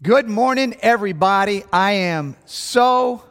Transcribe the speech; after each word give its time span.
Good 0.00 0.28
morning, 0.28 0.76
everybody. 0.80 1.64
I 1.72 1.90
am 1.90 2.36
so 2.44 3.24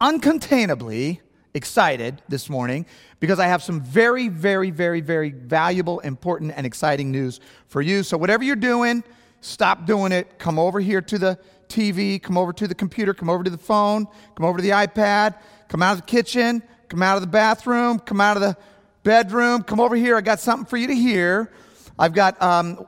uncontainably 0.00 1.20
excited 1.54 2.20
this 2.28 2.50
morning 2.50 2.86
because 3.20 3.38
I 3.38 3.46
have 3.46 3.62
some 3.62 3.80
very, 3.80 4.26
very, 4.26 4.72
very, 4.72 5.00
very 5.00 5.30
valuable, 5.30 6.00
important, 6.00 6.54
and 6.56 6.66
exciting 6.66 7.12
news 7.12 7.38
for 7.68 7.80
you. 7.80 8.02
So, 8.02 8.18
whatever 8.18 8.42
you're 8.42 8.56
doing, 8.56 9.04
stop 9.42 9.86
doing 9.86 10.10
it. 10.10 10.40
Come 10.40 10.58
over 10.58 10.80
here 10.80 11.00
to 11.02 11.18
the 11.20 11.38
TV, 11.68 12.20
come 12.20 12.36
over 12.36 12.52
to 12.52 12.66
the 12.66 12.74
computer, 12.74 13.14
come 13.14 13.30
over 13.30 13.44
to 13.44 13.50
the 13.50 13.56
phone, 13.56 14.08
come 14.34 14.44
over 14.44 14.58
to 14.58 14.62
the 14.62 14.70
iPad, 14.70 15.36
come 15.68 15.84
out 15.84 15.92
of 15.92 16.00
the 16.00 16.06
kitchen, 16.06 16.64
come 16.88 17.00
out 17.00 17.14
of 17.14 17.20
the 17.20 17.28
bathroom, 17.28 18.00
come 18.00 18.20
out 18.20 18.36
of 18.36 18.42
the 18.42 18.56
bedroom, 19.04 19.62
come 19.62 19.78
over 19.78 19.94
here. 19.94 20.16
I 20.16 20.20
got 20.20 20.40
something 20.40 20.66
for 20.66 20.78
you 20.78 20.88
to 20.88 20.96
hear. 20.96 21.52
I've 21.96 22.12
got 22.12 22.42
um, 22.42 22.84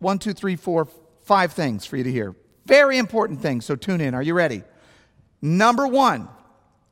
one, 0.00 0.18
two, 0.18 0.32
three, 0.32 0.56
four, 0.56 0.88
five 1.28 1.52
things 1.52 1.84
for 1.84 1.98
you 1.98 2.04
to 2.04 2.10
hear. 2.10 2.34
Very 2.64 2.96
important 2.96 3.42
things, 3.42 3.66
so 3.66 3.76
tune 3.76 4.00
in. 4.00 4.14
Are 4.14 4.22
you 4.22 4.32
ready? 4.32 4.62
Number 5.42 5.86
one, 5.86 6.26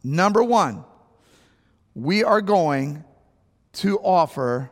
number 0.05 0.45
one, 0.45 0.84
we 1.95 2.23
are 2.23 2.42
going 2.42 3.02
to 3.73 3.98
offer 3.98 4.70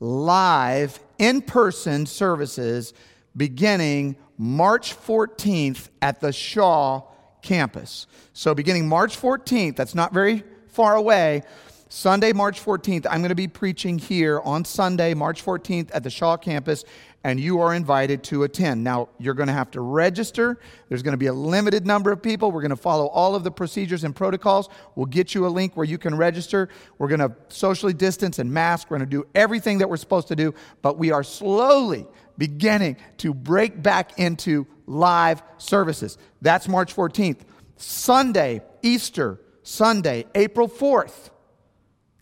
live 0.00 0.98
in 1.16 1.42
person 1.42 2.06
services 2.06 2.92
beginning 3.36 4.16
March 4.36 4.96
14th 4.96 5.90
at 6.02 6.20
the 6.20 6.32
Shaw 6.32 7.02
campus. 7.40 8.08
So, 8.32 8.52
beginning 8.52 8.88
March 8.88 9.16
14th, 9.20 9.76
that's 9.76 9.94
not 9.94 10.12
very 10.12 10.42
far 10.66 10.96
away. 10.96 11.42
Sunday, 11.88 12.32
March 12.32 12.62
14th, 12.62 13.06
I'm 13.08 13.20
going 13.20 13.30
to 13.30 13.34
be 13.34 13.48
preaching 13.48 13.98
here 13.98 14.40
on 14.40 14.64
Sunday, 14.64 15.14
March 15.14 15.42
14th 15.42 15.90
at 15.94 16.02
the 16.02 16.10
Shaw 16.10 16.36
campus, 16.36 16.84
and 17.24 17.40
you 17.40 17.60
are 17.60 17.74
invited 17.74 18.22
to 18.24 18.44
attend. 18.44 18.84
Now, 18.84 19.08
you're 19.18 19.34
going 19.34 19.48
to 19.48 19.52
have 19.52 19.70
to 19.72 19.80
register. 19.80 20.58
There's 20.88 21.02
going 21.02 21.12
to 21.12 21.18
be 21.18 21.26
a 21.26 21.32
limited 21.32 21.86
number 21.86 22.12
of 22.12 22.22
people. 22.22 22.52
We're 22.52 22.62
going 22.62 22.70
to 22.70 22.76
follow 22.76 23.06
all 23.06 23.34
of 23.34 23.42
the 23.42 23.50
procedures 23.50 24.04
and 24.04 24.14
protocols. 24.14 24.68
We'll 24.94 25.06
get 25.06 25.34
you 25.34 25.46
a 25.46 25.48
link 25.48 25.76
where 25.76 25.86
you 25.86 25.98
can 25.98 26.14
register. 26.14 26.68
We're 26.98 27.08
going 27.08 27.20
to 27.20 27.32
socially 27.48 27.92
distance 27.92 28.38
and 28.38 28.52
mask. 28.52 28.90
We're 28.90 28.98
going 28.98 29.10
to 29.10 29.16
do 29.16 29.26
everything 29.34 29.78
that 29.78 29.90
we're 29.90 29.96
supposed 29.96 30.28
to 30.28 30.36
do, 30.36 30.54
but 30.80 30.96
we 30.96 31.10
are 31.10 31.24
slowly 31.24 32.06
beginning 32.36 32.96
to 33.18 33.34
break 33.34 33.82
back 33.82 34.18
into 34.18 34.66
live 34.86 35.42
services. 35.58 36.18
That's 36.40 36.68
March 36.68 36.94
14th. 36.94 37.40
Sunday, 37.76 38.62
Easter, 38.82 39.40
Sunday, 39.62 40.24
April 40.34 40.68
4th. 40.68 41.30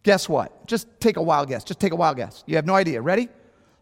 Guess 0.03 0.29
what? 0.29 0.67
Just 0.67 0.89
take 1.01 1.17
a 1.17 1.23
wild 1.23 1.49
guess. 1.49 1.65
Just 1.65 1.81
take 1.81 1.93
a 1.93 1.97
wild 1.97 2.17
guess. 2.17 2.45
You 2.47 2.57
have 2.57 2.67
no 2.67 2.75
idea. 2.75 3.03
Ready? 3.03 3.29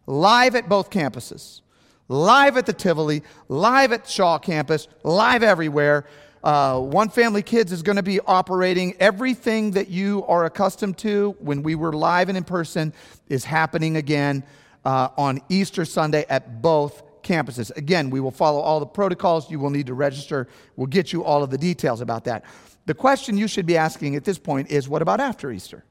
Live 0.06 0.55
at 0.55 0.69
both 0.69 0.91
campuses, 0.91 1.60
live 2.08 2.56
at 2.56 2.66
the 2.66 2.72
Tivoli, 2.72 3.22
live 3.48 3.92
at 3.92 4.08
Shaw 4.08 4.38
campus, 4.38 4.88
live 5.02 5.42
everywhere. 5.42 6.06
Uh, 6.42 6.78
One 6.78 7.08
Family 7.08 7.42
Kids 7.42 7.72
is 7.72 7.83
going 7.83 7.96
to 7.96 8.02
be 8.02 8.20
operating. 8.20 8.94
Everything 9.00 9.70
that 9.72 9.88
you 9.88 10.24
are 10.27 10.44
accustomed 10.44 10.98
to 10.98 11.34
when 11.38 11.62
we 11.62 11.74
were 11.74 11.92
live 11.92 12.28
and 12.28 12.36
in 12.36 12.44
person 12.44 12.92
is 13.28 13.44
happening 13.44 13.96
again 13.96 14.44
uh, 14.84 15.08
on 15.16 15.41
Easter 15.48 15.84
Sunday 15.84 16.27
at 16.28 16.61
both 16.61 17.02
campuses. 17.22 17.74
Again, 17.77 18.11
we 18.11 18.20
will 18.20 18.30
follow 18.30 18.61
all 18.61 18.78
the 18.78 18.86
protocols. 18.86 19.50
You 19.50 19.58
will 19.58 19.70
need 19.70 19.86
to 19.86 19.94
register. 19.94 20.46
We'll 20.77 20.86
get 20.86 21.12
you 21.12 21.24
all 21.24 21.42
of 21.42 21.50
the 21.50 21.58
details 21.58 22.02
about 22.02 22.24
that. 22.24 22.44
The 22.86 22.94
question 22.94 23.39
you 23.39 23.48
should 23.48 23.64
be 23.64 23.78
asking 23.78 24.14
at 24.14 24.24
this 24.24 24.39
point 24.39 24.70
is 24.70 24.89
what 24.89 25.00
about 25.00 25.20
after 25.20 25.50
Easter? 25.50 25.84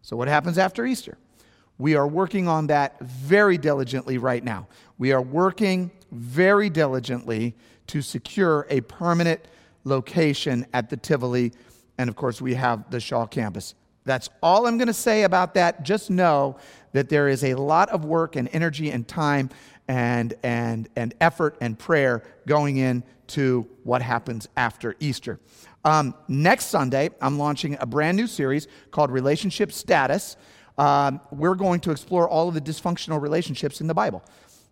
So, 0.00 0.16
what 0.16 0.28
happens 0.28 0.56
after 0.56 0.86
Easter? 0.86 1.18
We 1.78 1.94
are 1.94 2.06
working 2.06 2.48
on 2.48 2.66
that 2.66 3.00
very 3.00 3.56
diligently 3.56 4.18
right 4.18 4.42
now. 4.42 4.66
We 4.98 5.12
are 5.12 5.22
working 5.22 5.92
very 6.10 6.68
diligently 6.70 7.54
to 7.88 8.02
secure 8.02 8.66
a 8.68 8.80
permanent 8.82 9.40
location 9.84 10.66
at 10.72 10.90
the 10.90 10.96
Tivoli. 10.96 11.52
And 11.96 12.10
of 12.10 12.16
course, 12.16 12.40
we 12.40 12.54
have 12.54 12.90
the 12.90 13.00
Shaw 13.00 13.26
campus. 13.26 13.74
That's 14.04 14.28
all 14.42 14.66
I'm 14.66 14.78
going 14.78 14.88
to 14.88 14.94
say 14.94 15.22
about 15.22 15.54
that. 15.54 15.82
Just 15.84 16.10
know 16.10 16.56
that 16.92 17.08
there 17.08 17.28
is 17.28 17.44
a 17.44 17.54
lot 17.54 17.90
of 17.90 18.04
work 18.04 18.36
and 18.36 18.48
energy 18.52 18.90
and 18.90 19.06
time 19.06 19.50
and, 19.86 20.34
and, 20.42 20.88
and 20.96 21.14
effort 21.20 21.56
and 21.60 21.78
prayer 21.78 22.22
going 22.46 22.78
into 22.78 23.66
what 23.84 24.02
happens 24.02 24.48
after 24.56 24.96
Easter. 24.98 25.38
Um, 25.84 26.14
next 26.26 26.66
Sunday, 26.66 27.10
I'm 27.20 27.38
launching 27.38 27.76
a 27.80 27.86
brand 27.86 28.16
new 28.16 28.26
series 28.26 28.66
called 28.90 29.10
Relationship 29.10 29.72
Status 29.72 30.36
um, 30.78 31.20
we're 31.30 31.56
going 31.56 31.80
to 31.80 31.90
explore 31.90 32.28
all 32.28 32.48
of 32.48 32.54
the 32.54 32.60
dysfunctional 32.60 33.20
relationships 33.20 33.80
in 33.80 33.86
the 33.86 33.94
Bible. 33.94 34.22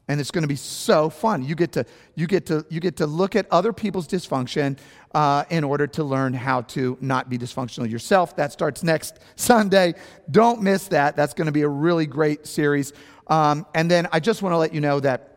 And 0.09 0.21
it's 0.21 0.31
going 0.31 0.43
to 0.43 0.49
be 0.49 0.57
so 0.57 1.11
fun. 1.11 1.43
You 1.43 1.57
get 1.57 1.73
to, 1.73 1.85
you 2.15 2.29
get 2.29 2.47
to, 2.47 2.65
you 2.71 2.79
get 2.79 2.97
to 2.99 3.07
look 3.07 3.35
at 3.35 3.47
other 3.51 3.73
people's 3.73 4.07
dysfunction 4.07 4.79
uh, 5.15 5.45
in 5.51 5.65
order 5.65 5.89
to 5.89 6.05
learn 6.05 6.33
how 6.33 6.63
to 6.63 6.97
not 7.01 7.29
be 7.29 7.37
dysfunctional 7.37 7.91
yourself. 7.91 8.37
That 8.37 8.53
starts 8.53 8.85
next 8.85 9.19
Sunday. 9.37 9.95
Don't 10.31 10.63
miss 10.63 10.87
that. 10.89 11.17
That's 11.17 11.35
going 11.35 11.47
to 11.47 11.53
be 11.53 11.63
a 11.63 11.69
really 11.69 12.07
great 12.07 12.47
series. 12.47 12.93
Um, 13.27 13.67
and 13.75 13.91
then 13.91 14.07
I 14.13 14.21
just 14.21 14.43
want 14.43 14.53
to 14.53 14.59
let 14.59 14.73
you 14.73 14.81
know 14.81 15.01
that 15.01 15.33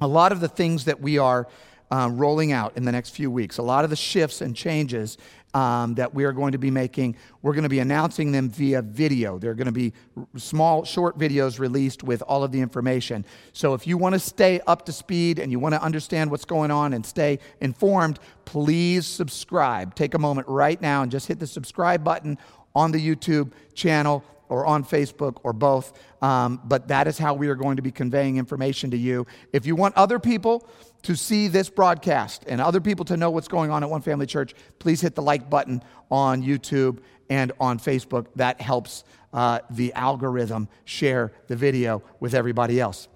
a 0.00 0.06
lot 0.06 0.30
of 0.30 0.38
the 0.38 0.48
things 0.48 0.84
that 0.84 1.00
we 1.00 1.18
are 1.18 1.48
uh, 1.90 2.08
rolling 2.12 2.52
out 2.52 2.76
in 2.76 2.84
the 2.84 2.92
next 2.92 3.10
few 3.10 3.30
weeks, 3.30 3.58
a 3.58 3.62
lot 3.62 3.82
of 3.82 3.90
the 3.90 3.96
shifts 3.96 4.40
and 4.40 4.54
changes 4.54 5.18
um, 5.54 5.94
that 5.94 6.14
we 6.14 6.24
are 6.24 6.32
going 6.32 6.52
to 6.52 6.58
be 6.58 6.70
making. 6.70 7.16
We're 7.42 7.52
going 7.52 7.64
to 7.64 7.68
be 7.68 7.78
announcing 7.78 8.32
them 8.32 8.50
via 8.50 8.82
video. 8.82 9.38
They're 9.38 9.54
going 9.54 9.66
to 9.66 9.72
be 9.72 9.92
small, 10.36 10.84
short 10.84 11.18
videos 11.18 11.58
released 11.58 12.02
with 12.02 12.22
all 12.22 12.44
of 12.44 12.52
the 12.52 12.60
information. 12.60 13.24
So 13.52 13.74
if 13.74 13.86
you 13.86 13.96
want 13.96 14.14
to 14.14 14.18
stay 14.18 14.60
up 14.66 14.84
to 14.86 14.92
speed 14.92 15.38
and 15.38 15.50
you 15.50 15.58
want 15.58 15.74
to 15.74 15.82
understand 15.82 16.30
what's 16.30 16.44
going 16.44 16.70
on 16.70 16.92
and 16.92 17.04
stay 17.04 17.38
informed, 17.60 18.18
please 18.44 19.06
subscribe. 19.06 19.94
Take 19.94 20.14
a 20.14 20.18
moment 20.18 20.48
right 20.48 20.80
now 20.80 21.02
and 21.02 21.10
just 21.10 21.26
hit 21.26 21.38
the 21.38 21.46
subscribe 21.46 22.04
button 22.04 22.38
on 22.74 22.92
the 22.92 23.04
YouTube 23.04 23.52
channel 23.74 24.24
or 24.48 24.66
on 24.66 24.84
Facebook 24.84 25.38
or 25.42 25.52
both. 25.52 25.92
Um, 26.22 26.60
but 26.64 26.88
that 26.88 27.06
is 27.06 27.18
how 27.18 27.34
we 27.34 27.48
are 27.48 27.54
going 27.54 27.76
to 27.76 27.82
be 27.82 27.90
conveying 27.90 28.36
information 28.38 28.90
to 28.90 28.96
you. 28.96 29.26
If 29.52 29.66
you 29.66 29.76
want 29.76 29.96
other 29.96 30.18
people 30.18 30.68
to 31.02 31.16
see 31.16 31.48
this 31.48 31.70
broadcast 31.70 32.44
and 32.46 32.60
other 32.60 32.80
people 32.80 33.04
to 33.06 33.16
know 33.16 33.30
what's 33.30 33.48
going 33.48 33.70
on 33.70 33.82
at 33.82 33.90
One 33.90 34.02
Family 34.02 34.26
Church, 34.26 34.54
please 34.78 35.00
hit 35.00 35.14
the 35.14 35.22
like 35.22 35.48
button 35.48 35.82
on 36.10 36.42
YouTube 36.42 36.98
and 37.30 37.52
on 37.60 37.78
Facebook. 37.78 38.26
That 38.36 38.60
helps 38.60 39.04
uh, 39.32 39.60
the 39.70 39.92
algorithm 39.94 40.68
share 40.84 41.32
the 41.46 41.56
video 41.56 42.02
with 42.20 42.34
everybody 42.34 42.80
else. 42.80 43.08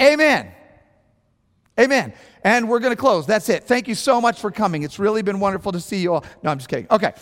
Amen. 0.00 0.52
Amen. 1.78 2.14
And 2.42 2.68
we're 2.68 2.80
going 2.80 2.92
to 2.92 3.00
close. 3.00 3.26
That's 3.26 3.48
it. 3.48 3.64
Thank 3.64 3.88
you 3.88 3.94
so 3.94 4.20
much 4.20 4.40
for 4.40 4.50
coming. 4.50 4.82
It's 4.82 4.98
really 4.98 5.22
been 5.22 5.40
wonderful 5.40 5.72
to 5.72 5.80
see 5.80 5.98
you 5.98 6.14
all. 6.14 6.24
No, 6.42 6.50
I'm 6.50 6.58
just 6.58 6.68
kidding. 6.68 6.86
Okay. 6.90 7.12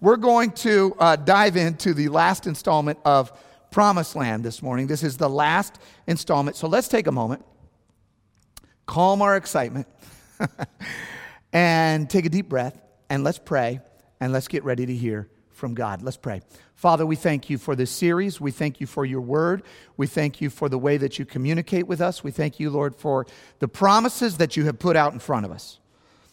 We're 0.00 0.16
going 0.16 0.52
to 0.52 0.96
uh, 0.98 1.16
dive 1.16 1.56
into 1.56 1.92
the 1.92 2.08
last 2.08 2.46
installment 2.46 2.98
of 3.04 3.32
Promised 3.70 4.16
Land 4.16 4.42
this 4.42 4.62
morning. 4.62 4.86
This 4.86 5.02
is 5.02 5.16
the 5.16 5.28
last 5.28 5.78
installment. 6.06 6.56
So 6.56 6.66
let's 6.66 6.88
take 6.88 7.06
a 7.06 7.12
moment 7.12 7.44
calm 8.90 9.22
our 9.22 9.36
excitement, 9.36 9.86
and 11.52 12.10
take 12.10 12.26
a 12.26 12.28
deep 12.28 12.48
breath, 12.48 12.76
and 13.08 13.22
let's 13.22 13.38
pray, 13.38 13.78
and 14.18 14.32
let's 14.32 14.48
get 14.48 14.64
ready 14.64 14.84
to 14.84 14.92
hear 14.92 15.28
from 15.52 15.74
God. 15.74 16.02
Let's 16.02 16.16
pray. 16.16 16.42
Father, 16.74 17.06
we 17.06 17.14
thank 17.14 17.48
you 17.48 17.56
for 17.56 17.76
this 17.76 17.92
series. 17.92 18.40
We 18.40 18.50
thank 18.50 18.80
you 18.80 18.88
for 18.88 19.04
your 19.04 19.20
word. 19.20 19.62
We 19.96 20.08
thank 20.08 20.40
you 20.40 20.50
for 20.50 20.68
the 20.68 20.76
way 20.76 20.96
that 20.96 21.20
you 21.20 21.24
communicate 21.24 21.86
with 21.86 22.00
us. 22.00 22.24
We 22.24 22.32
thank 22.32 22.58
you, 22.58 22.68
Lord, 22.68 22.96
for 22.96 23.28
the 23.60 23.68
promises 23.68 24.38
that 24.38 24.56
you 24.56 24.64
have 24.64 24.80
put 24.80 24.96
out 24.96 25.12
in 25.12 25.20
front 25.20 25.46
of 25.46 25.52
us. 25.52 25.78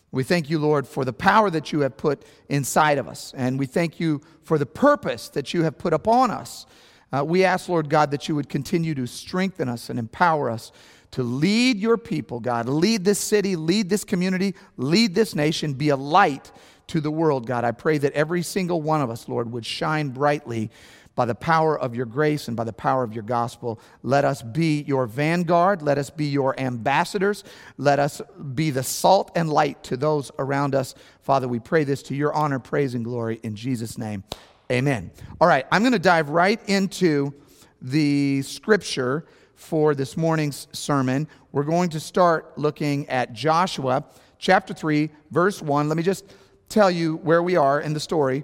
We 0.10 0.24
thank 0.24 0.50
you, 0.50 0.58
Lord, 0.58 0.88
for 0.88 1.06
the 1.06 1.14
power 1.14 1.52
that 1.52 1.72
you 1.72 1.82
have 1.82 1.96
put 1.96 2.24
inside 2.50 2.98
of 2.98 3.08
us. 3.08 3.36
And 3.38 3.60
we 3.60 3.68
thank 3.68 4.00
you 4.00 4.20
for 4.42 4.58
the 4.58 4.66
purpose 4.66 5.30
that 5.30 5.54
you 5.54 5.62
have 5.62 5.78
put 5.78 5.94
upon 5.94 6.32
us. 6.32 6.66
Uh, 7.12 7.24
we 7.24 7.46
ask, 7.46 7.70
Lord 7.70 7.88
God, 7.88 8.10
that 8.12 8.28
you 8.28 8.36
would 8.36 8.50
continue 8.50 8.96
to 8.96 9.06
strengthen 9.06 9.70
us 9.70 9.92
and 9.92 10.00
empower 10.00 10.50
us 10.50 10.72
to 11.18 11.24
lead 11.24 11.80
your 11.80 11.98
people, 11.98 12.40
God. 12.40 12.70
Lead 12.70 13.04
this 13.04 13.18
city, 13.18 13.56
lead 13.56 13.90
this 13.90 14.04
community, 14.04 14.54
lead 14.78 15.16
this 15.16 15.34
nation, 15.34 15.74
be 15.74 15.90
a 15.90 15.96
light 15.96 16.52
to 16.86 17.02
the 17.02 17.10
world, 17.10 17.48
God. 17.48 17.64
I 17.64 17.72
pray 17.72 17.98
that 17.98 18.14
every 18.14 18.44
single 18.44 18.84
one 18.84 19.02
of 19.02 19.10
us, 19.10 19.28
Lord, 19.28 19.52
would 19.52 19.66
shine 19.66 20.10
brightly 20.10 20.70
by 21.16 21.26
the 21.26 21.34
power 21.34 21.76
of 21.76 21.96
your 21.96 22.06
grace 22.06 22.48
and 22.48 22.56
by 22.56 22.66
the 22.66 22.72
power 22.72 23.02
of 23.02 23.14
your 23.14 23.24
gospel. 23.24 23.80
Let 24.04 24.26
us 24.26 24.44
be 24.44 24.84
your 24.84 25.08
vanguard. 25.08 25.82
Let 25.82 25.98
us 25.98 26.12
be 26.12 26.26
your 26.26 26.54
ambassadors. 26.60 27.44
Let 27.80 27.98
us 27.98 28.22
be 28.54 28.70
the 28.70 28.84
salt 28.84 29.32
and 29.36 29.50
light 29.50 29.84
to 29.86 29.98
those 29.98 30.30
around 30.38 30.76
us. 30.76 30.94
Father, 31.24 31.48
we 31.48 31.58
pray 31.58 31.84
this 31.84 32.04
to 32.04 32.16
your 32.16 32.32
honor, 32.32 32.60
praise, 32.60 32.94
and 32.94 33.04
glory 33.04 33.40
in 33.42 33.56
Jesus' 33.56 33.98
name. 33.98 34.24
Amen. 34.72 35.10
All 35.42 35.48
right, 35.48 35.66
I'm 35.72 35.82
going 35.82 35.94
to 35.94 36.00
dive 36.00 36.30
right 36.30 36.60
into 36.70 37.34
the 37.82 38.44
scripture 38.44 39.26
for 39.58 39.96
this 39.96 40.16
morning's 40.16 40.68
sermon. 40.72 41.28
We're 41.52 41.64
going 41.64 41.90
to 41.90 42.00
start 42.00 42.58
looking 42.58 43.10
at 43.10 43.34
Joshua 43.34 44.06
chapter 44.38 44.74
3, 44.74 45.10
verse 45.32 45.62
1. 45.62 45.90
Let 45.90 45.98
me 45.98 46.04
just 46.04 46.26
tell 46.70 46.90
you 46.90 47.18
where 47.18 47.42
we 47.42 47.56
are 47.58 47.82
in 47.82 47.94
the 47.94 48.00
story. 48.00 48.44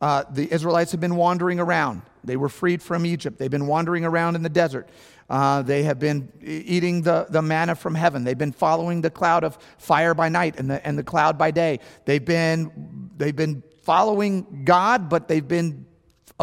Uh, 0.00 0.24
the 0.30 0.52
Israelites 0.52 0.90
have 0.92 1.00
been 1.00 1.16
wandering 1.16 1.60
around. 1.60 2.02
They 2.24 2.36
were 2.36 2.48
freed 2.48 2.82
from 2.82 3.06
Egypt. 3.06 3.38
They've 3.38 3.50
been 3.50 3.68
wandering 3.68 4.04
around 4.04 4.34
in 4.34 4.42
the 4.42 4.48
desert. 4.48 4.88
Uh, 5.30 5.62
they 5.62 5.84
have 5.84 5.98
been 6.00 6.32
eating 6.42 7.02
the, 7.02 7.26
the 7.30 7.40
manna 7.40 7.74
from 7.74 7.94
heaven. 7.94 8.24
They've 8.24 8.36
been 8.36 8.52
following 8.52 9.00
the 9.00 9.10
cloud 9.10 9.44
of 9.44 9.58
fire 9.78 10.12
by 10.12 10.28
night 10.28 10.58
and 10.58 10.70
the, 10.70 10.84
and 10.86 10.98
the 10.98 11.04
cloud 11.04 11.38
by 11.38 11.52
day. 11.52 11.78
They've 12.04 12.24
been, 12.24 13.10
they've 13.16 13.36
been 13.36 13.62
following 13.82 14.64
God, 14.64 15.08
but 15.08 15.28
they've 15.28 15.46
been 15.46 15.86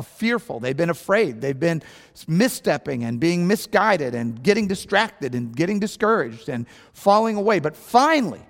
fearful. 0.02 0.60
They've 0.60 0.76
been 0.76 0.90
afraid. 0.90 1.42
They've 1.42 1.60
been 1.60 1.82
misstepping 2.28 3.04
and 3.04 3.20
being 3.20 3.48
misguided 3.48 4.16
and 4.16 4.42
getting 4.42 4.68
distracted 4.68 5.36
and 5.36 5.56
getting 5.56 5.80
discouraged 5.80 6.50
and 6.50 6.66
falling 6.94 7.36
away. 7.36 7.60
But 7.60 7.76
finally, 7.76 8.42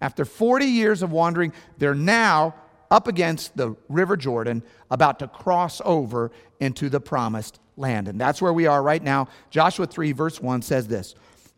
after 0.00 0.24
40 0.24 0.66
years 0.66 1.02
of 1.02 1.12
wandering, 1.12 1.52
they're 1.78 1.94
now 1.94 2.54
up 2.90 3.08
against 3.08 3.56
the 3.56 3.74
River 3.88 4.16
Jordan, 4.16 4.62
about 4.90 5.18
to 5.18 5.26
cross 5.26 5.80
over 5.84 6.30
into 6.60 6.88
the 6.88 7.00
promised 7.00 7.58
land. 7.76 8.08
And 8.08 8.20
that's 8.20 8.40
where 8.40 8.52
we 8.52 8.66
are 8.66 8.82
right 8.82 9.02
now. 9.02 9.28
Joshua 9.50 9.86
3, 9.86 10.12
verse 10.12 10.40
1 10.40 10.62
says 10.62 10.86
this 10.86 11.14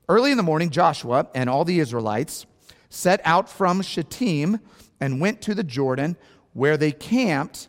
Early 0.09 0.31
in 0.31 0.37
the 0.37 0.43
morning, 0.43 0.71
Joshua 0.71 1.29
and 1.35 1.51
all 1.51 1.65
the 1.65 1.81
Israelites 1.81 2.47
set 2.89 3.21
out 3.25 3.49
from 3.49 3.83
Shittim 3.83 4.61
and 5.01 5.21
went 5.21 5.43
to 5.43 5.55
the 5.55 5.65
Jordan, 5.65 6.17
where 6.55 6.77
they 6.77 6.93
camped 6.93 7.69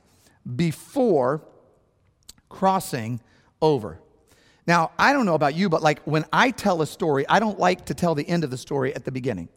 before 0.55 1.41
crossing 2.49 3.19
over. 3.61 3.99
Now, 4.65 4.91
I 4.99 5.13
don't 5.13 5.25
know 5.25 5.35
about 5.35 5.55
you, 5.55 5.69
but 5.69 5.81
like 5.81 6.01
when 6.01 6.25
I 6.33 6.51
tell 6.51 6.81
a 6.81 6.87
story, 6.87 7.25
I 7.27 7.39
don't 7.39 7.57
like 7.57 7.85
to 7.85 7.93
tell 7.93 8.15
the 8.15 8.27
end 8.27 8.43
of 8.43 8.51
the 8.51 8.57
story 8.57 8.93
at 8.93 9.05
the 9.05 9.11
beginning. 9.11 9.47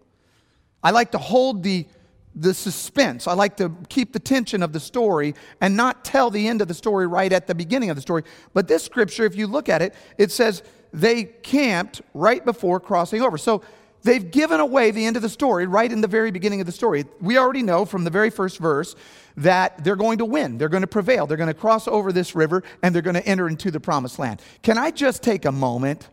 I 0.83 0.93
like 0.93 1.11
to 1.13 1.19
hold 1.19 1.63
the 1.63 1.87
the 2.35 2.55
suspense. 2.55 3.27
I 3.27 3.33
like 3.33 3.57
to 3.57 3.75
keep 3.89 4.13
the 4.13 4.21
tension 4.21 4.63
of 4.63 4.73
the 4.73 4.81
story 4.81 5.35
and 5.61 5.77
not 5.77 6.05
tell 6.05 6.31
the 6.31 6.47
end 6.47 6.63
of 6.63 6.69
the 6.69 6.75
story 6.75 7.07
right 7.07 7.33
at 7.33 7.49
the 7.49 7.55
beginning 7.55 7.91
of 7.91 7.97
the 7.97 8.03
story. 8.03 8.23
But 8.55 8.69
this 8.69 8.85
scripture, 8.85 9.25
if 9.25 9.35
you 9.35 9.49
look 9.49 9.69
at 9.69 9.83
it, 9.83 9.95
it 10.17 10.31
says 10.31 10.63
they 10.93 11.25
camped 11.25 12.03
right 12.15 12.45
before 12.45 12.79
crossing 12.79 13.21
over. 13.21 13.37
So 13.37 13.63
they've 14.02 14.31
given 14.31 14.61
away 14.61 14.91
the 14.91 15.05
end 15.05 15.17
of 15.17 15.23
the 15.23 15.29
story 15.29 15.67
right 15.67 15.91
in 15.91 16.00
the 16.00 16.08
very 16.08 16.31
beginning 16.31 16.61
of 16.61 16.67
the 16.67 16.73
story. 16.73 17.05
We 17.20 17.38
already 17.38 17.62
know 17.62 17.85
from 17.85 18.05
the 18.05 18.11
very 18.11 18.31
first 18.31 18.58
verse 18.58 18.94
that 19.37 19.85
they're 19.85 19.97
going 19.97 20.19
to 20.19 20.25
win, 20.25 20.58
they're 20.58 20.69
going 20.69 20.82
to 20.82 20.87
prevail, 20.87 21.26
they're 21.26 21.37
going 21.37 21.47
to 21.49 21.55
cross 21.55 21.87
over 21.88 22.12
this 22.12 22.35
river, 22.35 22.62
and 22.82 22.94
they're 22.94 23.02
going 23.02 23.14
to 23.14 23.26
enter 23.26 23.49
into 23.49 23.70
the 23.70 23.81
promised 23.81 24.19
land. 24.19 24.43
Can 24.62 24.79
I 24.79 24.91
just 24.91 25.23
take 25.23 25.44
a 25.44 25.52
moment? 25.52 26.08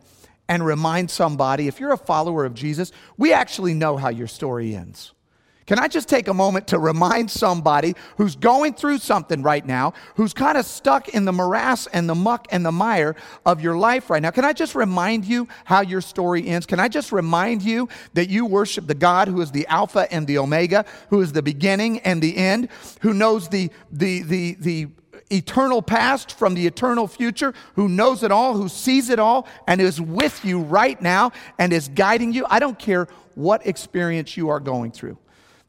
And 0.50 0.64
remind 0.64 1.10
somebody, 1.10 1.68
if 1.68 1.78
you're 1.78 1.92
a 1.92 1.98
follower 1.98 2.46
of 2.46 2.54
Jesus, 2.54 2.90
we 3.18 3.34
actually 3.34 3.74
know 3.74 3.98
how 3.98 4.08
your 4.08 4.28
story 4.28 4.74
ends. 4.74 5.12
Can 5.68 5.78
I 5.78 5.86
just 5.86 6.08
take 6.08 6.28
a 6.28 6.34
moment 6.34 6.66
to 6.68 6.78
remind 6.78 7.30
somebody 7.30 7.94
who's 8.16 8.36
going 8.36 8.72
through 8.72 8.98
something 8.98 9.42
right 9.42 9.64
now, 9.66 9.92
who's 10.14 10.32
kind 10.32 10.56
of 10.56 10.64
stuck 10.64 11.10
in 11.10 11.26
the 11.26 11.32
morass 11.32 11.86
and 11.88 12.08
the 12.08 12.14
muck 12.14 12.48
and 12.50 12.64
the 12.64 12.72
mire 12.72 13.14
of 13.44 13.60
your 13.60 13.76
life 13.76 14.08
right 14.08 14.22
now? 14.22 14.30
Can 14.30 14.46
I 14.46 14.54
just 14.54 14.74
remind 14.74 15.26
you 15.26 15.46
how 15.66 15.82
your 15.82 16.00
story 16.00 16.48
ends? 16.48 16.64
Can 16.64 16.80
I 16.80 16.88
just 16.88 17.12
remind 17.12 17.60
you 17.60 17.86
that 18.14 18.30
you 18.30 18.46
worship 18.46 18.86
the 18.86 18.94
God 18.94 19.28
who 19.28 19.42
is 19.42 19.50
the 19.50 19.66
Alpha 19.66 20.10
and 20.10 20.26
the 20.26 20.38
Omega, 20.38 20.86
who 21.10 21.20
is 21.20 21.32
the 21.32 21.42
beginning 21.42 21.98
and 21.98 22.22
the 22.22 22.34
end, 22.38 22.70
who 23.02 23.12
knows 23.12 23.50
the, 23.50 23.70
the, 23.92 24.22
the, 24.22 24.56
the, 24.60 24.88
eternal 25.30 25.82
past 25.82 26.32
from 26.32 26.54
the 26.54 26.66
eternal 26.66 27.06
future, 27.06 27.52
who 27.74 27.86
knows 27.86 28.22
it 28.22 28.32
all, 28.32 28.54
who 28.54 28.66
sees 28.66 29.10
it 29.10 29.18
all, 29.18 29.46
and 29.66 29.78
is 29.78 30.00
with 30.00 30.42
you 30.42 30.58
right 30.58 31.02
now 31.02 31.30
and 31.58 31.70
is 31.70 31.88
guiding 31.88 32.32
you. 32.32 32.46
I 32.48 32.58
don't 32.58 32.78
care 32.78 33.08
what 33.34 33.66
experience 33.66 34.38
you 34.38 34.48
are 34.48 34.58
going 34.58 34.90
through. 34.90 35.18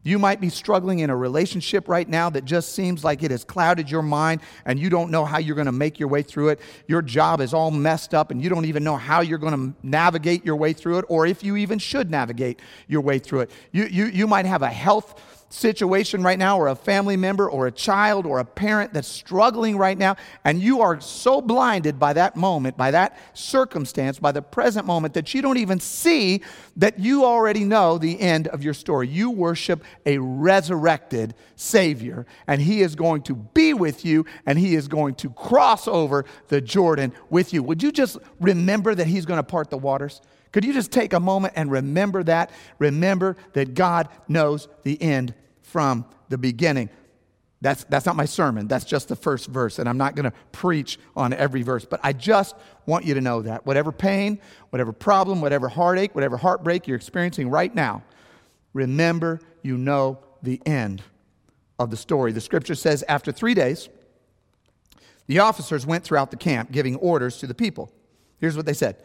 You 0.01 0.18
might 0.18 0.40
be 0.40 0.48
struggling 0.48 1.00
in 1.00 1.10
a 1.10 1.16
relationship 1.16 1.90
right 1.90 2.07
now 2.07 2.30
that 2.30 2.46
just 2.46 2.74
seems 2.74 3.04
like 3.04 3.22
it 3.22 3.31
has 3.31 3.44
clouded 3.44 3.92
your 3.92 4.01
mind 4.01 4.40
and 4.63 4.80
you 4.80 4.90
don't 4.90 5.12
know 5.12 5.25
how 5.25 5.40
you're 5.40 5.57
going 5.57 5.66
to 5.66 5.74
make 5.74 6.00
your 6.00 6.07
way 6.07 6.22
through 6.22 6.50
it. 6.50 6.62
Your 6.88 7.01
job 7.01 7.42
is 7.42 7.54
all 7.54 7.69
messed 7.69 8.13
up 8.13 8.31
and 8.31 8.42
you 8.42 8.50
don't 8.50 8.63
even 8.63 8.81
know 8.81 8.96
how 8.96 9.19
you're 9.19 9.38
going 9.38 9.74
to 9.74 9.78
navigate 9.86 10.46
your 10.46 10.56
way 10.56 10.72
through 10.72 11.00
it 11.00 11.06
or 11.10 11.28
if 11.28 11.44
you 11.44 11.57
even 11.57 11.80
should 11.80 12.10
navigate 12.10 12.62
your 12.88 13.01
way 13.01 13.19
through 13.19 13.42
it. 13.42 13.51
You, 13.74 13.86
you, 13.86 14.06
you 14.06 14.25
might 14.25 14.46
have 14.46 14.62
a 14.62 14.69
health 14.69 15.22
situation 15.50 16.24
right 16.24 16.38
now, 16.38 16.57
or 16.57 16.68
a 16.68 16.75
family 16.75 17.18
member, 17.18 17.50
or 17.50 17.68
a 17.68 17.72
child, 17.72 18.25
or 18.25 18.40
a 18.40 18.46
parent 18.46 18.94
that's 18.94 19.07
struggling 19.07 19.78
right 19.78 19.98
now, 19.98 20.16
and 20.46 20.62
you 20.62 20.81
are 20.81 21.01
so 21.01 21.42
blinded 21.42 22.00
by 22.00 22.13
that 22.13 22.36
moment, 22.36 22.78
by 22.78 22.92
that 22.92 23.18
circumstance, 23.34 24.19
by 24.19 24.31
the 24.31 24.42
present 24.42 24.86
moment, 24.86 25.13
that 25.16 25.34
you 25.34 25.42
don't 25.42 25.57
even 25.57 25.80
see 25.80 26.42
that 26.78 27.00
you 27.00 27.25
already 27.25 27.63
know 27.63 27.98
the 27.98 28.19
end 28.19 28.48
of 28.50 28.63
your 28.63 28.74
story. 28.74 29.07
You 29.07 29.31
worship 29.31 29.84
a 30.06 30.18
resurrected 30.19 31.34
Savior, 31.56 32.25
and 32.48 32.62
He 32.62 32.81
is 32.81 32.95
going 32.95 33.24
to 33.24 33.36
be 33.36 33.74
with 33.74 34.06
you, 34.06 34.25
and 34.45 34.57
He 34.60 34.75
is 34.75 34.88
going 34.88 35.16
to 35.16 35.30
cross 35.31 35.88
over 35.88 36.25
the 36.48 36.62
Jordan 36.62 37.12
with 37.30 37.54
you. 37.54 37.63
Would 37.63 37.81
you 37.81 37.92
just 37.92 38.18
remember 38.40 38.94
that 38.94 39.07
He's 39.07 39.25
going 39.25 39.40
to 39.40 39.44
part 39.44 39.69
the 39.69 39.78
waters? 39.78 40.22
Could 40.51 40.66
you 40.66 40.74
just 40.74 40.92
take 40.92 41.13
a 41.13 41.19
moment 41.19 41.54
and 41.56 41.72
remember 41.72 42.24
that? 42.24 42.51
Remember 42.80 43.38
that 43.54 43.74
God 43.74 44.10
knows 44.28 44.68
the 44.84 45.01
end 45.01 45.34
from 45.62 46.06
the 46.30 46.38
beginning. 46.38 46.90
That's, 47.62 47.84
that's 47.86 48.06
not 48.06 48.16
my 48.16 48.25
sermon. 48.25 48.68
That's 48.68 48.86
just 48.86 49.10
the 49.10 49.16
first 49.16 49.48
verse. 49.48 49.80
And 49.80 49.90
I'm 49.90 49.98
not 49.98 50.16
going 50.16 50.30
to 50.30 50.38
preach 50.51 50.98
on 51.16 51.34
every 51.34 51.62
verse. 51.62 51.86
But 51.86 52.00
I 52.04 52.13
just 52.13 52.56
want 52.86 53.06
you 53.06 53.13
to 53.16 53.22
know 53.22 53.42
that. 53.42 53.66
Whatever 53.66 53.92
pain, 53.92 54.40
whatever 54.69 54.94
problem, 54.94 55.42
whatever 55.42 55.68
heartache, 55.68 56.16
whatever 56.16 56.38
heartbreak 56.38 56.88
you're 56.88 56.95
experiencing 56.95 57.50
right 57.50 57.74
now, 57.74 58.04
remember 58.74 59.42
you 59.62 59.78
know 59.78 60.19
the 60.42 60.62
end 60.66 61.04
of 61.78 61.92
the 61.92 61.98
story. 61.98 62.31
The 62.31 62.42
scripture 62.42 62.75
says 62.75 63.04
after 63.07 63.31
three 63.31 63.54
days, 63.54 63.90
the 65.28 65.40
officers 65.40 65.86
went 65.86 66.04
throughout 66.04 66.31
the 66.31 66.38
camp 66.38 66.72
giving 66.72 66.95
orders 66.95 67.38
to 67.40 67.48
the 67.48 67.54
people. 67.54 67.92
Here's 68.40 68.56
what 68.56 68.66
they 68.66 68.74
said 68.74 68.95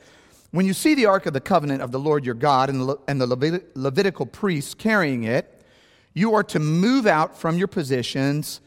when 0.55 0.67
you 0.67 0.73
see 0.73 0.95
the 0.95 1.06
Ark 1.06 1.27
of 1.27 1.33
the 1.33 1.41
Covenant 1.41 1.83
of 1.83 1.91
the 1.91 1.99
Lord 1.99 2.25
your 2.25 2.37
God 2.37 2.71
and 2.71 2.89
the, 2.89 2.97
and 3.09 3.21
the 3.21 3.27
Levit- 3.27 3.77
Levitical 3.77 4.25
priests 4.25 4.73
carrying 4.73 5.25
it, 5.25 5.65
you 6.12 6.33
are 6.35 6.45
to 6.45 6.61
move 6.61 7.09
out 7.09 7.37
from 7.37 7.59
your 7.59 7.67
positions 7.67 8.61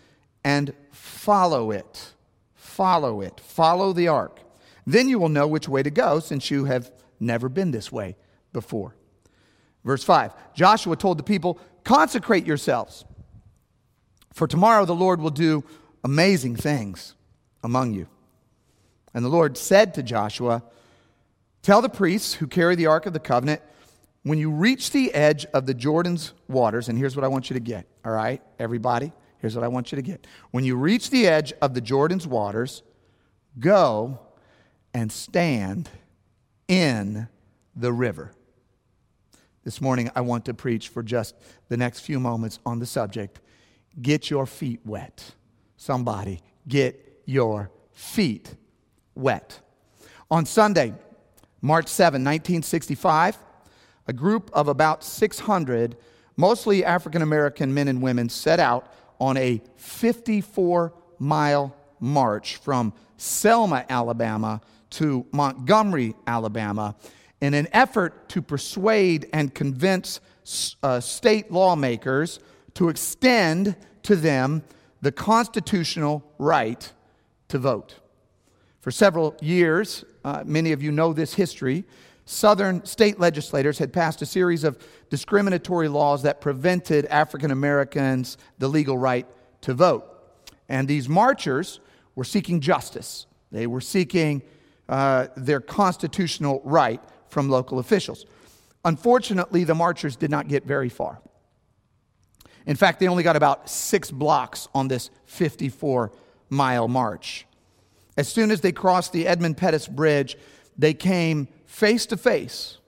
and 0.43 0.73
follow 0.91 1.71
it. 1.71 2.11
Follow 2.55 3.21
it. 3.21 3.39
Follow 3.39 3.93
the 3.93 4.09
ark. 4.09 4.41
Then 4.85 5.07
you 5.07 5.17
will 5.17 5.29
know 5.29 5.47
which 5.47 5.69
way 5.69 5.81
to 5.81 5.89
go 5.89 6.19
since 6.19 6.51
you 6.51 6.65
have 6.65 6.91
never 7.21 7.47
been 7.47 7.71
this 7.71 7.89
way 7.89 8.17
before. 8.51 8.93
Verse 9.85 10.03
5 10.03 10.33
Joshua 10.53 10.97
told 10.97 11.17
the 11.17 11.23
people, 11.23 11.57
Consecrate 11.85 12.45
yourselves, 12.45 13.05
for 14.33 14.45
tomorrow 14.45 14.83
the 14.83 14.93
Lord 14.93 15.21
will 15.21 15.29
do 15.29 15.63
amazing 16.03 16.57
things 16.57 17.15
among 17.63 17.93
you. 17.93 18.09
And 19.13 19.23
the 19.23 19.29
Lord 19.29 19.57
said 19.57 19.93
to 19.93 20.03
Joshua, 20.03 20.63
Tell 21.67 21.81
the 21.81 21.89
priests 21.89 22.33
who 22.33 22.47
carry 22.47 22.75
the 22.75 22.85
Ark 22.85 23.07
of 23.07 23.11
the 23.11 23.19
Covenant, 23.19 23.61
when 24.23 24.39
you 24.39 24.49
reach 24.49 24.91
the 24.91 25.13
edge 25.13 25.45
of 25.47 25.65
the 25.65 25.73
Jordan's 25.73 26.33
waters, 26.47 26.87
and 26.87 26.97
here's 26.97 27.13
what 27.13 27.25
I 27.25 27.27
want 27.27 27.49
you 27.49 27.55
to 27.55 27.59
get, 27.59 27.85
all 28.05 28.13
right, 28.13 28.41
everybody? 28.57 29.11
Here's 29.39 29.53
what 29.53 29.65
I 29.65 29.67
want 29.67 29.91
you 29.91 29.97
to 29.97 30.01
get. 30.01 30.25
When 30.51 30.63
you 30.63 30.77
reach 30.77 31.09
the 31.09 31.27
edge 31.27 31.51
of 31.61 31.73
the 31.73 31.81
Jordan's 31.81 32.25
waters, 32.25 32.83
go 33.59 34.17
and 34.93 35.11
stand 35.11 35.89
in 36.69 37.27
the 37.75 37.91
river. 37.91 38.31
This 39.65 39.81
morning, 39.81 40.09
I 40.15 40.21
want 40.21 40.45
to 40.45 40.53
preach 40.53 40.87
for 40.87 41.03
just 41.03 41.35
the 41.67 41.75
next 41.75 41.99
few 41.99 42.17
moments 42.17 42.59
on 42.65 42.79
the 42.79 42.85
subject 42.85 43.41
get 44.01 44.29
your 44.29 44.45
feet 44.45 44.79
wet. 44.85 45.33
Somebody, 45.75 46.39
get 46.65 47.23
your 47.25 47.71
feet 47.91 48.55
wet. 49.15 49.59
On 50.31 50.45
Sunday, 50.45 50.93
March 51.67 51.89
7, 51.89 52.21
1965, 52.21 53.37
a 54.07 54.13
group 54.13 54.49
of 54.53 54.69
about 54.69 55.03
600, 55.03 55.97
mostly 56.37 56.85
African 56.85 57.21
American 57.21 57.73
men 57.73 57.89
and 57.89 58.01
women, 58.01 58.29
set 58.29 58.61
out 58.61 58.89
on 59.19 59.35
a 59.35 59.61
54 59.75 60.93
mile 61.19 61.75
march 61.99 62.55
from 62.55 62.93
Selma, 63.17 63.85
Alabama 63.89 64.61
to 64.91 65.25
Montgomery, 65.33 66.15
Alabama, 66.25 66.95
in 67.41 67.53
an 67.53 67.67
effort 67.73 68.29
to 68.29 68.41
persuade 68.41 69.27
and 69.33 69.53
convince 69.53 70.21
uh, 70.81 71.01
state 71.01 71.51
lawmakers 71.51 72.39
to 72.75 72.87
extend 72.87 73.75
to 74.03 74.15
them 74.15 74.63
the 75.01 75.11
constitutional 75.11 76.23
right 76.37 76.93
to 77.49 77.57
vote. 77.59 77.95
For 78.79 78.89
several 78.89 79.35
years, 79.41 80.05
uh, 80.27 80.43
many 80.45 80.73
of 80.73 80.83
you 80.83 80.91
know 80.91 81.13
this 81.13 81.33
history. 81.33 81.85
Southern 82.25 82.83
state 82.83 83.17
legislators 83.17 83.77
had 83.77 83.93
passed 83.93 84.21
a 84.21 84.25
series 84.25 84.65
of 84.65 84.77
discriminatory 85.09 85.87
laws 85.87 86.23
that 86.23 86.41
prevented 86.41 87.05
African 87.05 87.49
Americans 87.51 88.37
the 88.59 88.67
legal 88.67 88.97
right 88.97 89.25
to 89.61 89.73
vote. 89.73 90.05
And 90.67 90.85
these 90.85 91.07
marchers 91.07 91.79
were 92.15 92.25
seeking 92.25 92.59
justice, 92.59 93.25
they 93.53 93.67
were 93.67 93.79
seeking 93.79 94.41
uh, 94.89 95.27
their 95.37 95.61
constitutional 95.61 96.61
right 96.65 97.01
from 97.29 97.49
local 97.49 97.79
officials. 97.79 98.25
Unfortunately, 98.83 99.63
the 99.63 99.75
marchers 99.75 100.17
did 100.17 100.29
not 100.29 100.49
get 100.49 100.65
very 100.65 100.89
far. 100.89 101.21
In 102.65 102.75
fact, 102.75 102.99
they 102.99 103.07
only 103.07 103.23
got 103.23 103.37
about 103.37 103.69
six 103.69 104.11
blocks 104.11 104.67
on 104.75 104.89
this 104.89 105.09
54 105.25 106.11
mile 106.49 106.89
march. 106.89 107.47
As 108.17 108.27
soon 108.27 108.49
as 108.49 108.61
they 108.61 108.71
crossed 108.71 109.13
the 109.13 109.27
Edmund 109.27 109.57
Pettus 109.57 109.87
Bridge, 109.87 110.37
they 110.77 110.93
came 110.93 111.47
face 111.65 112.07
to 112.07 112.17
face 112.17 112.79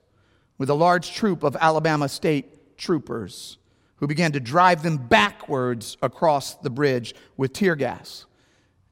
with 0.58 0.68
a 0.68 0.74
large 0.74 1.12
troop 1.12 1.44
of 1.44 1.56
Alabama 1.60 2.08
state 2.08 2.76
troopers 2.76 3.56
who 3.96 4.06
began 4.06 4.32
to 4.32 4.40
drive 4.40 4.82
them 4.82 4.96
backwards 4.96 5.96
across 6.02 6.54
the 6.54 6.70
bridge 6.70 7.14
with 7.36 7.52
tear 7.52 7.76
gas 7.76 8.26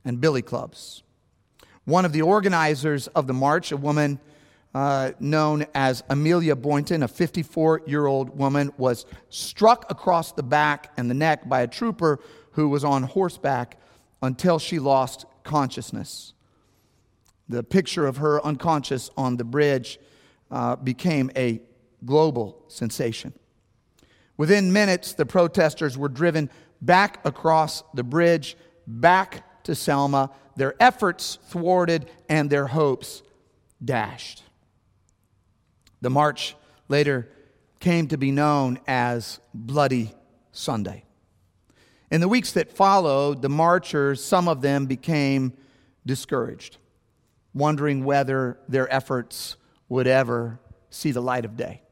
and 0.04 0.20
billy 0.20 0.42
clubs. 0.42 1.02
One 1.84 2.04
of 2.04 2.12
the 2.12 2.22
organizers 2.22 3.08
of 3.08 3.26
the 3.26 3.32
march, 3.32 3.72
a 3.72 3.76
woman 3.76 4.20
uh, 4.74 5.12
known 5.18 5.66
as 5.74 6.04
Amelia 6.10 6.54
Boynton, 6.54 7.02
a 7.02 7.08
54 7.08 7.82
year 7.86 8.06
old 8.06 8.38
woman, 8.38 8.70
was 8.76 9.06
struck 9.30 9.90
across 9.90 10.32
the 10.32 10.42
back 10.42 10.92
and 10.96 11.10
the 11.10 11.14
neck 11.14 11.48
by 11.48 11.62
a 11.62 11.66
trooper 11.66 12.20
who 12.52 12.68
was 12.68 12.84
on 12.84 13.02
horseback 13.02 13.78
until 14.22 14.58
she 14.58 14.78
lost 14.78 15.24
consciousness. 15.48 16.34
The 17.48 17.64
picture 17.64 18.06
of 18.06 18.18
her 18.18 18.44
unconscious 18.44 19.10
on 19.16 19.36
the 19.38 19.44
bridge 19.44 19.98
uh, 20.50 20.76
became 20.76 21.32
a 21.34 21.60
global 22.04 22.62
sensation. 22.68 23.32
Within 24.36 24.72
minutes, 24.72 25.14
the 25.14 25.26
protesters 25.26 25.98
were 25.98 26.08
driven 26.08 26.48
back 26.80 27.18
across 27.24 27.82
the 27.94 28.04
bridge, 28.04 28.56
back 28.86 29.64
to 29.64 29.74
Selma, 29.74 30.30
their 30.56 30.74
efforts 30.80 31.38
thwarted 31.48 32.08
and 32.28 32.48
their 32.48 32.66
hopes 32.66 33.22
dashed. 33.84 34.44
The 36.00 36.10
march 36.10 36.54
later 36.88 37.28
came 37.80 38.06
to 38.08 38.16
be 38.16 38.30
known 38.30 38.78
as 38.86 39.40
Bloody 39.54 40.12
Sunday. 40.52 41.04
In 42.10 42.20
the 42.20 42.28
weeks 42.28 42.52
that 42.52 42.72
followed, 42.72 43.42
the 43.42 43.48
marchers, 43.48 44.24
some 44.24 44.48
of 44.48 44.62
them 44.62 44.86
became 44.86 45.52
discouraged, 46.06 46.78
wondering 47.52 48.04
whether 48.04 48.58
their 48.68 48.92
efforts 48.92 49.56
would 49.88 50.06
ever 50.06 50.58
see 50.90 51.12
the 51.12 51.20
light 51.20 51.44
of 51.44 51.56
day. 51.56 51.82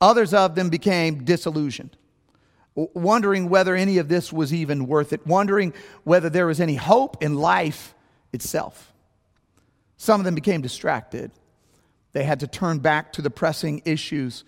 Others 0.00 0.32
of 0.32 0.54
them 0.54 0.70
became 0.70 1.24
disillusioned, 1.24 1.96
wondering 2.74 3.48
whether 3.48 3.74
any 3.74 3.98
of 3.98 4.08
this 4.08 4.32
was 4.32 4.54
even 4.54 4.86
worth 4.86 5.12
it, 5.12 5.26
wondering 5.26 5.72
whether 6.04 6.30
there 6.30 6.46
was 6.46 6.60
any 6.60 6.76
hope 6.76 7.22
in 7.22 7.34
life 7.36 7.94
itself. 8.32 8.92
Some 9.98 10.20
of 10.20 10.24
them 10.24 10.34
became 10.34 10.60
distracted. 10.60 11.30
They 12.12 12.24
had 12.24 12.40
to 12.40 12.46
turn 12.46 12.78
back 12.78 13.12
to 13.14 13.22
the 13.22 13.30
pressing 13.30 13.82
issues 13.84 14.44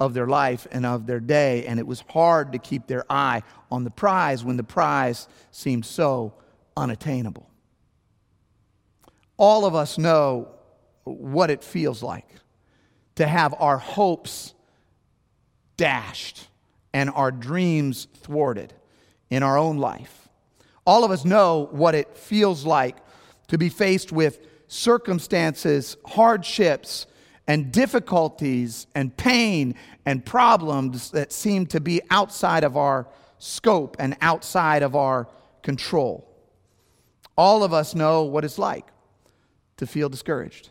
of 0.00 0.14
their 0.14 0.26
life 0.26 0.66
and 0.70 0.84
of 0.84 1.06
their 1.06 1.20
day, 1.20 1.64
and 1.66 1.78
it 1.78 1.86
was 1.86 2.02
hard 2.10 2.52
to 2.52 2.58
keep 2.58 2.86
their 2.86 3.04
eye 3.10 3.42
on 3.70 3.84
the 3.84 3.90
prize 3.90 4.44
when 4.44 4.56
the 4.56 4.64
prize 4.64 5.28
seemed 5.50 5.86
so 5.86 6.34
unattainable. 6.76 7.48
All 9.36 9.64
of 9.64 9.74
us 9.74 9.98
know 9.98 10.48
what 11.04 11.50
it 11.50 11.62
feels 11.62 12.02
like 12.02 12.28
to 13.16 13.26
have 13.26 13.54
our 13.58 13.78
hopes 13.78 14.54
dashed 15.76 16.48
and 16.92 17.10
our 17.10 17.30
dreams 17.30 18.06
thwarted 18.14 18.72
in 19.30 19.42
our 19.42 19.58
own 19.58 19.78
life. 19.78 20.28
All 20.84 21.04
of 21.04 21.10
us 21.10 21.24
know 21.24 21.68
what 21.70 21.94
it 21.94 22.16
feels 22.16 22.64
like 22.64 22.96
to 23.48 23.58
be 23.58 23.68
faced 23.68 24.12
with 24.12 24.40
circumstances, 24.68 25.96
hardships, 26.06 27.06
and 27.46 27.72
difficulties 27.72 28.86
and 28.94 29.16
pain 29.16 29.74
and 30.06 30.24
problems 30.24 31.10
that 31.10 31.32
seem 31.32 31.66
to 31.66 31.80
be 31.80 32.00
outside 32.10 32.64
of 32.64 32.76
our 32.76 33.06
scope 33.38 33.96
and 33.98 34.16
outside 34.20 34.82
of 34.82 34.94
our 34.94 35.28
control. 35.62 36.28
All 37.36 37.64
of 37.64 37.72
us 37.72 37.94
know 37.94 38.22
what 38.22 38.44
it's 38.44 38.58
like 38.58 38.86
to 39.78 39.86
feel 39.86 40.08
discouraged. 40.08 40.68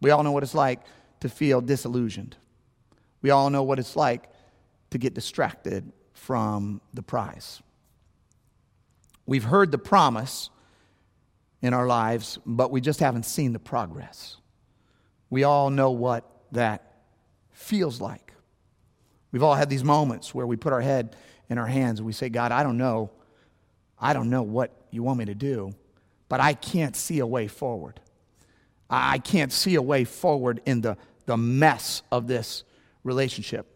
We 0.00 0.10
all 0.10 0.22
know 0.22 0.32
what 0.32 0.42
it's 0.42 0.54
like 0.54 0.80
to 1.20 1.28
feel 1.28 1.60
disillusioned. 1.60 2.36
We 3.22 3.30
all 3.30 3.50
know 3.50 3.62
what 3.62 3.78
it's 3.78 3.96
like 3.96 4.24
to 4.90 4.98
get 4.98 5.14
distracted 5.14 5.92
from 6.12 6.80
the 6.94 7.02
prize. 7.02 7.62
We've 9.26 9.44
heard 9.44 9.70
the 9.70 9.78
promise 9.78 10.50
in 11.60 11.74
our 11.74 11.86
lives, 11.86 12.38
but 12.46 12.70
we 12.70 12.80
just 12.80 13.00
haven't 13.00 13.24
seen 13.24 13.52
the 13.52 13.58
progress. 13.58 14.36
We 15.30 15.44
all 15.44 15.70
know 15.70 15.90
what 15.90 16.24
that 16.52 16.94
feels 17.50 18.00
like. 18.00 18.32
We've 19.32 19.42
all 19.42 19.54
had 19.54 19.68
these 19.68 19.84
moments 19.84 20.34
where 20.34 20.46
we 20.46 20.56
put 20.56 20.72
our 20.72 20.80
head 20.80 21.16
in 21.48 21.58
our 21.58 21.66
hands 21.66 22.00
and 22.00 22.06
we 22.06 22.12
say, 22.12 22.28
God, 22.28 22.52
I 22.52 22.62
don't 22.62 22.78
know. 22.78 23.10
I 24.00 24.12
don't 24.12 24.30
know 24.30 24.42
what 24.42 24.74
you 24.90 25.02
want 25.02 25.18
me 25.18 25.26
to 25.26 25.34
do, 25.34 25.72
but 26.28 26.40
I 26.40 26.54
can't 26.54 26.96
see 26.96 27.18
a 27.18 27.26
way 27.26 27.48
forward. 27.48 28.00
I 28.88 29.18
can't 29.18 29.52
see 29.52 29.74
a 29.74 29.82
way 29.82 30.04
forward 30.04 30.62
in 30.64 30.80
the, 30.80 30.96
the 31.26 31.36
mess 31.36 32.02
of 32.10 32.26
this 32.26 32.64
relationship. 33.04 33.66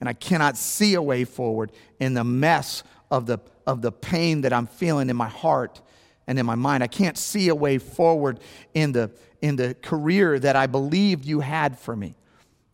And 0.00 0.08
I 0.08 0.12
cannot 0.14 0.56
see 0.56 0.94
a 0.94 1.02
way 1.02 1.24
forward 1.24 1.72
in 1.98 2.14
the 2.14 2.24
mess 2.24 2.82
of 3.10 3.26
the, 3.26 3.38
of 3.66 3.82
the 3.82 3.92
pain 3.92 4.42
that 4.42 4.52
I'm 4.52 4.66
feeling 4.66 5.10
in 5.10 5.16
my 5.16 5.28
heart 5.28 5.80
and 6.26 6.38
in 6.38 6.46
my 6.46 6.54
mind. 6.54 6.82
I 6.82 6.86
can't 6.86 7.18
see 7.18 7.48
a 7.48 7.54
way 7.54 7.78
forward 7.78 8.40
in 8.72 8.92
the, 8.92 9.10
in 9.40 9.56
the 9.56 9.74
career 9.74 10.38
that 10.38 10.56
I 10.56 10.66
believed 10.66 11.24
you 11.24 11.40
had 11.40 11.78
for 11.78 11.94
me. 11.94 12.14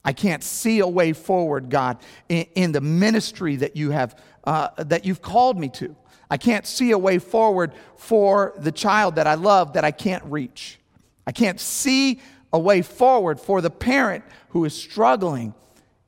I 0.04 0.12
can't 0.12 0.42
see 0.42 0.78
a 0.78 0.86
way 0.86 1.12
forward, 1.12 1.68
God, 1.68 1.98
in, 2.28 2.46
in 2.54 2.72
the 2.72 2.80
ministry 2.80 3.56
that 3.56 3.76
you 3.76 3.90
have 3.90 4.18
uh, 4.44 4.68
that 4.78 5.04
you've 5.04 5.20
called 5.20 5.58
me 5.58 5.68
to. 5.68 5.94
I 6.30 6.36
can't 6.36 6.66
see 6.66 6.92
a 6.92 6.98
way 6.98 7.18
forward 7.18 7.72
for 7.96 8.54
the 8.56 8.72
child 8.72 9.16
that 9.16 9.26
I 9.26 9.34
love 9.34 9.74
that 9.74 9.84
I 9.84 9.90
can't 9.90 10.24
reach. 10.24 10.78
I 11.26 11.32
can't 11.32 11.60
see 11.60 12.20
a 12.52 12.58
way 12.58 12.82
forward 12.82 13.40
for 13.40 13.60
the 13.60 13.70
parent 13.70 14.24
who 14.50 14.64
is 14.64 14.74
struggling 14.74 15.54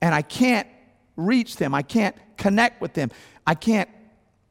and 0.00 0.14
I 0.14 0.22
can't 0.22 0.68
reach 1.16 1.56
them. 1.56 1.74
I 1.74 1.82
can't 1.82 2.16
connect 2.36 2.80
with 2.80 2.94
them. 2.94 3.10
I 3.46 3.54
can't 3.54 3.88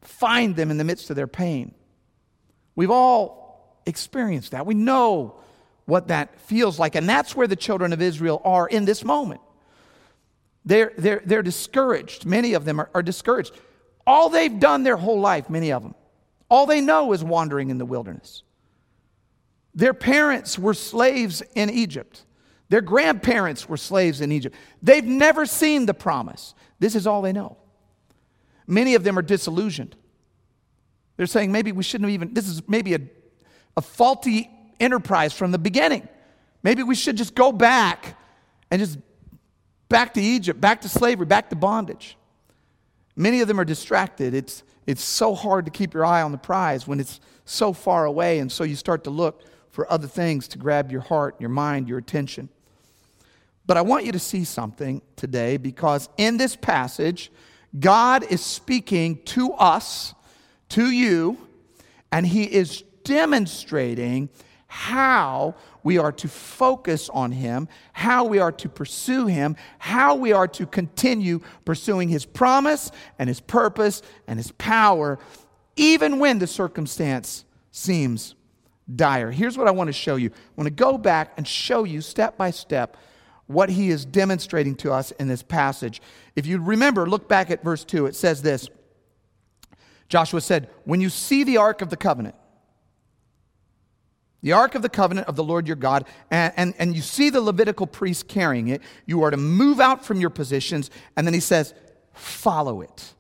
find 0.02 0.56
them 0.56 0.72
in 0.72 0.78
the 0.78 0.84
midst 0.84 1.10
of 1.10 1.16
their 1.16 1.28
pain. 1.28 1.74
We've 2.76 2.92
all 2.92 3.82
experienced 3.86 4.52
that. 4.52 4.66
We 4.66 4.74
know 4.74 5.36
what 5.86 6.08
that 6.08 6.40
feels 6.42 6.80
like. 6.80 6.96
And 6.96 7.08
that's 7.08 7.36
where 7.36 7.48
the 7.48 7.56
children 7.56 7.94
of 7.94 8.02
Israel 8.02 8.42
are 8.46 8.68
in 8.68 8.86
this 8.86 9.04
moment. 9.04 9.42
They're, 10.64 10.94
they're, 10.98 11.22
they're 11.26 11.44
discouraged. 11.44 12.26
Many 12.26 12.54
of 12.54 12.66
them 12.66 12.80
are, 12.80 12.90
are 12.94 13.02
discouraged. 13.02 13.54
All 14.06 14.30
they've 14.30 14.60
done 14.60 14.84
their 14.84 14.98
whole 14.98 15.20
life, 15.20 15.50
many 15.50 15.72
of 15.72 15.84
them, 15.84 15.96
all 16.50 16.66
they 16.66 16.82
know 16.82 17.14
is 17.14 17.24
wandering 17.24 17.70
in 17.70 17.78
the 17.78 17.86
wilderness. 17.86 18.44
Their 19.74 19.94
parents 19.94 20.60
were 20.60 20.74
slaves 20.74 21.42
in 21.56 21.70
Egypt. 21.70 22.26
Their 22.70 22.82
grandparents 22.82 23.68
were 23.68 23.78
slaves 23.78 24.22
in 24.22 24.32
Egypt. 24.32 24.56
They've 24.82 25.04
never 25.04 25.46
seen 25.46 25.86
the 25.86 25.94
promise. 25.94 26.54
This 26.80 26.96
is 26.96 27.08
all 27.08 27.22
they 27.22 27.34
know. 27.34 27.58
Many 28.68 28.96
of 28.96 29.04
them 29.04 29.18
are 29.18 29.22
disillusioned. 29.22 29.96
They're 31.18 31.26
saying 31.26 31.52
maybe 31.52 31.72
we 31.72 31.84
shouldn't 31.84 32.10
have 32.10 32.14
even, 32.14 32.34
this 32.34 32.48
is 32.48 32.68
maybe 32.68 32.94
a, 32.94 33.00
a 33.78 33.82
faulty 33.82 34.50
enterprise 34.80 35.34
from 35.34 35.52
the 35.52 35.60
beginning. 35.60 36.08
Maybe 36.64 36.84
we 36.84 36.96
should 36.96 37.18
just 37.18 37.36
go 37.36 37.52
back 37.52 38.18
and 38.70 38.80
just 38.80 38.98
back 39.90 40.14
to 40.14 40.22
Egypt, 40.22 40.60
back 40.60 40.82
to 40.82 40.90
slavery, 40.90 41.26
back 41.26 41.50
to 41.50 41.56
bondage. 41.56 42.18
Many 43.16 43.42
of 43.42 43.48
them 43.48 43.60
are 43.60 43.66
distracted. 43.66 44.34
It's, 44.34 44.64
it's 44.88 45.04
so 45.04 45.36
hard 45.36 45.66
to 45.66 45.72
keep 45.72 45.94
your 45.94 46.06
eye 46.06 46.22
on 46.22 46.32
the 46.32 46.38
prize 46.38 46.88
when 46.88 47.00
it's 47.00 47.20
so 47.46 47.74
far 47.74 48.06
away, 48.06 48.40
and 48.40 48.52
so 48.52 48.64
you 48.64 48.76
start 48.76 49.04
to 49.04 49.10
look 49.10 49.44
for 49.70 49.92
other 49.92 50.08
things 50.08 50.48
to 50.50 50.58
grab 50.58 50.92
your 50.92 51.02
heart, 51.02 51.36
your 51.40 51.50
mind, 51.50 51.88
your 51.88 51.98
attention. 51.98 52.50
But 53.66 53.78
I 53.78 53.82
want 53.82 54.06
you 54.06 54.12
to 54.12 54.20
see 54.20 54.44
something 54.44 55.02
today 55.16 55.58
because 55.58 56.10
in 56.18 56.38
this 56.38 56.56
passage, 56.56 57.32
God 57.80 58.24
is 58.30 58.42
speaking 58.42 59.22
to 59.26 59.54
us, 59.54 60.14
to 60.72 60.92
you, 60.92 61.38
and 62.12 62.26
He 62.26 62.44
is 62.44 62.84
demonstrating 63.04 64.30
how 64.68 65.56
we 65.84 65.98
are 65.98 66.12
to 66.14 66.28
focus 66.28 67.10
on 67.10 67.32
Him, 67.32 67.68
how 67.94 68.24
we 68.26 68.40
are 68.40 68.54
to 68.54 68.70
pursue 68.70 69.28
Him, 69.28 69.58
how 69.80 70.16
we 70.16 70.32
are 70.32 70.48
to 70.48 70.66
continue 70.66 71.42
pursuing 71.66 72.10
His 72.10 72.26
promise 72.26 72.92
and 73.20 73.28
His 73.28 73.42
purpose 73.42 74.02
and 74.28 74.40
His 74.40 74.52
power, 74.54 75.20
even 75.76 76.20
when 76.20 76.40
the 76.40 76.48
circumstance 76.48 77.44
seems 77.72 78.36
dire. 78.94 79.32
Here's 79.32 79.58
what 79.58 79.68
I 79.68 79.72
want 79.72 79.90
to 79.90 79.94
show 79.94 80.16
you 80.16 80.30
I 80.30 80.34
want 80.56 80.68
to 80.68 80.72
go 80.72 80.98
back 80.98 81.34
and 81.38 81.48
show 81.48 81.84
you 81.84 82.02
step 82.02 82.38
by 82.38 82.52
step 82.52 82.96
what 83.48 83.70
He 83.70 83.90
is 83.90 84.06
demonstrating 84.06 84.76
to 84.76 84.94
us 84.94 85.12
in 85.12 85.28
this 85.28 85.44
passage. 85.44 86.02
If 86.36 86.46
you 86.46 86.60
remember, 86.60 87.10
look 87.10 87.28
back 87.28 87.52
at 87.52 87.64
verse 87.64 87.84
2. 87.84 88.06
It 88.06 88.16
says 88.16 88.42
this 88.42 88.70
Joshua 90.12 90.42
said, 90.42 90.70
When 90.84 91.00
you 91.00 91.10
see 91.10 91.46
the 91.46 91.56
Ark 91.56 91.82
of 91.82 91.90
the 91.90 91.96
Covenant, 91.96 92.36
the 94.42 94.52
Ark 94.52 94.76
of 94.76 94.82
the 94.82 94.90
Covenant 94.90 95.28
of 95.28 95.38
the 95.38 95.44
Lord 95.44 95.68
your 95.68 95.78
God, 95.78 96.06
and, 96.30 96.54
and, 96.58 96.74
and 96.78 96.96
you 96.96 97.02
see 97.02 97.30
the 97.30 97.40
Levitical 97.40 97.88
priests 97.88 98.22
carrying 98.22 98.68
it, 98.68 98.82
you 99.06 99.24
are 99.24 99.32
to 99.32 99.38
move 99.38 99.80
out 99.80 100.04
from 100.04 100.20
your 100.20 100.30
positions. 100.30 100.92
And 101.16 101.26
then 101.26 101.34
he 101.34 101.40
says, 101.40 101.74
follow 102.14 102.82
it. 102.82 103.14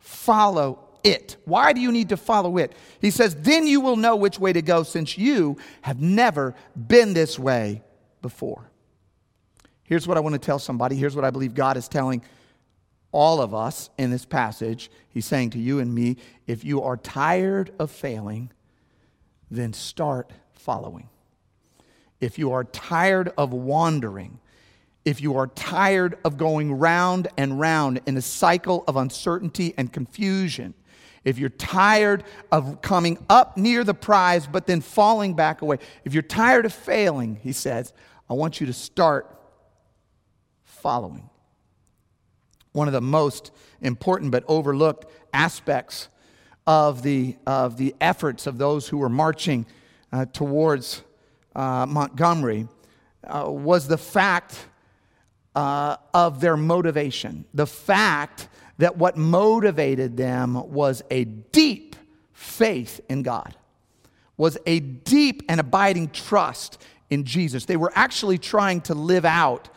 Follow 0.00 0.88
it. 1.04 1.36
Why 1.44 1.72
do 1.72 1.80
you 1.80 1.92
need 1.92 2.08
to 2.08 2.16
follow 2.16 2.58
it? 2.58 2.74
He 3.00 3.12
says, 3.12 3.36
Then 3.36 3.68
you 3.68 3.80
will 3.80 3.96
know 3.96 4.16
which 4.16 4.40
way 4.40 4.52
to 4.52 4.60
go 4.60 4.82
since 4.82 5.16
you 5.16 5.56
have 5.82 6.00
never 6.00 6.56
been 6.74 7.14
this 7.14 7.38
way 7.38 7.82
before. 8.22 8.72
Here's 9.84 10.08
what 10.08 10.16
I 10.16 10.20
want 10.20 10.32
to 10.32 10.40
tell 10.40 10.58
somebody. 10.58 10.96
Here's 10.96 11.14
what 11.14 11.24
I 11.24 11.30
believe 11.30 11.54
God 11.54 11.76
is 11.76 11.86
telling 11.86 12.22
all 13.12 13.40
of 13.40 13.54
us 13.54 13.90
in 13.98 14.10
this 14.10 14.24
passage. 14.24 14.90
He's 15.08 15.26
saying 15.26 15.50
to 15.50 15.58
you 15.58 15.78
and 15.78 15.94
me 15.94 16.16
if 16.46 16.64
you 16.64 16.82
are 16.82 16.96
tired 16.96 17.72
of 17.78 17.90
failing, 17.90 18.50
then 19.50 19.72
start 19.72 20.32
following. 20.52 21.08
If 22.20 22.38
you 22.38 22.52
are 22.52 22.64
tired 22.64 23.32
of 23.38 23.52
wandering, 23.52 24.40
if 25.04 25.20
you 25.20 25.36
are 25.36 25.46
tired 25.46 26.18
of 26.24 26.36
going 26.36 26.72
round 26.72 27.28
and 27.36 27.58
round 27.58 28.00
in 28.06 28.16
a 28.16 28.22
cycle 28.22 28.84
of 28.86 28.96
uncertainty 28.96 29.72
and 29.76 29.92
confusion, 29.92 30.74
if 31.24 31.38
you're 31.38 31.48
tired 31.48 32.24
of 32.52 32.82
coming 32.82 33.18
up 33.28 33.56
near 33.56 33.84
the 33.84 33.94
prize 33.94 34.46
but 34.46 34.66
then 34.66 34.80
falling 34.80 35.34
back 35.34 35.62
away, 35.62 35.78
if 36.04 36.12
you're 36.12 36.22
tired 36.22 36.66
of 36.66 36.72
failing, 36.72 37.36
he 37.36 37.52
says, 37.52 37.92
I 38.28 38.34
want 38.34 38.60
you 38.60 38.66
to 38.66 38.72
start 38.72 39.34
following. 40.64 41.28
One 42.78 42.86
of 42.86 42.94
the 42.94 43.00
most 43.00 43.50
important 43.80 44.30
but 44.30 44.44
overlooked 44.46 45.10
aspects 45.32 46.08
of 46.64 47.02
the, 47.02 47.34
of 47.44 47.76
the 47.76 47.92
efforts 48.00 48.46
of 48.46 48.56
those 48.56 48.86
who 48.86 48.98
were 48.98 49.08
marching 49.08 49.66
uh, 50.12 50.26
towards 50.26 51.02
uh, 51.56 51.86
Montgomery 51.86 52.68
uh, 53.24 53.50
was 53.50 53.88
the 53.88 53.98
fact 53.98 54.66
uh, 55.56 55.96
of 56.14 56.40
their 56.40 56.56
motivation. 56.56 57.46
The 57.52 57.66
fact 57.66 58.46
that 58.78 58.96
what 58.96 59.16
motivated 59.16 60.16
them 60.16 60.70
was 60.70 61.02
a 61.10 61.24
deep 61.24 61.96
faith 62.32 63.00
in 63.08 63.24
God, 63.24 63.56
was 64.36 64.56
a 64.66 64.78
deep 64.78 65.42
and 65.48 65.58
abiding 65.58 66.10
trust 66.10 66.80
in 67.10 67.24
Jesus. 67.24 67.64
They 67.64 67.76
were 67.76 67.90
actually 67.96 68.38
trying 68.38 68.82
to 68.82 68.94
live 68.94 69.24
out 69.24 69.68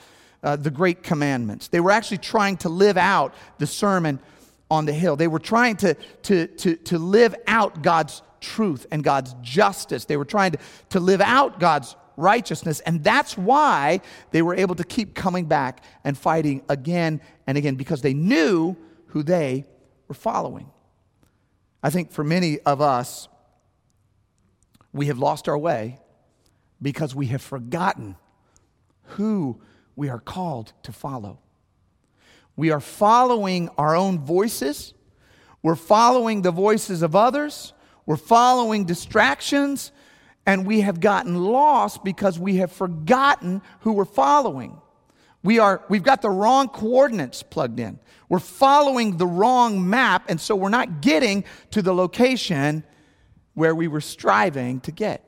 uh, 0.44 0.56
the 0.56 0.72
great 0.72 1.04
commandments. 1.04 1.68
They 1.68 1.80
were 1.80 1.92
actually 1.92 2.18
trying 2.18 2.58
to 2.58 2.70
live 2.70 2.98
out 2.98 3.34
the 3.58 3.68
sermon 3.68 4.20
on 4.70 4.86
the 4.86 4.94
hill. 4.94 5.16
They 5.16 5.28
were 5.28 5.40
trying 5.40 5.78
to, 5.78 5.94
to, 6.24 6.48
to, 6.48 6.76
to 6.76 6.98
live 6.98 7.36
out 7.48 7.84
God's 7.84 8.22
truth 8.40 8.88
and 8.92 9.04
God's 9.04 9.36
justice. 9.42 10.06
They 10.06 10.18
were 10.18 10.26
trying 10.26 10.54
to, 10.54 10.60
to 10.90 11.00
live 11.00 11.22
out 11.22 11.60
God's 11.60 11.96
righteousness. 12.18 12.80
And 12.82 13.04
that's 13.04 13.38
why 13.38 14.02
they 14.32 14.42
were 14.42 14.56
able 14.56 14.76
to 14.76 14.84
keep 14.84 15.14
coming 15.14 15.46
back 15.46 15.84
and 16.04 16.18
fighting 16.18 16.64
again 16.70 17.22
and 17.48 17.58
again 17.58 17.76
because 17.76 18.02
they 18.02 18.14
knew 18.14 18.76
who 19.08 19.24
they 19.24 19.66
were 20.08 20.16
following. 20.16 20.72
I 21.84 21.90
think 21.90 22.12
for 22.12 22.24
many 22.24 22.60
of 22.62 22.82
us, 22.82 23.28
we 24.94 25.08
have 25.08 25.18
lost 25.18 25.48
our 25.48 25.58
way 25.58 26.00
because 26.82 27.16
we 27.16 27.28
have 27.28 27.42
forgotten 27.42 28.16
who 29.04 29.60
we 30.02 30.10
are 30.10 30.20
called 30.20 30.74
to 30.82 30.92
follow. 30.92 31.38
We 32.56 32.72
are 32.72 32.80
following 32.80 33.70
our 33.78 33.96
own 33.96 34.18
voices, 34.18 34.96
we're 35.62 35.76
following 35.76 36.42
the 36.42 36.50
voices 36.50 37.04
of 37.04 37.16
others, 37.16 37.74
we're 38.08 38.18
following 38.18 38.86
distractions, 38.86 39.92
and 40.48 40.66
we 40.66 40.82
have 40.82 41.02
gotten 41.02 41.36
lost 41.36 42.04
because 42.04 42.40
we 42.40 42.56
have 42.56 42.72
forgotten 42.72 43.62
who 43.82 43.92
we're 43.92 44.06
following. 44.06 44.82
We 45.44 45.60
are, 45.60 45.86
we've 45.88 46.02
got 46.02 46.24
the 46.24 46.32
wrong 46.32 46.70
coordinates 46.70 47.44
plugged 47.44 47.80
in. 47.80 48.00
We're 48.28 48.40
following 48.40 49.18
the 49.18 49.28
wrong 49.28 49.88
map, 49.88 50.32
and 50.32 50.42
so 50.42 50.56
we're 50.56 50.70
not 50.70 51.02
getting 51.02 51.44
to 51.70 51.84
the 51.84 51.94
location 51.94 52.84
where 53.54 53.76
we 53.76 53.88
were 53.88 54.02
striving 54.02 54.80
to 54.80 54.92
get. 54.92 55.24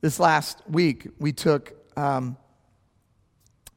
This 0.00 0.18
last 0.18 0.62
week, 0.70 1.06
we 1.18 1.34
took 1.34 1.74
um, 1.94 2.38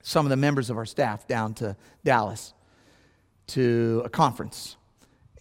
some 0.03 0.25
of 0.25 0.29
the 0.29 0.37
members 0.37 0.69
of 0.69 0.77
our 0.77 0.85
staff 0.85 1.27
down 1.27 1.53
to 1.55 1.75
Dallas 2.03 2.53
to 3.47 4.01
a 4.05 4.09
conference. 4.09 4.77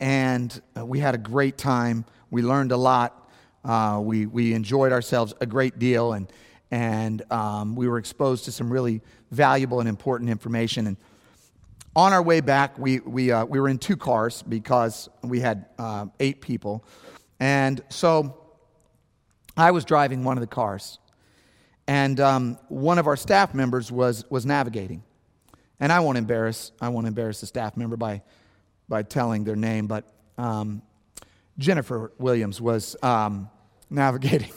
And 0.00 0.60
uh, 0.76 0.84
we 0.84 0.98
had 0.98 1.14
a 1.14 1.18
great 1.18 1.58
time. 1.58 2.04
We 2.30 2.42
learned 2.42 2.72
a 2.72 2.76
lot. 2.76 3.30
Uh, 3.64 4.00
we, 4.02 4.26
we 4.26 4.54
enjoyed 4.54 4.92
ourselves 4.92 5.34
a 5.40 5.46
great 5.46 5.78
deal, 5.78 6.14
and, 6.14 6.32
and 6.70 7.22
um, 7.30 7.76
we 7.76 7.86
were 7.88 7.98
exposed 7.98 8.46
to 8.46 8.52
some 8.52 8.72
really 8.72 9.02
valuable 9.30 9.80
and 9.80 9.88
important 9.88 10.30
information. 10.30 10.86
And 10.86 10.96
on 11.94 12.12
our 12.12 12.22
way 12.22 12.40
back, 12.40 12.78
we, 12.78 13.00
we, 13.00 13.30
uh, 13.30 13.44
we 13.44 13.60
were 13.60 13.68
in 13.68 13.78
two 13.78 13.96
cars 13.96 14.42
because 14.42 15.08
we 15.22 15.40
had 15.40 15.66
uh, 15.78 16.06
eight 16.18 16.40
people. 16.40 16.84
And 17.38 17.82
so 17.88 18.36
I 19.56 19.72
was 19.72 19.84
driving 19.84 20.24
one 20.24 20.36
of 20.36 20.40
the 20.40 20.46
cars. 20.46 20.98
And 21.90 22.20
um, 22.20 22.56
one 22.68 23.00
of 23.00 23.08
our 23.08 23.16
staff 23.16 23.52
members 23.52 23.90
was, 23.90 24.24
was 24.30 24.46
navigating. 24.46 25.02
And 25.80 25.90
I 25.90 25.98
won't 25.98 26.18
embarrass, 26.18 26.70
I 26.80 26.88
won't 26.88 27.08
embarrass 27.08 27.40
the 27.40 27.48
staff 27.48 27.76
member 27.76 27.96
by, 27.96 28.22
by 28.88 29.02
telling 29.02 29.42
their 29.42 29.56
name, 29.56 29.88
but 29.88 30.04
um, 30.38 30.82
Jennifer 31.58 32.12
Williams 32.16 32.60
was 32.60 32.94
um, 33.02 33.50
navigating. 33.90 34.52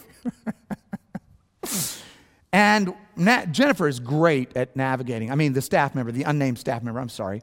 and 2.54 2.94
na- 3.16 3.46
Jennifer 3.46 3.88
is 3.88 4.00
great 4.00 4.56
at 4.56 4.76
navigating. 4.76 5.32
I 5.32 5.36
mean, 5.36 5.54
the 5.54 5.62
staff 5.64 5.96
member, 5.96 6.12
the 6.12 6.26
unnamed 6.26 6.60
staff 6.60 6.84
member, 6.84 7.00
I'm 7.00 7.10
sorry, 7.10 7.42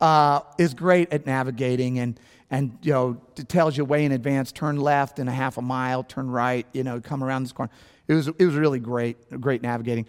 uh, 0.00 0.40
is 0.56 0.72
great 0.72 1.12
at 1.12 1.26
navigating 1.26 1.98
and, 1.98 2.18
and 2.50 2.78
you 2.80 2.94
know, 2.94 3.20
tells 3.46 3.76
you 3.76 3.84
way 3.84 4.06
in 4.06 4.12
advance 4.12 4.52
turn 4.52 4.78
left 4.78 5.18
in 5.18 5.28
a 5.28 5.32
half 5.32 5.58
a 5.58 5.62
mile, 5.62 6.02
turn 6.02 6.30
right, 6.30 6.66
you 6.72 6.82
know, 6.82 6.98
come 6.98 7.22
around 7.22 7.42
this 7.42 7.52
corner. 7.52 7.70
It 8.08 8.14
was, 8.14 8.28
it 8.28 8.44
was 8.44 8.54
really 8.54 8.80
great, 8.80 9.40
great 9.40 9.62
navigating. 9.62 10.06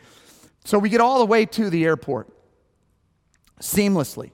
So 0.64 0.80
we 0.80 0.90
get 0.90 1.02
all 1.02 1.20
the 1.20 1.26
way 1.26 1.46
to 1.46 1.70
the 1.70 1.84
airport 1.86 2.30
seamlessly. 3.62 4.32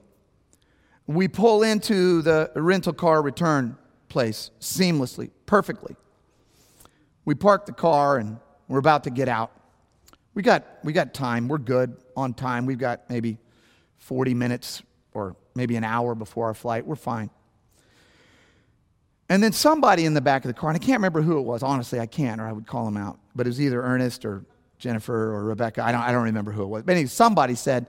We 1.06 1.28
pull 1.28 1.62
into 1.62 2.22
the 2.22 2.50
rental 2.54 2.92
car 2.92 3.22
return 3.22 3.76
place 4.08 4.50
seamlessly, 4.60 5.30
perfectly. 5.46 5.96
We 7.24 7.34
park 7.34 7.66
the 7.66 7.72
car 7.72 8.18
and 8.18 8.38
we're 8.68 8.78
about 8.78 9.04
to 9.04 9.10
get 9.10 9.28
out. 9.28 9.52
We 10.34 10.42
got, 10.42 10.64
we 10.84 10.92
got 10.92 11.14
time. 11.14 11.48
We're 11.48 11.58
good 11.58 11.96
on 12.16 12.34
time. 12.34 12.66
We've 12.66 12.78
got 12.78 13.08
maybe 13.08 13.38
40 13.98 14.34
minutes 14.34 14.82
or 15.12 15.36
maybe 15.54 15.76
an 15.76 15.84
hour 15.84 16.14
before 16.14 16.46
our 16.46 16.54
flight. 16.54 16.86
We're 16.86 16.94
fine. 16.94 17.30
And 19.28 19.42
then 19.42 19.52
somebody 19.52 20.04
in 20.04 20.14
the 20.14 20.20
back 20.20 20.44
of 20.44 20.48
the 20.48 20.54
car, 20.54 20.70
and 20.70 20.76
I 20.76 20.78
can't 20.78 20.98
remember 20.98 21.20
who 21.20 21.38
it 21.38 21.42
was. 21.42 21.62
Honestly, 21.62 21.98
I 21.98 22.06
can't, 22.06 22.40
or 22.40 22.46
I 22.46 22.52
would 22.52 22.66
call 22.66 22.86
him 22.86 22.96
out. 22.96 23.18
But 23.34 23.46
it 23.46 23.50
was 23.50 23.60
either 23.60 23.82
Ernest 23.82 24.24
or 24.24 24.44
Jennifer 24.78 25.34
or 25.34 25.44
Rebecca. 25.44 25.84
I 25.84 25.90
don't, 25.92 26.00
I 26.00 26.12
don't 26.12 26.24
remember 26.24 26.52
who 26.52 26.62
it 26.62 26.66
was. 26.66 26.82
But 26.84 26.92
anyway, 26.92 27.08
somebody 27.08 27.54
said, 27.54 27.88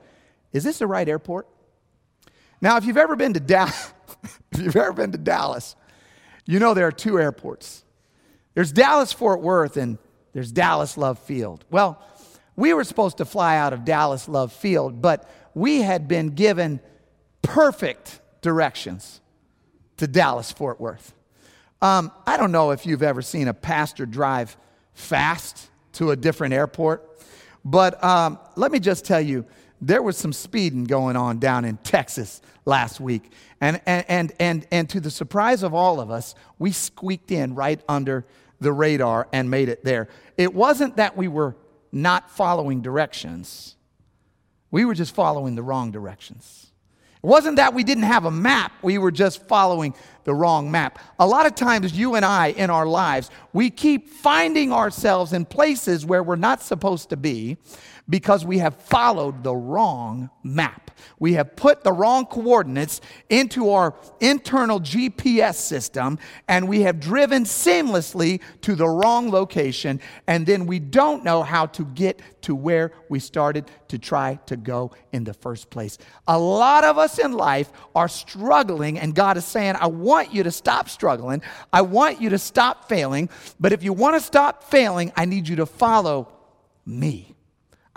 Is 0.52 0.63
this 0.63 0.80
the 0.80 0.88
right 0.88 1.08
airport? 1.08 1.47
Now, 2.60 2.78
if 2.78 2.86
you've 2.86 2.97
ever 2.97 3.15
been 3.15 3.34
to 3.34 3.39
Dallas, 3.39 3.93
if 4.52 4.62
you've 4.62 4.76
ever 4.76 4.93
been 4.93 5.12
to 5.12 5.17
Dallas, 5.17 5.76
you 6.45 6.60
know 6.60 6.73
there 6.73 6.88
are 6.88 6.91
two 6.91 7.19
airports. 7.19 7.84
There's 8.56 8.71
Dallas 8.71 9.13
Fort 9.13 9.41
Worth 9.41 9.78
and 9.78 10.00
there's 10.34 10.52
Dallas 10.52 10.97
Love 10.97 11.19
Field. 11.19 11.65
Well, 11.69 12.02
we 12.56 12.73
were 12.73 12.84
supposed 12.84 13.17
to 13.17 13.26
fly 13.26 13.58
out 13.58 13.73
of 13.73 13.86
Dallas 13.86 14.28
Love 14.28 14.52
Field, 14.52 15.02
but 15.02 15.30
we 15.54 15.82
had 15.82 16.08
been 16.08 16.30
given 16.30 16.80
perfect 17.43 18.19
directions 18.41 19.21
to 19.97 20.08
Dallas 20.08 20.52
Fort 20.52 20.82
Worth. 20.82 21.13
Um, 21.82 22.12
I 22.26 22.38
don't 22.38 22.52
know 22.52 22.72
if 22.72 22.86
you've 22.86 23.04
ever 23.04 23.22
seen 23.22 23.48
a 23.48 23.54
pastor 23.54 24.06
drive 24.06 24.58
fast 24.94 25.70
to 25.94 26.12
a 26.12 26.16
different 26.16 26.54
airport, 26.54 27.22
but 27.63 28.04
um, 28.04 28.40
let 28.56 28.72
me 28.72 28.80
just 28.80 29.06
tell 29.06 29.22
you, 29.22 29.46
there 29.80 30.02
was 30.02 30.18
some 30.18 30.34
speeding 30.34 30.86
going 30.86 31.16
on 31.16 31.38
down 31.38 31.63
in 31.63 31.78
Texas 31.78 32.42
last 32.66 33.00
week. 33.00 33.32
And, 33.62 33.80
and, 33.86 34.06
and, 34.08 34.34
and, 34.40 34.68
and 34.72 34.90
to 34.90 35.00
the 35.00 35.12
surprise 35.12 35.62
of 35.62 35.74
all 35.74 36.00
of 36.00 36.10
us, 36.10 36.34
we 36.58 36.72
squeaked 36.72 37.32
in 37.32 37.54
right 37.54 37.80
under 37.88 38.26
the 38.60 38.72
radar 38.72 39.28
and 39.32 39.52
made 39.52 39.70
it 39.70 39.84
there. 39.84 40.08
It 40.36 40.54
wasn't 40.54 40.98
that 40.98 41.16
we 41.16 41.28
were 41.28 41.56
not 41.92 42.32
following 42.32 42.82
directions, 42.82 43.76
we 44.72 44.84
were 44.84 44.94
just 44.94 45.16
following 45.16 45.56
the 45.56 45.63
wrong 45.63 45.92
directions. 45.92 46.66
It 47.23 47.27
wasn't 47.27 47.56
that 47.58 47.73
we 47.73 47.84
didn't 47.84 48.03
have 48.03 48.25
a 48.25 48.32
map, 48.32 48.71
we 48.82 48.97
were 48.97 49.12
just 49.12 49.47
following 49.47 49.93
the 50.23 50.34
wrong 50.34 50.69
map. 50.69 50.99
A 51.19 51.25
lot 51.25 51.45
of 51.45 51.56
times, 51.56 51.97
you 51.97 52.15
and 52.15 52.25
I 52.25 52.47
in 52.47 52.69
our 52.69 52.86
lives, 52.86 53.32
we 53.53 53.69
keep 53.69 54.10
finding 54.10 54.71
ourselves 54.71 55.34
in 55.34 55.45
places 55.45 56.06
where 56.06 56.21
we're 56.21 56.36
not 56.36 56.62
supposed 56.62 57.10
to 57.10 57.17
be 57.17 57.58
because 58.10 58.46
we 58.46 58.60
have 58.60 58.76
followed 58.76 59.43
the 59.43 59.56
wrong 59.56 60.30
map. 60.43 60.91
We 61.20 61.34
have 61.34 61.56
put 61.56 61.84
the 61.84 61.91
wrong 61.91 62.26
coordinates 62.26 63.02
into 63.30 63.70
our 63.72 63.96
internal 64.20 64.80
GPS 64.80 65.56
system 65.56 66.17
and 66.48 66.67
we 66.67 66.82
have 66.82 67.00
driven 67.00 67.43
seamlessly 67.43 68.41
to 68.62 68.76
the 68.76 68.88
wrong 68.88 69.30
location, 69.30 70.00
and 70.28 70.46
then 70.46 70.65
we 70.65 70.80
don't 70.80 71.24
know 71.24 71.43
how 71.43 71.65
to 71.67 71.86
get 71.86 72.22
to 72.43 72.56
where 72.56 72.93
we 73.10 73.20
started 73.20 73.70
to 73.89 74.00
try 74.00 74.39
to 74.46 74.56
go 74.56 74.91
in 75.12 75.24
the 75.24 75.34
first 75.34 75.70
place. 75.70 75.98
A 76.28 76.38
lot 76.38 76.84
of 76.84 76.98
us 76.98 77.20
in 77.20 77.34
life 77.34 77.72
are 77.96 78.08
struggling, 78.08 79.00
and 79.00 79.13
God 79.13 79.38
is 79.38 79.46
saying, 79.46 79.76
I 79.80 79.88
want 79.88 80.34
you 80.34 80.43
to 80.43 80.52
stop 80.52 80.89
struggling. 80.89 81.41
I 81.72 81.82
want 81.82 82.22
you 82.22 82.30
to 82.30 82.38
stop 82.38 82.88
failing. 82.89 83.30
But 83.60 83.74
if 83.74 83.84
you 83.84 83.93
want 83.93 84.15
to 84.15 84.22
stop 84.22 84.63
failing, 84.63 85.12
I 85.15 85.26
need 85.26 85.48
you 85.48 85.58
to 85.58 85.65
follow 85.65 86.32
me. 86.86 87.37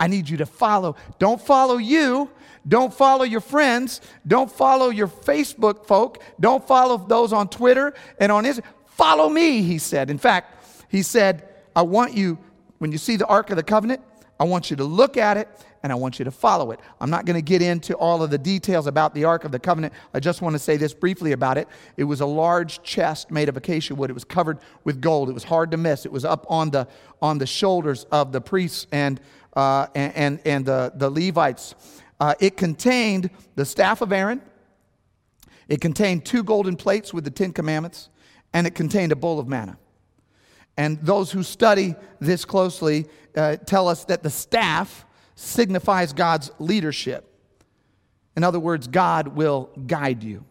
I 0.01 0.07
need 0.07 0.27
you 0.27 0.37
to 0.37 0.47
follow. 0.47 0.95
Don't 1.19 1.39
follow 1.39 1.77
you. 1.77 2.27
Don't 2.67 2.91
follow 2.91 3.23
your 3.23 3.39
friends. 3.39 4.01
Don't 4.25 4.51
follow 4.51 4.89
your 4.89 5.07
Facebook 5.07 5.85
folk. 5.85 6.23
Don't 6.39 6.65
follow 6.67 6.97
those 6.97 7.31
on 7.31 7.47
Twitter 7.47 7.93
and 8.19 8.31
on 8.31 8.45
Instagram. 8.45 8.63
Follow 8.87 9.29
me, 9.29 9.61
he 9.61 9.77
said. 9.77 10.09
In 10.09 10.17
fact, 10.17 10.65
he 10.89 11.03
said, 11.03 11.47
I 11.75 11.83
want 11.83 12.15
you, 12.15 12.39
when 12.79 12.91
you 12.91 12.97
see 12.97 13.15
the 13.15 13.27
Ark 13.27 13.51
of 13.51 13.57
the 13.57 13.63
Covenant, 13.63 14.01
I 14.39 14.45
want 14.45 14.71
you 14.71 14.75
to 14.77 14.83
look 14.83 15.17
at 15.17 15.37
it 15.37 15.47
and 15.83 15.91
I 15.91 15.95
want 15.95 16.17
you 16.17 16.25
to 16.25 16.31
follow 16.31 16.71
it. 16.71 16.79
I'm 16.99 17.09
not 17.11 17.25
going 17.25 17.35
to 17.35 17.41
get 17.41 17.61
into 17.61 17.95
all 17.95 18.23
of 18.23 18.31
the 18.31 18.37
details 18.37 18.87
about 18.87 19.13
the 19.13 19.25
Ark 19.25 19.43
of 19.43 19.51
the 19.51 19.59
Covenant. 19.59 19.93
I 20.15 20.19
just 20.19 20.41
want 20.41 20.53
to 20.53 20.59
say 20.59 20.77
this 20.77 20.93
briefly 20.93 21.31
about 21.31 21.57
it. 21.59 21.67
It 21.97 22.03
was 22.05 22.21
a 22.21 22.25
large 22.25 22.81
chest 22.81 23.29
made 23.29 23.49
of 23.49 23.57
acacia 23.57 23.93
wood. 23.93 24.09
It 24.09 24.13
was 24.13 24.23
covered 24.23 24.57
with 24.83 24.99
gold. 24.99 25.29
It 25.29 25.33
was 25.33 25.43
hard 25.43 25.69
to 25.71 25.77
miss. 25.77 26.05
It 26.05 26.11
was 26.11 26.25
up 26.25 26.45
on 26.49 26.71
the 26.71 26.87
on 27.21 27.37
the 27.37 27.45
shoulders 27.45 28.05
of 28.05 28.31
the 28.31 28.41
priests 28.41 28.87
and 28.91 29.21
uh, 29.55 29.87
and, 29.95 30.39
and, 30.45 30.65
the, 30.65 30.91
the 30.95 31.09
Levites. 31.09 31.75
Uh, 32.19 32.35
it 32.39 32.55
contained 32.57 33.29
the 33.55 33.65
staff 33.65 34.01
of 34.01 34.11
Aaron, 34.11 34.41
it 35.67 35.81
contained 35.81 36.25
two 36.25 36.43
golden 36.43 36.75
plates 36.75 37.13
with 37.13 37.23
the 37.23 37.31
Ten 37.31 37.53
Commandments, 37.53 38.09
and 38.53 38.67
it 38.67 38.75
contained 38.75 39.11
a 39.11 39.15
bowl 39.15 39.39
of 39.39 39.47
manna. 39.47 39.77
And 40.77 40.99
those 41.01 41.31
who 41.31 41.43
study 41.43 41.95
this 42.19 42.45
closely 42.45 43.05
uh, 43.35 43.57
tell 43.57 43.87
us 43.87 44.05
that 44.05 44.23
the 44.23 44.29
staff 44.29 45.05
signifies 45.35 46.13
God's 46.13 46.51
leadership. 46.59 47.27
In 48.35 48.43
other 48.43 48.59
words, 48.59 48.87
God 48.87 49.29
will 49.29 49.69
guide 49.87 50.23
you. 50.23 50.45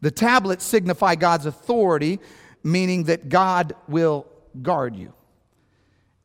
The 0.00 0.10
tablets 0.10 0.64
signify 0.64 1.14
God's 1.14 1.46
authority, 1.46 2.20
meaning 2.62 3.04
that 3.04 3.28
God 3.28 3.74
will 3.88 4.26
guard 4.60 4.96
you. 4.96 5.12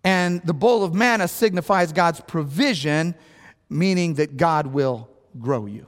And 0.07 0.41
the 0.45 0.53
bowl 0.53 0.85
of 0.85 0.93
manna 0.93 1.27
signifies 1.27 1.91
God's 1.91 2.21
provision, 2.21 3.13
meaning 3.69 4.13
that 4.13 4.37
God 4.37 4.67
will 4.67 5.09
grow 5.37 5.65
you. 5.65 5.85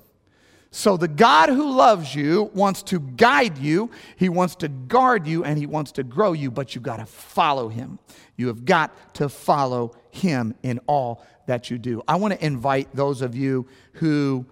So, 0.72 0.98
the 0.98 1.08
God 1.08 1.48
who 1.48 1.72
loves 1.72 2.14
you 2.14 2.52
wants 2.54 2.84
to 2.84 3.00
guide 3.00 3.58
you, 3.58 3.90
He 4.18 4.28
wants 4.28 4.56
to 4.58 4.68
guard 4.68 5.26
you, 5.26 5.46
and 5.46 5.58
He 5.58 5.66
wants 5.66 5.94
to 5.94 6.04
grow 6.04 6.34
you, 6.34 6.52
but 6.52 6.76
you've 6.76 6.84
got 6.84 6.98
to 6.98 7.06
follow 7.06 7.70
Him. 7.70 7.98
You 8.36 8.48
have 8.48 8.66
got 8.66 9.14
to 9.16 9.30
follow 9.30 9.96
Him 10.12 10.54
in 10.64 10.82
all 10.86 11.26
that 11.48 11.72
you 11.72 11.78
do. 11.78 12.04
I 12.06 12.18
want 12.18 12.34
to 12.34 12.46
invite 12.46 12.94
those 12.94 13.22
of 13.22 13.38
you 13.38 13.68
who 13.94 14.46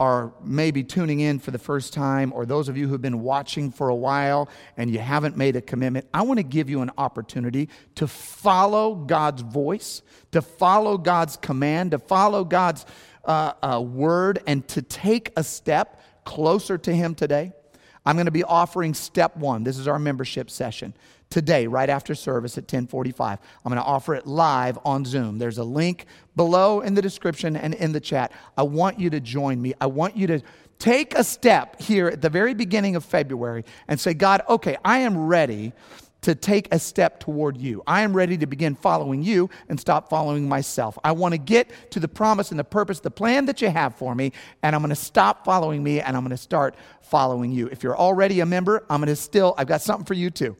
are 0.00 0.32
maybe 0.44 0.84
tuning 0.84 1.18
in 1.18 1.40
for 1.40 1.50
the 1.50 1.58
first 1.58 1.92
time, 1.92 2.32
or 2.32 2.46
those 2.46 2.68
of 2.68 2.76
you 2.76 2.86
who've 2.86 3.02
been 3.02 3.20
watching 3.20 3.72
for 3.72 3.88
a 3.88 3.94
while 3.94 4.48
and 4.76 4.92
you 4.92 5.00
haven't 5.00 5.36
made 5.36 5.56
a 5.56 5.60
commitment, 5.60 6.06
I 6.14 6.22
want 6.22 6.38
to 6.38 6.44
give 6.44 6.70
you 6.70 6.82
an 6.82 6.92
opportunity 6.96 7.68
to 7.96 8.06
follow 8.06 8.94
God's 8.94 9.42
voice, 9.42 10.02
to 10.30 10.40
follow 10.40 10.98
God's 10.98 11.36
command, 11.36 11.90
to 11.90 11.98
follow 11.98 12.44
God's 12.44 12.86
uh, 13.24 13.54
uh, 13.60 13.80
word, 13.80 14.40
and 14.46 14.66
to 14.68 14.82
take 14.82 15.32
a 15.36 15.42
step 15.42 16.00
closer 16.24 16.78
to 16.78 16.94
Him 16.94 17.16
today. 17.16 17.52
I'm 18.06 18.14
going 18.14 18.26
to 18.26 18.32
be 18.32 18.44
offering 18.44 18.94
step 18.94 19.36
one. 19.36 19.64
This 19.64 19.78
is 19.78 19.88
our 19.88 19.98
membership 19.98 20.48
session 20.48 20.94
today 21.30 21.66
right 21.66 21.90
after 21.90 22.14
service 22.14 22.56
at 22.56 22.62
1045 22.62 23.38
i'm 23.64 23.72
going 23.72 23.82
to 23.82 23.86
offer 23.86 24.14
it 24.14 24.26
live 24.26 24.78
on 24.84 25.04
zoom 25.04 25.38
there's 25.38 25.58
a 25.58 25.64
link 25.64 26.06
below 26.36 26.80
in 26.80 26.94
the 26.94 27.02
description 27.02 27.56
and 27.56 27.74
in 27.74 27.92
the 27.92 28.00
chat 28.00 28.32
i 28.56 28.62
want 28.62 28.98
you 28.98 29.10
to 29.10 29.20
join 29.20 29.60
me 29.60 29.74
i 29.80 29.86
want 29.86 30.16
you 30.16 30.26
to 30.26 30.40
take 30.78 31.14
a 31.16 31.24
step 31.24 31.80
here 31.80 32.06
at 32.08 32.22
the 32.22 32.30
very 32.30 32.54
beginning 32.54 32.96
of 32.96 33.04
february 33.04 33.64
and 33.88 34.00
say 34.00 34.14
god 34.14 34.42
okay 34.48 34.76
i 34.84 34.98
am 34.98 35.26
ready 35.26 35.72
to 36.20 36.34
take 36.34 36.72
a 36.74 36.78
step 36.78 37.20
toward 37.20 37.56
you. 37.56 37.82
I 37.86 38.02
am 38.02 38.12
ready 38.12 38.36
to 38.38 38.46
begin 38.46 38.74
following 38.74 39.22
you 39.22 39.48
and 39.68 39.78
stop 39.78 40.10
following 40.10 40.48
myself. 40.48 40.98
I 41.04 41.12
want 41.12 41.32
to 41.32 41.38
get 41.38 41.70
to 41.92 42.00
the 42.00 42.08
promise 42.08 42.50
and 42.50 42.58
the 42.58 42.64
purpose, 42.64 43.00
the 43.00 43.10
plan 43.10 43.46
that 43.46 43.62
you 43.62 43.70
have 43.70 43.94
for 43.94 44.14
me, 44.14 44.32
and 44.62 44.74
I'm 44.74 44.82
going 44.82 44.90
to 44.90 44.96
stop 44.96 45.44
following 45.44 45.82
me 45.82 46.00
and 46.00 46.16
I'm 46.16 46.22
going 46.22 46.30
to 46.30 46.36
start 46.36 46.74
following 47.02 47.52
you. 47.52 47.68
If 47.68 47.82
you're 47.82 47.96
already 47.96 48.40
a 48.40 48.46
member, 48.46 48.84
I'm 48.90 49.00
going 49.00 49.08
to 49.08 49.16
still, 49.16 49.54
I've 49.56 49.68
got 49.68 49.80
something 49.80 50.06
for 50.06 50.14
you 50.14 50.30
too. 50.30 50.56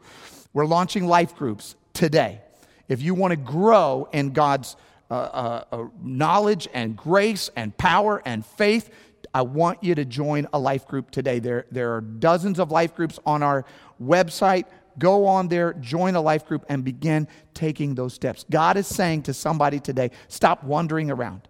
We're 0.53 0.67
launching 0.67 1.07
life 1.07 1.37
groups 1.37 1.77
today. 1.93 2.41
If 2.89 3.03
you 3.03 3.15
want 3.15 3.33
to 3.33 3.37
grow 3.37 4.09
in 4.13 4.31
God's 4.31 4.77
uh, 5.11 5.15
uh, 5.15 5.65
uh, 5.73 5.85
knowledge 6.03 6.69
and 6.73 6.97
grace 6.97 7.51
and 7.57 7.77
power 7.77 8.23
and 8.25 8.45
faith, 8.45 8.91
I 9.35 9.43
want 9.43 9.83
you 9.83 9.95
to 9.95 10.05
join 10.05 10.47
a 10.53 10.59
life 10.59 10.87
group 10.87 11.11
today. 11.11 11.39
There, 11.39 11.67
there 11.71 11.95
are 11.95 12.01
dozens 12.01 12.59
of 12.59 12.71
life 12.71 12.95
groups 12.95 13.19
on 13.27 13.43
our 13.43 13.65
website. 14.03 14.65
Go 14.99 15.27
on 15.27 15.49
there, 15.49 15.75
join 15.75 16.15
a 16.15 16.21
life 16.21 16.47
group, 16.47 16.65
and 16.69 16.85
begin 16.85 17.29
taking 17.55 17.95
those 17.95 18.15
steps. 18.15 18.45
God 18.51 18.77
is 18.77 18.87
saying 18.87 19.23
to 19.23 19.35
somebody 19.35 19.81
today 19.81 20.11
stop 20.29 20.65
wandering 20.65 21.11
around. 21.11 21.48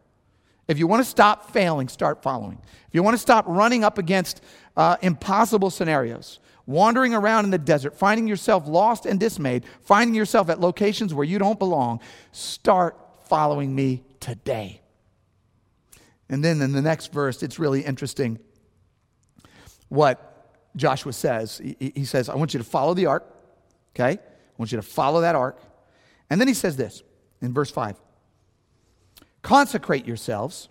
If 0.68 0.78
you 0.78 0.86
want 0.86 1.02
to 1.02 1.08
stop 1.08 1.50
failing, 1.50 1.88
start 1.88 2.22
following. 2.22 2.60
If 2.88 2.94
you 2.94 3.02
want 3.02 3.14
to 3.14 3.18
stop 3.18 3.46
running 3.48 3.84
up 3.84 3.96
against 3.96 4.42
uh, 4.76 4.96
impossible 5.00 5.70
scenarios, 5.70 6.40
wandering 6.66 7.14
around 7.14 7.46
in 7.46 7.50
the 7.50 7.58
desert, 7.58 7.96
finding 7.96 8.28
yourself 8.28 8.68
lost 8.68 9.06
and 9.06 9.18
dismayed, 9.18 9.64
finding 9.80 10.14
yourself 10.14 10.50
at 10.50 10.60
locations 10.60 11.14
where 11.14 11.24
you 11.24 11.38
don't 11.38 11.58
belong, 11.58 12.00
start 12.32 12.96
following 13.24 13.74
me 13.74 14.02
today. 14.20 14.82
And 16.28 16.44
then 16.44 16.60
in 16.60 16.72
the 16.72 16.82
next 16.82 17.10
verse, 17.12 17.42
it's 17.42 17.58
really 17.58 17.80
interesting 17.80 18.38
what 19.88 20.52
Joshua 20.76 21.14
says. 21.14 21.58
He, 21.58 21.92
he 21.94 22.04
says, 22.04 22.28
I 22.28 22.36
want 22.36 22.52
you 22.52 22.58
to 22.58 22.64
follow 22.64 22.92
the 22.92 23.06
ark, 23.06 23.24
okay? 23.94 24.20
I 24.20 24.54
want 24.58 24.70
you 24.70 24.76
to 24.76 24.82
follow 24.82 25.22
that 25.22 25.34
ark. 25.34 25.58
And 26.28 26.38
then 26.38 26.46
he 26.46 26.52
says 26.52 26.76
this 26.76 27.02
in 27.40 27.54
verse 27.54 27.70
5 27.70 27.96
Consecrate 29.48 30.06
yourselves, 30.06 30.68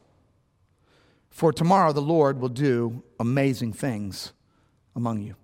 for 1.31 1.51
tomorrow 1.51 1.91
the 1.91 1.99
Lord 1.99 2.39
will 2.39 2.47
do 2.47 3.01
amazing 3.19 3.73
things 3.73 4.33
among 4.95 5.23
you. 5.23 5.35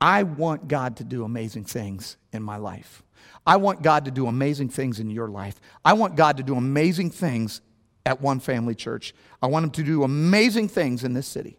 I 0.00 0.24
want 0.24 0.66
God 0.66 0.96
to 0.96 1.04
do 1.04 1.22
amazing 1.22 1.62
things 1.62 2.16
in 2.32 2.42
my 2.42 2.56
life. 2.56 3.04
I 3.46 3.54
want 3.58 3.82
God 3.82 4.06
to 4.06 4.10
do 4.10 4.26
amazing 4.26 4.70
things 4.70 4.98
in 4.98 5.10
your 5.10 5.28
life. 5.28 5.60
I 5.84 5.92
want 5.92 6.16
God 6.16 6.38
to 6.38 6.42
do 6.42 6.56
amazing 6.56 7.10
things 7.10 7.60
at 8.04 8.20
One 8.20 8.40
Family 8.40 8.74
Church. 8.74 9.14
I 9.40 9.46
want 9.46 9.62
Him 9.66 9.70
to 9.70 9.84
do 9.84 10.02
amazing 10.02 10.66
things 10.66 11.04
in 11.04 11.12
this 11.12 11.28
city. 11.28 11.58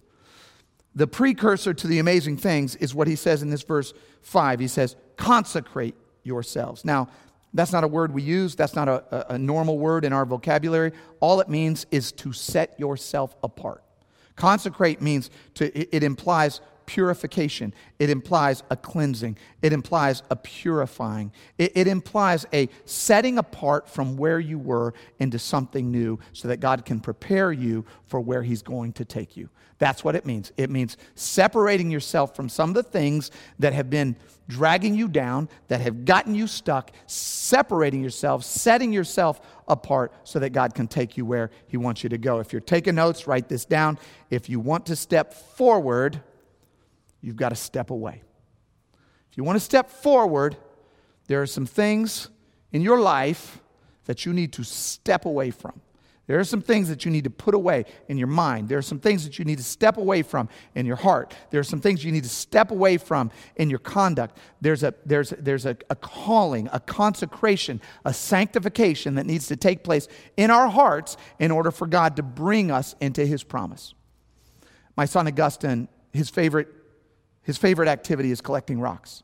The 0.93 1.08
precursor 1.08 1.74
to 1.74 1.88
the 1.88 2.00
amazing 2.00 2.36
things 2.36 2.76
is 2.76 2.93
what 2.93 3.08
He 3.08 3.15
says 3.15 3.41
in 3.41 3.50
this 3.50 3.63
verse 3.63 3.93
5. 4.24 4.60
He 4.60 4.67
says, 4.67 4.98
consecrate 5.15 5.96
yourselves. 6.24 6.84
Now, 6.84 7.08
that's 7.54 7.72
not 7.72 7.84
a 7.84 7.88
word 7.88 8.14
we 8.14 8.22
use. 8.22 8.56
That's 8.56 8.76
not 8.76 8.88
a, 8.88 9.34
a, 9.34 9.38
normal 9.38 9.80
word 9.80 10.06
in 10.06 10.14
our 10.14 10.26
vocabulary. 10.26 10.92
All 11.20 11.40
it 11.40 11.50
means 11.50 11.86
is 11.92 12.12
to 12.14 12.34
set 12.34 12.80
yourself 12.80 13.36
apart. 13.42 13.84
Consecrate 14.36 15.02
means 15.02 15.30
to, 15.56 15.66
it, 15.78 15.90
it 15.92 16.04
implies 16.04 16.62
purification. 16.88 17.73
It 18.00 18.10
implies 18.10 18.63
a 18.71 18.76
cleansing. 18.76 19.38
It 19.62 19.73
implies 19.73 20.23
a 20.32 20.36
purifying. 20.36 21.32
It, 21.60 21.73
it, 21.76 21.88
implies 21.88 22.47
a 22.52 22.69
setting 22.86 23.38
apart 23.38 23.88
from 23.88 24.17
where 24.17 24.39
you 24.39 24.58
were 24.58 24.95
into 25.19 25.38
something 25.38 25.91
new 25.91 26.17
so 26.34 26.47
that 26.47 26.60
God 26.60 26.86
can 26.86 27.00
prepare 27.00 27.52
you 27.52 27.86
for 28.08 28.19
where 28.19 28.41
He's 28.41 28.63
going 28.63 28.93
to 28.93 29.06
take 29.06 29.38
you. 29.38 29.50
That's 29.80 30.04
what 30.04 30.15
it 30.15 30.26
means. 30.26 30.52
It 30.58 30.71
means 30.71 30.97
separating 31.13 31.91
yourself 31.91 32.36
from 32.36 32.50
some 32.50 32.69
of 32.69 32.76
the 32.76 32.84
things 32.84 33.30
that 33.60 33.73
have 33.73 33.89
been 33.89 34.15
dragging 34.47 34.95
you 34.95 35.08
down, 35.08 35.50
that 35.67 35.82
have 35.82 36.06
gotten 36.06 36.34
you 36.34 36.47
stuck, 36.47 36.91
separating 37.06 38.02
yourself, 38.02 38.43
setting 38.43 38.91
yourself 38.91 39.41
apart 39.67 40.13
so 40.23 40.39
that 40.39 40.52
God 40.52 40.73
can 40.73 40.88
take 40.88 41.17
you 41.17 41.26
where 41.26 41.52
He 41.67 41.78
wants 41.78 42.02
you 42.02 42.10
to 42.10 42.17
go. 42.17 42.39
If 42.39 42.54
you're 42.54 42.62
taking 42.62 42.95
notes, 42.95 43.28
write 43.28 43.50
this 43.50 43.65
down. 43.65 44.00
If 44.30 44.50
you 44.50 44.60
want 44.60 44.86
to 44.88 44.95
step 44.95 45.34
forward, 45.34 46.23
you've 47.28 47.36
got 47.36 47.50
to 47.50 47.56
step 47.56 47.90
away. 47.90 48.22
If 49.30 49.38
you 49.38 49.44
want 49.44 49.58
to 49.58 49.63
step 49.63 49.90
forward, 49.90 50.56
there 51.28 51.42
are 51.42 51.46
some 51.46 51.66
things 51.66 52.30
in 52.72 52.82
your 52.82 53.02
life 53.02 53.60
that 54.06 54.26
you 54.26 54.32
need 54.32 54.54
to 54.54 54.63
step 54.63 55.26
away 55.26 55.52
from. 55.52 55.82
There 56.28 56.40
are 56.40 56.46
some 56.46 56.62
things 56.62 56.88
that 56.88 57.04
you 57.04 57.12
need 57.12 57.26
to 57.26 57.30
put 57.30 57.54
away 57.54 57.84
in 58.08 58.18
your 58.18 58.28
mind. 58.28 58.70
There 58.70 58.78
are 58.78 58.82
some 58.82 59.00
things 59.00 59.26
that 59.26 59.40
you 59.40 59.44
need 59.44 59.58
to 59.58 59.63
step 59.63 59.98
away 59.98 60.22
from 60.22 60.48
in 60.74 60.86
your 60.86 60.96
heart. 60.96 61.36
There 61.50 61.60
are 61.60 61.66
some 61.66 61.82
things 61.82 62.04
you 62.06 62.13
need 62.13 62.24
to 62.24 62.30
step 62.30 62.72
away 62.72 62.98
from 62.98 63.30
in 63.58 63.70
your 63.70 63.80
conduct. 63.80 64.38
There's 64.62 64.84
a, 64.84 64.94
there's, 65.06 65.32
there's 65.32 65.66
a, 65.66 65.76
a 65.90 65.96
calling, 65.96 66.70
a 66.72 66.80
consecration, 66.80 67.82
a 68.06 68.13
sanctification 68.13 69.16
that 69.16 69.26
needs 69.26 69.48
to 69.48 69.58
take 69.58 69.84
place 69.84 70.08
in 70.38 70.50
our 70.50 70.70
hearts 70.70 71.18
in 71.40 71.52
order 71.52 71.72
for 71.72 71.88
God 71.88 72.16
to 72.16 72.24
bring 72.24 72.72
us 72.72 72.96
into 73.02 73.26
His 73.26 73.44
promise. 73.44 73.94
My 74.96 75.06
son 75.06 75.28
Augustine, 75.28 75.90
his 76.18 76.30
favorite, 76.30 76.68
his 77.48 77.58
favorite 77.58 77.88
activity 77.88 78.30
is 78.30 78.42
collecting 78.42 78.78
rocks. 78.78 79.24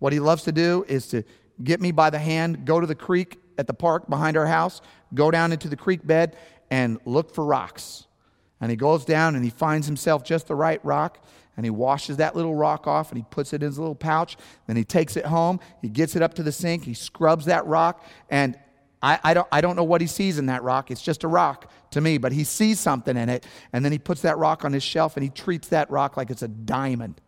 What 0.00 0.12
he 0.12 0.20
loves 0.20 0.42
to 0.42 0.52
do 0.52 0.84
is 0.86 1.06
to 1.08 1.22
get 1.64 1.80
me 1.80 1.92
by 1.92 2.10
the 2.10 2.18
hand, 2.18 2.66
go 2.66 2.78
to 2.78 2.86
the 2.86 2.94
creek 2.94 3.40
at 3.56 3.66
the 3.66 3.72
park 3.72 4.06
behind 4.06 4.36
our 4.36 4.44
house, 4.44 4.82
go 5.14 5.30
down 5.30 5.50
into 5.50 5.66
the 5.66 5.74
creek 5.74 6.06
bed, 6.06 6.36
and 6.70 6.98
look 7.06 7.34
for 7.34 7.46
rocks. 7.46 8.06
And 8.60 8.70
he 8.70 8.76
goes 8.76 9.06
down 9.06 9.34
and 9.34 9.42
he 9.42 9.50
finds 9.50 9.86
himself 9.86 10.24
just 10.24 10.46
the 10.46 10.54
right 10.54 10.78
rock 10.84 11.24
and 11.56 11.64
he 11.64 11.70
washes 11.70 12.18
that 12.18 12.36
little 12.36 12.54
rock 12.54 12.86
off 12.86 13.10
and 13.10 13.16
he 13.16 13.24
puts 13.30 13.54
it 13.54 13.62
in 13.62 13.68
his 13.68 13.78
little 13.78 13.94
pouch. 13.94 14.36
Then 14.66 14.76
he 14.76 14.84
takes 14.84 15.16
it 15.16 15.24
home. 15.24 15.58
He 15.80 15.88
gets 15.88 16.16
it 16.16 16.20
up 16.20 16.34
to 16.34 16.42
the 16.42 16.52
sink. 16.52 16.84
He 16.84 16.92
scrubs 16.92 17.46
that 17.46 17.64
rock. 17.64 18.04
And 18.28 18.58
I, 19.02 19.18
I, 19.24 19.32
don't, 19.32 19.48
I 19.50 19.62
don't 19.62 19.74
know 19.74 19.84
what 19.84 20.02
he 20.02 20.06
sees 20.06 20.38
in 20.38 20.46
that 20.46 20.62
rock. 20.62 20.90
It's 20.90 21.00
just 21.00 21.24
a 21.24 21.28
rock 21.28 21.70
to 21.92 22.02
me, 22.02 22.18
but 22.18 22.32
he 22.32 22.44
sees 22.44 22.78
something 22.78 23.16
in 23.16 23.30
it. 23.30 23.46
And 23.72 23.82
then 23.82 23.92
he 23.92 23.98
puts 23.98 24.20
that 24.20 24.36
rock 24.36 24.66
on 24.66 24.74
his 24.74 24.82
shelf 24.82 25.16
and 25.16 25.24
he 25.24 25.30
treats 25.30 25.68
that 25.68 25.90
rock 25.90 26.18
like 26.18 26.28
it's 26.28 26.42
a 26.42 26.48
diamond. 26.48 27.22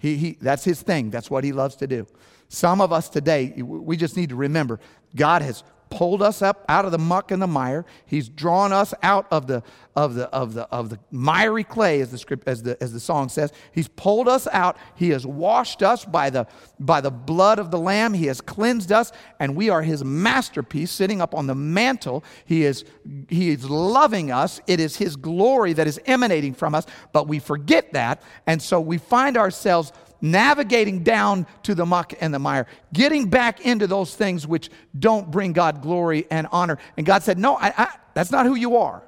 He, 0.00 0.16
he, 0.16 0.38
that's 0.40 0.64
his 0.64 0.80
thing. 0.82 1.10
That's 1.10 1.30
what 1.30 1.44
he 1.44 1.52
loves 1.52 1.76
to 1.76 1.86
do. 1.86 2.06
Some 2.48 2.80
of 2.80 2.92
us 2.92 3.08
today, 3.08 3.52
we 3.62 3.96
just 3.96 4.16
need 4.16 4.30
to 4.30 4.34
remember 4.34 4.80
God 5.14 5.42
has 5.42 5.62
pulled 5.90 6.22
us 6.22 6.40
up 6.40 6.64
out 6.68 6.84
of 6.84 6.92
the 6.92 6.98
muck 6.98 7.30
and 7.30 7.42
the 7.42 7.46
mire. 7.46 7.84
He's 8.06 8.28
drawn 8.28 8.72
us 8.72 8.94
out 9.02 9.26
of 9.30 9.46
the, 9.46 9.62
of 9.96 10.14
the, 10.14 10.28
of 10.28 10.54
the, 10.54 10.62
of 10.68 10.88
the 10.88 10.98
miry 11.10 11.64
clay, 11.64 12.00
as 12.00 12.10
the, 12.10 12.18
script, 12.18 12.48
as, 12.48 12.62
the, 12.62 12.80
as 12.82 12.92
the 12.92 13.00
song 13.00 13.28
says. 13.28 13.52
He's 13.72 13.88
pulled 13.88 14.28
us 14.28 14.46
out. 14.52 14.76
He 14.94 15.10
has 15.10 15.26
washed 15.26 15.82
us 15.82 16.04
by 16.04 16.30
the, 16.30 16.46
by 16.78 17.00
the 17.00 17.10
blood 17.10 17.58
of 17.58 17.70
the 17.70 17.78
Lamb. 17.78 18.14
He 18.14 18.26
has 18.26 18.40
cleansed 18.40 18.92
us, 18.92 19.12
and 19.38 19.56
we 19.56 19.68
are 19.68 19.82
His 19.82 20.04
masterpiece 20.04 20.90
sitting 20.90 21.20
up 21.20 21.34
on 21.34 21.46
the 21.46 21.54
mantle. 21.54 22.24
He 22.44 22.64
is, 22.64 22.84
he 23.28 23.50
is 23.50 23.68
loving 23.68 24.30
us. 24.30 24.60
It 24.66 24.80
is 24.80 24.96
His 24.96 25.16
glory 25.16 25.72
that 25.74 25.86
is 25.86 26.00
emanating 26.06 26.54
from 26.54 26.74
us, 26.74 26.86
but 27.12 27.26
we 27.26 27.40
forget 27.40 27.92
that, 27.92 28.22
and 28.46 28.62
so 28.62 28.80
we 28.80 28.98
find 28.98 29.36
ourselves 29.36 29.92
navigating 30.20 31.02
down 31.02 31.46
to 31.64 31.74
the 31.74 31.86
muck 31.86 32.14
and 32.20 32.32
the 32.32 32.38
mire, 32.38 32.66
getting 32.92 33.28
back 33.28 33.60
into 33.60 33.86
those 33.86 34.14
things 34.14 34.46
which 34.46 34.70
don't 34.98 35.30
bring 35.30 35.52
God 35.52 35.82
glory 35.82 36.26
and 36.30 36.46
honor. 36.52 36.78
And 36.96 37.06
God 37.06 37.22
said, 37.22 37.38
No, 37.38 37.56
I, 37.56 37.72
I, 37.76 37.88
that's 38.14 38.30
not 38.30 38.46
who 38.46 38.54
you 38.54 38.76
are. 38.76 39.02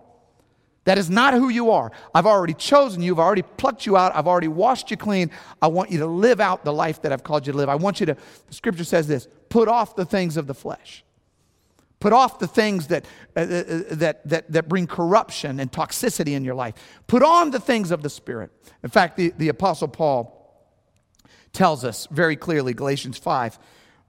That 0.85 0.99
is 0.99 1.09
not 1.09 1.35
who 1.35 1.49
you 1.49 1.71
are. 1.71 1.93
I've 2.13 2.27
already 2.27 2.55
chosen 2.55 3.03
you. 3.03 3.13
I've 3.15 3.21
already 3.21 3.43
plucked 3.43 3.87
you 3.87 3.97
out. 3.97 4.15
I've 4.17 4.27
already 4.27 4.49
washed 4.49 4.91
you 4.91 4.97
clean. 4.97 5.31
I 5.61 5.69
want 5.69 5.93
you 5.93 6.01
to 6.01 6.07
live 6.07 6.41
out 6.41 6.65
the 6.65 6.73
life 6.73 7.03
that 7.03 7.13
I've 7.13 7.23
called 7.23 7.47
you 7.47 7.53
to 7.53 7.57
live. 7.57 7.69
I 7.69 7.77
want 7.77 8.01
you 8.01 8.07
to, 8.07 8.17
the 8.49 8.55
scripture 8.55 8.85
says 8.85 9.07
this 9.07 9.29
put 9.49 9.69
off 9.69 9.95
the 9.95 10.05
things 10.05 10.37
of 10.37 10.47
the 10.47 10.55
flesh. 10.55 11.05
Put 12.01 12.13
off 12.13 12.41
the 12.41 12.49
things 12.49 12.89
that, 12.89 13.05
uh, 13.37 13.41
uh, 13.41 13.45
uh 13.45 13.83
that, 13.93 14.29
that, 14.29 14.51
that 14.51 14.69
bring 14.69 14.89
corruption 14.89 15.61
and 15.61 15.71
toxicity 15.71 16.33
in 16.33 16.43
your 16.43 16.57
life. 16.57 16.75
Put 17.07 17.23
on 17.23 17.53
the 17.53 17.61
things 17.61 17.93
of 17.93 18.03
the 18.03 18.11
Spirit. 18.11 18.51
In 18.83 18.91
fact, 18.91 19.17
the, 19.17 19.33
the 19.39 19.51
Apostle 19.51 19.87
Paul 19.87 20.42
tells 21.53 21.85
us 21.85 22.07
very 22.11 22.37
clearly, 22.37 22.73
Galatians 22.75 23.19
5, 23.19 23.59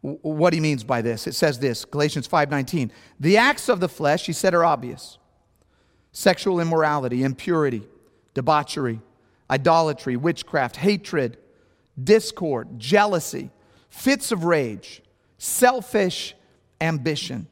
what 0.02 0.54
he 0.54 0.60
means 0.60 0.84
by 0.84 1.02
this. 1.02 1.28
It 1.28 1.34
says 1.34 1.60
this, 1.60 1.86
Galatians 1.86 2.28
5:19. 2.28 2.92
The 3.20 3.38
acts 3.38 3.70
of 3.70 3.80
the 3.80 3.90
flesh, 3.90 4.26
he 4.26 4.34
said, 4.34 4.54
are 4.54 4.66
obvious. 4.66 5.18
Sexual 6.12 6.60
immorality, 6.60 7.24
impurity, 7.24 7.88
debauchery, 8.34 9.00
idolatry, 9.50 10.16
witchcraft, 10.18 10.78
hatred, 10.78 11.38
discord, 12.02 12.80
jealousy, 12.80 13.50
fits 13.90 14.32
of 14.32 14.44
rage, 14.44 15.02
selfish 15.38 16.36
ambition, 16.82 17.48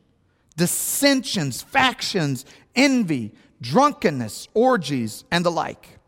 dissensions, 0.58 1.62
factions, 1.62 2.46
envy, 2.76 3.32
drunkenness, 3.62 4.48
orgies, 4.54 5.24
and 5.32 5.46
the 5.46 5.52
like, 5.52 6.00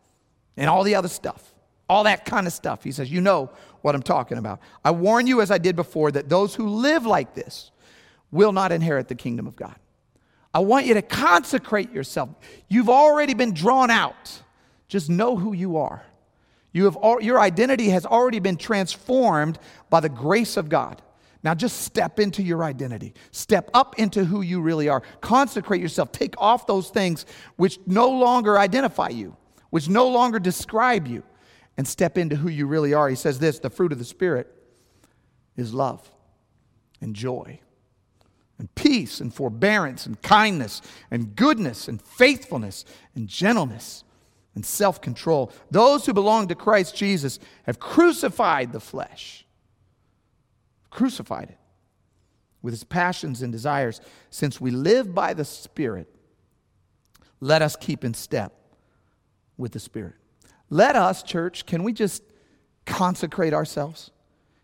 and 0.56 0.68
all 0.68 0.84
the 0.84 0.94
other 0.94 1.08
stuff 1.08 1.53
all 1.88 2.04
that 2.04 2.24
kind 2.24 2.46
of 2.46 2.52
stuff. 2.52 2.82
He 2.82 2.92
says, 2.92 3.10
You 3.10 3.20
know 3.20 3.50
what 3.82 3.94
I'm 3.94 4.02
talking 4.02 4.38
about. 4.38 4.60
I 4.84 4.90
warn 4.90 5.26
you, 5.26 5.40
as 5.40 5.50
I 5.50 5.58
did 5.58 5.76
before, 5.76 6.10
that 6.12 6.28
those 6.28 6.54
who 6.54 6.68
live 6.68 7.04
like 7.04 7.34
this 7.34 7.70
will 8.30 8.52
not 8.52 8.72
inherit 8.72 9.08
the 9.08 9.14
kingdom 9.14 9.46
of 9.46 9.56
God. 9.56 9.76
I 10.52 10.60
want 10.60 10.86
you 10.86 10.94
to 10.94 11.02
consecrate 11.02 11.92
yourself. 11.92 12.30
You've 12.68 12.88
already 12.88 13.34
been 13.34 13.52
drawn 13.52 13.90
out. 13.90 14.42
Just 14.88 15.10
know 15.10 15.36
who 15.36 15.52
you 15.52 15.76
are. 15.78 16.04
You 16.72 16.84
have, 16.84 16.98
your 17.22 17.40
identity 17.40 17.90
has 17.90 18.06
already 18.06 18.40
been 18.40 18.56
transformed 18.56 19.58
by 19.90 20.00
the 20.00 20.08
grace 20.08 20.56
of 20.56 20.68
God. 20.68 21.02
Now 21.42 21.54
just 21.54 21.82
step 21.82 22.18
into 22.18 22.42
your 22.42 22.64
identity. 22.64 23.14
Step 23.30 23.70
up 23.74 23.98
into 23.98 24.24
who 24.24 24.40
you 24.40 24.60
really 24.60 24.88
are. 24.88 25.02
Consecrate 25.20 25.80
yourself. 25.80 26.10
Take 26.10 26.34
off 26.38 26.66
those 26.66 26.88
things 26.88 27.26
which 27.56 27.78
no 27.86 28.08
longer 28.08 28.58
identify 28.58 29.10
you, 29.10 29.36
which 29.70 29.88
no 29.88 30.08
longer 30.08 30.38
describe 30.38 31.06
you 31.06 31.22
and 31.76 31.86
step 31.86 32.16
into 32.16 32.36
who 32.36 32.48
you 32.48 32.66
really 32.66 32.94
are. 32.94 33.08
He 33.08 33.16
says 33.16 33.38
this 33.38 33.58
the 33.58 33.70
fruit 33.70 33.92
of 33.92 33.98
the 33.98 34.04
Spirit 34.04 34.52
is 35.56 35.74
love 35.74 36.08
and 37.00 37.14
joy 37.14 37.60
and 38.58 38.72
peace 38.74 39.20
and 39.20 39.34
forbearance 39.34 40.06
and 40.06 40.20
kindness 40.22 40.80
and 41.10 41.34
goodness 41.34 41.88
and 41.88 42.00
faithfulness 42.00 42.84
and 43.14 43.28
gentleness 43.28 44.04
and 44.54 44.64
self 44.64 45.00
control. 45.00 45.52
Those 45.70 46.06
who 46.06 46.12
belong 46.12 46.48
to 46.48 46.54
Christ 46.54 46.96
Jesus 46.96 47.38
have 47.64 47.80
crucified 47.80 48.72
the 48.72 48.80
flesh, 48.80 49.44
crucified 50.90 51.50
it 51.50 51.58
with 52.62 52.74
its 52.74 52.84
passions 52.84 53.42
and 53.42 53.52
desires. 53.52 54.00
Since 54.30 54.60
we 54.60 54.70
live 54.70 55.14
by 55.14 55.34
the 55.34 55.44
Spirit, 55.44 56.08
let 57.40 57.60
us 57.60 57.76
keep 57.76 58.04
in 58.04 58.14
step 58.14 58.52
with 59.56 59.72
the 59.72 59.80
Spirit. 59.80 60.14
Let 60.74 60.96
us, 60.96 61.22
church, 61.22 61.66
can 61.66 61.84
we 61.84 61.92
just 61.92 62.20
consecrate 62.84 63.54
ourselves? 63.54 64.10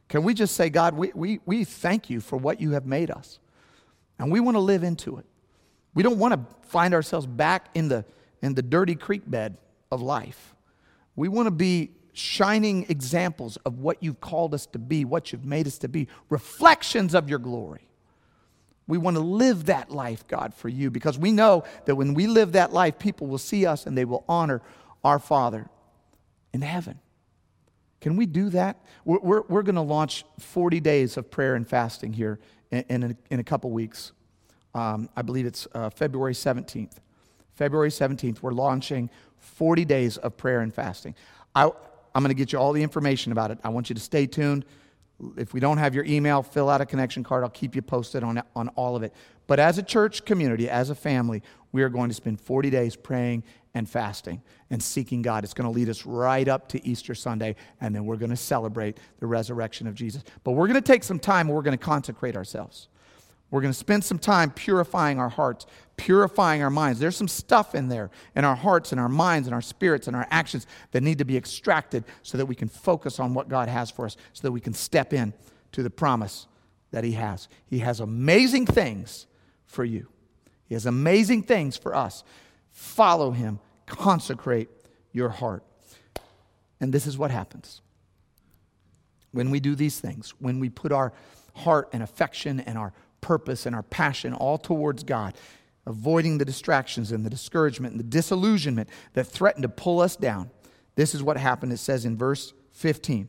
Can 0.09 0.25
we 0.25 0.35
just 0.35 0.57
say, 0.57 0.68
God, 0.68 0.96
we, 0.96 1.12
we, 1.14 1.38
we 1.46 1.62
thank 1.62 2.11
you 2.11 2.20
for 2.20 2.37
what 2.37 2.61
you 2.61 2.73
have 2.73 2.85
made 2.85 3.12
us, 3.12 3.38
and 4.18 4.29
we 4.33 4.40
want 4.40 4.57
to 4.57 4.61
live 4.61 4.83
into 4.83 5.18
it. 5.18 5.25
We 5.94 6.03
don't 6.03 6.18
want 6.18 6.35
to 6.35 6.68
find 6.68 6.94
ourselves 6.94 7.29
back 7.29 7.68
in 7.75 7.87
the, 7.87 8.05
in 8.42 8.55
the 8.55 8.62
dirty 8.62 8.96
creek 8.96 9.23
bed 9.25 9.57
of 9.92 10.03
life. 10.03 10.57
We 11.14 11.29
want 11.29 11.46
to 11.46 11.53
be 11.53 11.92
shining 12.12 12.87
examples 12.88 13.57
of 13.59 13.79
what 13.79 14.03
you've 14.03 14.20
called 14.20 14.53
us 14.53 14.66
to 14.66 14.81
be, 14.81 15.05
what 15.05 15.31
you've 15.31 15.44
made 15.44 15.68
us 15.68 15.79
to 15.79 15.88
be, 15.88 16.09
reflections 16.29 17.14
of 17.14 17.31
your 17.31 17.38
glory. 17.38 17.87
We 18.88 18.99
want 18.99 19.16
to 19.16 19.23
live 19.23 19.66
that 19.66 19.92
life, 19.92 20.27
God, 20.27 20.55
for 20.55 20.68
you, 20.68 20.90
because 20.90 21.20
we 21.20 21.31
know 21.31 21.62
that 21.85 21.94
when 21.94 22.14
we 22.14 22.27
live 22.27 22.51
that 22.51 22.73
life, 22.73 22.99
people 22.99 23.29
will 23.29 23.38
see 23.38 23.64
us 23.64 23.87
and 23.87 23.96
they 23.96 24.05
will 24.05 24.25
honor 24.29 24.61
our 25.05 25.20
Father 25.20 25.70
in 26.52 26.62
heaven. 26.62 26.98
Can 28.00 28.16
we 28.16 28.26
do 28.26 28.48
that? 28.50 28.82
We're, 29.04 29.18
we're, 29.20 29.42
we're 29.42 29.62
going 29.62 29.74
to 29.74 29.82
launch 29.82 30.24
40 30.38 30.80
days 30.80 31.16
of 31.16 31.30
prayer 31.30 31.54
and 31.54 31.68
fasting 31.68 32.12
here 32.12 32.38
in, 32.70 32.84
in, 32.88 33.02
a, 33.02 33.16
in 33.30 33.40
a 33.40 33.44
couple 33.44 33.70
weeks. 33.70 34.12
Um, 34.74 35.08
I 35.16 35.22
believe 35.22 35.46
it's 35.46 35.66
uh, 35.74 35.90
February 35.90 36.32
17th. 36.32 36.96
February 37.54 37.90
17th, 37.90 38.40
we're 38.40 38.52
launching 38.52 39.10
40 39.38 39.84
days 39.84 40.16
of 40.16 40.36
prayer 40.36 40.60
and 40.60 40.72
fasting. 40.72 41.14
I, 41.54 41.64
I'm 42.14 42.22
going 42.22 42.28
to 42.28 42.34
get 42.34 42.52
you 42.52 42.58
all 42.58 42.72
the 42.72 42.82
information 42.82 43.32
about 43.32 43.50
it. 43.50 43.58
I 43.62 43.68
want 43.68 43.90
you 43.90 43.94
to 43.94 44.00
stay 44.00 44.26
tuned. 44.26 44.64
If 45.36 45.52
we 45.52 45.60
don't 45.60 45.76
have 45.76 45.94
your 45.94 46.04
email, 46.04 46.42
fill 46.42 46.70
out 46.70 46.80
a 46.80 46.86
connection 46.86 47.22
card. 47.22 47.42
I'll 47.42 47.50
keep 47.50 47.74
you 47.74 47.82
posted 47.82 48.22
on, 48.22 48.42
on 48.56 48.68
all 48.68 48.96
of 48.96 49.02
it. 49.02 49.12
But 49.50 49.58
as 49.58 49.78
a 49.78 49.82
church 49.82 50.24
community, 50.24 50.70
as 50.70 50.90
a 50.90 50.94
family, 50.94 51.42
we 51.72 51.82
are 51.82 51.88
going 51.88 52.08
to 52.08 52.14
spend 52.14 52.40
40 52.40 52.70
days 52.70 52.94
praying 52.94 53.42
and 53.74 53.90
fasting 53.90 54.42
and 54.70 54.80
seeking 54.80 55.22
God. 55.22 55.42
It's 55.42 55.54
going 55.54 55.68
to 55.68 55.76
lead 55.76 55.88
us 55.88 56.06
right 56.06 56.46
up 56.46 56.68
to 56.68 56.86
Easter 56.86 57.16
Sunday, 57.16 57.56
and 57.80 57.92
then 57.92 58.04
we're 58.04 58.14
going 58.14 58.30
to 58.30 58.36
celebrate 58.36 58.98
the 59.18 59.26
resurrection 59.26 59.88
of 59.88 59.96
Jesus. 59.96 60.22
But 60.44 60.52
we're 60.52 60.68
going 60.68 60.80
to 60.80 60.86
take 60.86 61.02
some 61.02 61.18
time 61.18 61.48
and 61.48 61.56
we're 61.56 61.62
going 61.62 61.76
to 61.76 61.84
consecrate 61.84 62.36
ourselves. 62.36 62.86
We're 63.50 63.60
going 63.60 63.72
to 63.72 63.78
spend 63.78 64.04
some 64.04 64.20
time 64.20 64.52
purifying 64.52 65.18
our 65.18 65.28
hearts, 65.28 65.66
purifying 65.96 66.62
our 66.62 66.70
minds. 66.70 67.00
There's 67.00 67.16
some 67.16 67.26
stuff 67.26 67.74
in 67.74 67.88
there 67.88 68.12
in 68.36 68.44
our 68.44 68.54
hearts 68.54 68.92
and 68.92 69.00
our 69.00 69.08
minds 69.08 69.48
and 69.48 69.54
our 69.54 69.62
spirits 69.62 70.06
and 70.06 70.14
our 70.14 70.28
actions 70.30 70.68
that 70.92 71.02
need 71.02 71.18
to 71.18 71.24
be 71.24 71.36
extracted 71.36 72.04
so 72.22 72.38
that 72.38 72.46
we 72.46 72.54
can 72.54 72.68
focus 72.68 73.18
on 73.18 73.34
what 73.34 73.48
God 73.48 73.68
has 73.68 73.90
for 73.90 74.04
us, 74.06 74.16
so 74.32 74.42
that 74.42 74.52
we 74.52 74.60
can 74.60 74.74
step 74.74 75.12
in 75.12 75.32
to 75.72 75.82
the 75.82 75.90
promise 75.90 76.46
that 76.92 77.02
He 77.02 77.14
has. 77.14 77.48
He 77.66 77.80
has 77.80 77.98
amazing 77.98 78.66
things 78.66 79.26
for 79.70 79.85
you. 79.85 80.09
He 80.66 80.74
has 80.74 80.85
amazing 80.85 81.44
things 81.44 81.76
for 81.76 81.94
us. 81.94 82.24
Follow 82.70 83.30
him, 83.30 83.61
consecrate 83.87 84.68
your 85.12 85.28
heart. 85.28 85.64
And 86.80 86.92
this 86.92 87.06
is 87.06 87.16
what 87.16 87.30
happens. 87.30 87.80
When 89.33 89.50
we 89.50 89.61
do 89.61 89.74
these 89.74 90.00
things, 90.00 90.35
when 90.40 90.59
we 90.59 90.68
put 90.68 90.92
our 90.92 91.12
heart 91.54 91.88
and 91.92 92.02
affection 92.02 92.61
and 92.61 92.76
our 92.76 92.92
purpose 93.20 93.64
and 93.64 93.76
our 93.76 93.83
passion 93.85 94.35
all 94.35 94.59
towards 94.59 95.04
God, 95.04 95.35
avoiding 95.87 96.38
the 96.38 96.44
distractions 96.44 97.12
and 97.12 97.24
the 97.24 97.30
discouragement 97.30 97.92
and 97.92 98.00
the 98.00 98.04
disillusionment 98.04 98.88
that 99.14 99.24
threaten 99.24 99.62
to 99.62 99.68
pull 99.68 100.00
us 100.00 100.16
down. 100.16 100.50
This 100.96 101.14
is 101.14 101.22
what 101.22 101.37
happened. 101.37 101.72
It 101.72 101.78
says 101.78 102.04
in 102.04 102.16
verse 102.16 102.52
15 102.72 103.28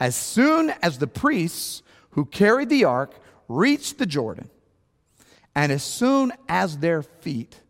As 0.00 0.16
soon 0.16 0.74
as 0.82 0.98
the 0.98 1.06
priests 1.06 1.82
who 2.10 2.24
carried 2.24 2.68
the 2.68 2.84
ark 2.84 3.14
reached 3.48 3.98
the 3.98 4.06
Jordan, 4.06 4.50
and 5.54 5.72
as 5.72 5.82
soon 5.82 6.32
as 6.48 6.78
their 6.78 7.02
feet 7.02 7.60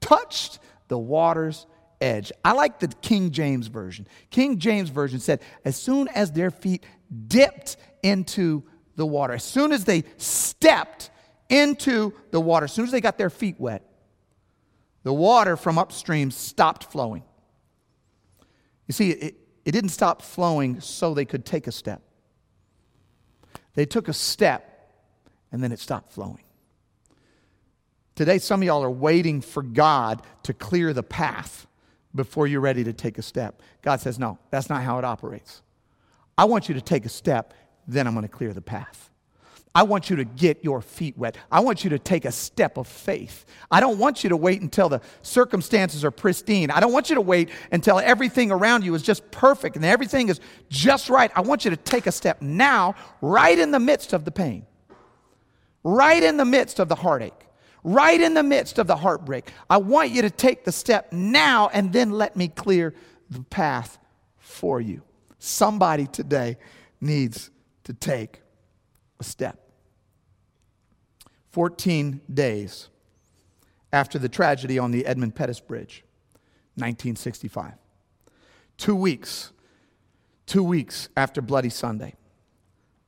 touched 0.00 0.58
the 0.88 0.98
water's 0.98 1.66
edge, 2.00 2.32
I 2.44 2.52
like 2.52 2.80
the 2.80 2.88
King 2.88 3.30
James 3.30 3.68
Version. 3.68 4.06
King 4.30 4.58
James 4.58 4.90
Version 4.90 5.20
said, 5.20 5.40
As 5.64 5.76
soon 5.76 6.08
as 6.08 6.32
their 6.32 6.50
feet 6.50 6.84
dipped 7.28 7.76
into 8.02 8.64
the 8.96 9.06
water, 9.06 9.34
as 9.34 9.44
soon 9.44 9.72
as 9.72 9.84
they 9.84 10.04
stepped 10.16 11.10
into 11.52 12.14
the 12.30 12.40
water. 12.40 12.64
As 12.64 12.72
soon 12.72 12.86
as 12.86 12.90
they 12.90 13.00
got 13.02 13.18
their 13.18 13.30
feet 13.30 13.56
wet, 13.60 13.84
the 15.02 15.12
water 15.12 15.56
from 15.56 15.78
upstream 15.78 16.30
stopped 16.30 16.84
flowing. 16.84 17.22
You 18.86 18.94
see, 18.94 19.10
it, 19.10 19.34
it 19.64 19.72
didn't 19.72 19.90
stop 19.90 20.22
flowing 20.22 20.80
so 20.80 21.12
they 21.12 21.26
could 21.26 21.44
take 21.44 21.66
a 21.66 21.72
step. 21.72 22.02
They 23.74 23.84
took 23.84 24.08
a 24.08 24.14
step 24.14 24.90
and 25.52 25.62
then 25.62 25.72
it 25.72 25.78
stopped 25.78 26.12
flowing. 26.12 26.42
Today, 28.14 28.38
some 28.38 28.60
of 28.60 28.66
y'all 28.66 28.84
are 28.84 28.90
waiting 28.90 29.40
for 29.40 29.62
God 29.62 30.22
to 30.42 30.52
clear 30.52 30.92
the 30.92 31.02
path 31.02 31.66
before 32.14 32.46
you're 32.46 32.60
ready 32.60 32.84
to 32.84 32.92
take 32.92 33.18
a 33.18 33.22
step. 33.22 33.62
God 33.80 34.00
says, 34.00 34.18
No, 34.18 34.38
that's 34.50 34.68
not 34.68 34.82
how 34.82 34.98
it 34.98 35.04
operates. 35.04 35.62
I 36.36 36.44
want 36.44 36.68
you 36.68 36.74
to 36.74 36.80
take 36.80 37.06
a 37.06 37.08
step, 37.08 37.54
then 37.86 38.06
I'm 38.06 38.14
going 38.14 38.26
to 38.26 38.28
clear 38.28 38.52
the 38.52 38.62
path. 38.62 39.10
I 39.74 39.84
want 39.84 40.10
you 40.10 40.16
to 40.16 40.24
get 40.24 40.62
your 40.62 40.82
feet 40.82 41.16
wet. 41.16 41.38
I 41.50 41.60
want 41.60 41.82
you 41.82 41.90
to 41.90 41.98
take 41.98 42.26
a 42.26 42.32
step 42.32 42.76
of 42.76 42.86
faith. 42.86 43.46
I 43.70 43.80
don't 43.80 43.98
want 43.98 44.22
you 44.22 44.28
to 44.28 44.36
wait 44.36 44.60
until 44.60 44.90
the 44.90 45.00
circumstances 45.22 46.04
are 46.04 46.10
pristine. 46.10 46.70
I 46.70 46.78
don't 46.78 46.92
want 46.92 47.08
you 47.08 47.14
to 47.14 47.22
wait 47.22 47.48
until 47.70 47.98
everything 47.98 48.50
around 48.50 48.84
you 48.84 48.94
is 48.94 49.02
just 49.02 49.30
perfect 49.30 49.76
and 49.76 49.84
everything 49.84 50.28
is 50.28 50.40
just 50.68 51.08
right. 51.08 51.30
I 51.34 51.40
want 51.40 51.64
you 51.64 51.70
to 51.70 51.76
take 51.78 52.06
a 52.06 52.12
step 52.12 52.42
now, 52.42 52.94
right 53.22 53.58
in 53.58 53.70
the 53.70 53.80
midst 53.80 54.12
of 54.12 54.26
the 54.26 54.30
pain, 54.30 54.66
right 55.82 56.22
in 56.22 56.36
the 56.36 56.44
midst 56.44 56.78
of 56.78 56.90
the 56.90 56.96
heartache, 56.96 57.46
right 57.84 58.20
in 58.20 58.34
the 58.34 58.42
midst 58.42 58.78
of 58.78 58.86
the 58.86 58.96
heartbreak. 58.96 59.50
I 59.68 59.78
want 59.78 60.10
you 60.10 60.22
to 60.22 60.30
take 60.30 60.64
the 60.64 60.72
step 60.72 61.12
now 61.12 61.68
and 61.72 61.92
then 61.92 62.10
let 62.10 62.36
me 62.36 62.48
clear 62.48 62.94
the 63.30 63.42
path 63.42 63.98
for 64.38 64.80
you. 64.80 65.02
Somebody 65.38 66.06
today 66.06 66.56
needs 67.00 67.50
to 67.84 67.92
take 67.92 68.40
a 69.18 69.24
step. 69.24 69.58
14 71.50 72.20
days 72.32 72.88
after 73.92 74.18
the 74.18 74.28
tragedy 74.28 74.78
on 74.78 74.90
the 74.90 75.04
Edmund 75.04 75.34
Pettus 75.34 75.60
Bridge, 75.60 76.04
1965. 76.76 77.74
Two 78.78 78.96
weeks, 78.96 79.52
two 80.46 80.62
weeks 80.62 81.08
after 81.16 81.42
Bloody 81.42 81.68
Sunday, 81.68 82.14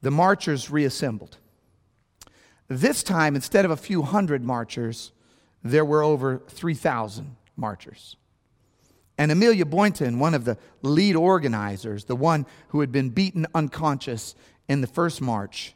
the 0.03 0.11
marchers 0.11 0.71
reassembled. 0.71 1.39
This 2.69 3.03
time, 3.03 3.35
instead 3.35 3.65
of 3.65 3.71
a 3.71 3.77
few 3.77 4.03
hundred 4.03 4.43
marchers, 4.43 5.13
there 5.63 5.85
were 5.85 6.03
over 6.03 6.43
3,000 6.49 7.37
marchers. 7.57 8.17
And 9.17 9.31
Amelia 9.31 9.65
Boynton, 9.65 10.19
one 10.19 10.35
of 10.35 10.45
the 10.45 10.59
lead 10.83 11.15
organizers, 11.15 12.05
the 12.05 12.17
one 12.17 12.47
who 12.69 12.81
had 12.81 12.91
been 12.91 13.11
beaten 13.11 13.47
unconscious 13.55 14.35
in 14.69 14.81
the 14.81 14.87
first 14.87 15.21
march, 15.21 15.75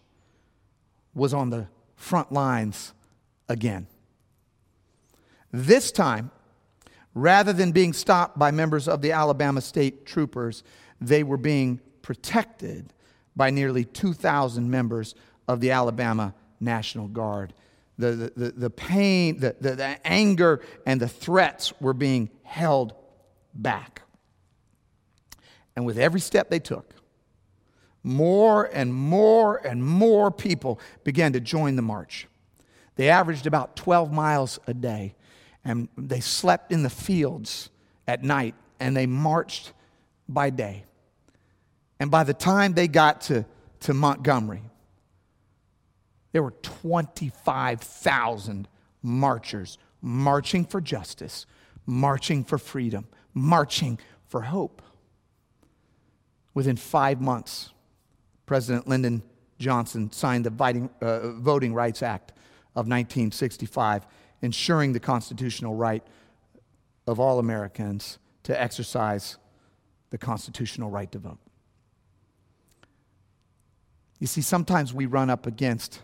was 1.14 1.32
on 1.32 1.50
the 1.50 1.68
front 1.94 2.32
lines 2.32 2.92
again. 3.48 3.86
This 5.52 5.92
time, 5.92 6.30
rather 7.14 7.52
than 7.52 7.72
being 7.72 7.92
stopped 7.92 8.38
by 8.38 8.50
members 8.50 8.88
of 8.88 9.02
the 9.02 9.12
Alabama 9.12 9.60
State 9.60 10.04
Troopers, 10.04 10.62
they 11.00 11.22
were 11.22 11.36
being 11.36 11.80
protected 12.02 12.92
by 13.36 13.50
nearly 13.50 13.84
2,000 13.84 14.68
members 14.68 15.14
of 15.46 15.60
the 15.60 15.70
Alabama 15.70 16.34
National 16.60 17.08
Guard. 17.08 17.52
The, 17.98 18.12
the, 18.12 18.32
the, 18.36 18.50
the 18.52 18.70
pain, 18.70 19.40
the, 19.40 19.56
the, 19.60 19.74
the 19.74 20.06
anger, 20.06 20.60
and 20.86 21.00
the 21.00 21.08
threats 21.08 21.72
were 21.80 21.94
being 21.94 22.30
held 22.44 22.94
back. 23.54 24.02
And 25.74 25.84
with 25.84 25.98
every 25.98 26.20
step 26.20 26.48
they 26.50 26.60
took, 26.60 26.94
more 28.02 28.64
and 28.72 28.94
more 28.94 29.56
and 29.66 29.84
more 29.84 30.30
people 30.30 30.80
began 31.04 31.32
to 31.32 31.40
join 31.40 31.76
the 31.76 31.82
march. 31.82 32.26
They 32.96 33.10
averaged 33.10 33.46
about 33.46 33.76
12 33.76 34.12
miles 34.12 34.58
a 34.66 34.74
day, 34.74 35.14
and 35.64 35.88
they 35.96 36.20
slept 36.20 36.72
in 36.72 36.82
the 36.82 36.90
fields 36.90 37.70
at 38.06 38.24
night, 38.24 38.54
and 38.80 38.96
they 38.96 39.06
marched 39.06 39.72
by 40.28 40.50
day. 40.50 40.84
And 42.00 42.10
by 42.10 42.24
the 42.24 42.34
time 42.34 42.74
they 42.74 42.88
got 42.88 43.20
to, 43.22 43.44
to 43.80 43.94
Montgomery, 43.94 44.62
there 46.38 46.44
were 46.44 46.54
25,000 46.62 48.68
marchers 49.02 49.76
marching 50.00 50.64
for 50.64 50.80
justice, 50.80 51.46
marching 51.84 52.44
for 52.44 52.58
freedom, 52.58 53.08
marching 53.34 53.98
for 54.28 54.42
hope. 54.42 54.80
Within 56.54 56.76
five 56.76 57.20
months, 57.20 57.72
President 58.46 58.86
Lyndon 58.86 59.24
Johnson 59.58 60.12
signed 60.12 60.46
the 60.46 60.50
Voting, 60.50 60.88
uh, 61.00 61.32
Voting 61.32 61.74
Rights 61.74 62.04
Act 62.04 62.30
of 62.76 62.86
1965, 62.86 64.06
ensuring 64.40 64.92
the 64.92 65.00
constitutional 65.00 65.74
right 65.74 66.06
of 67.08 67.18
all 67.18 67.40
Americans 67.40 68.20
to 68.44 68.62
exercise 68.62 69.38
the 70.10 70.18
constitutional 70.18 70.88
right 70.88 71.10
to 71.10 71.18
vote. 71.18 71.40
You 74.20 74.28
see, 74.28 74.40
sometimes 74.40 74.94
we 74.94 75.06
run 75.06 75.30
up 75.30 75.44
against 75.44 76.02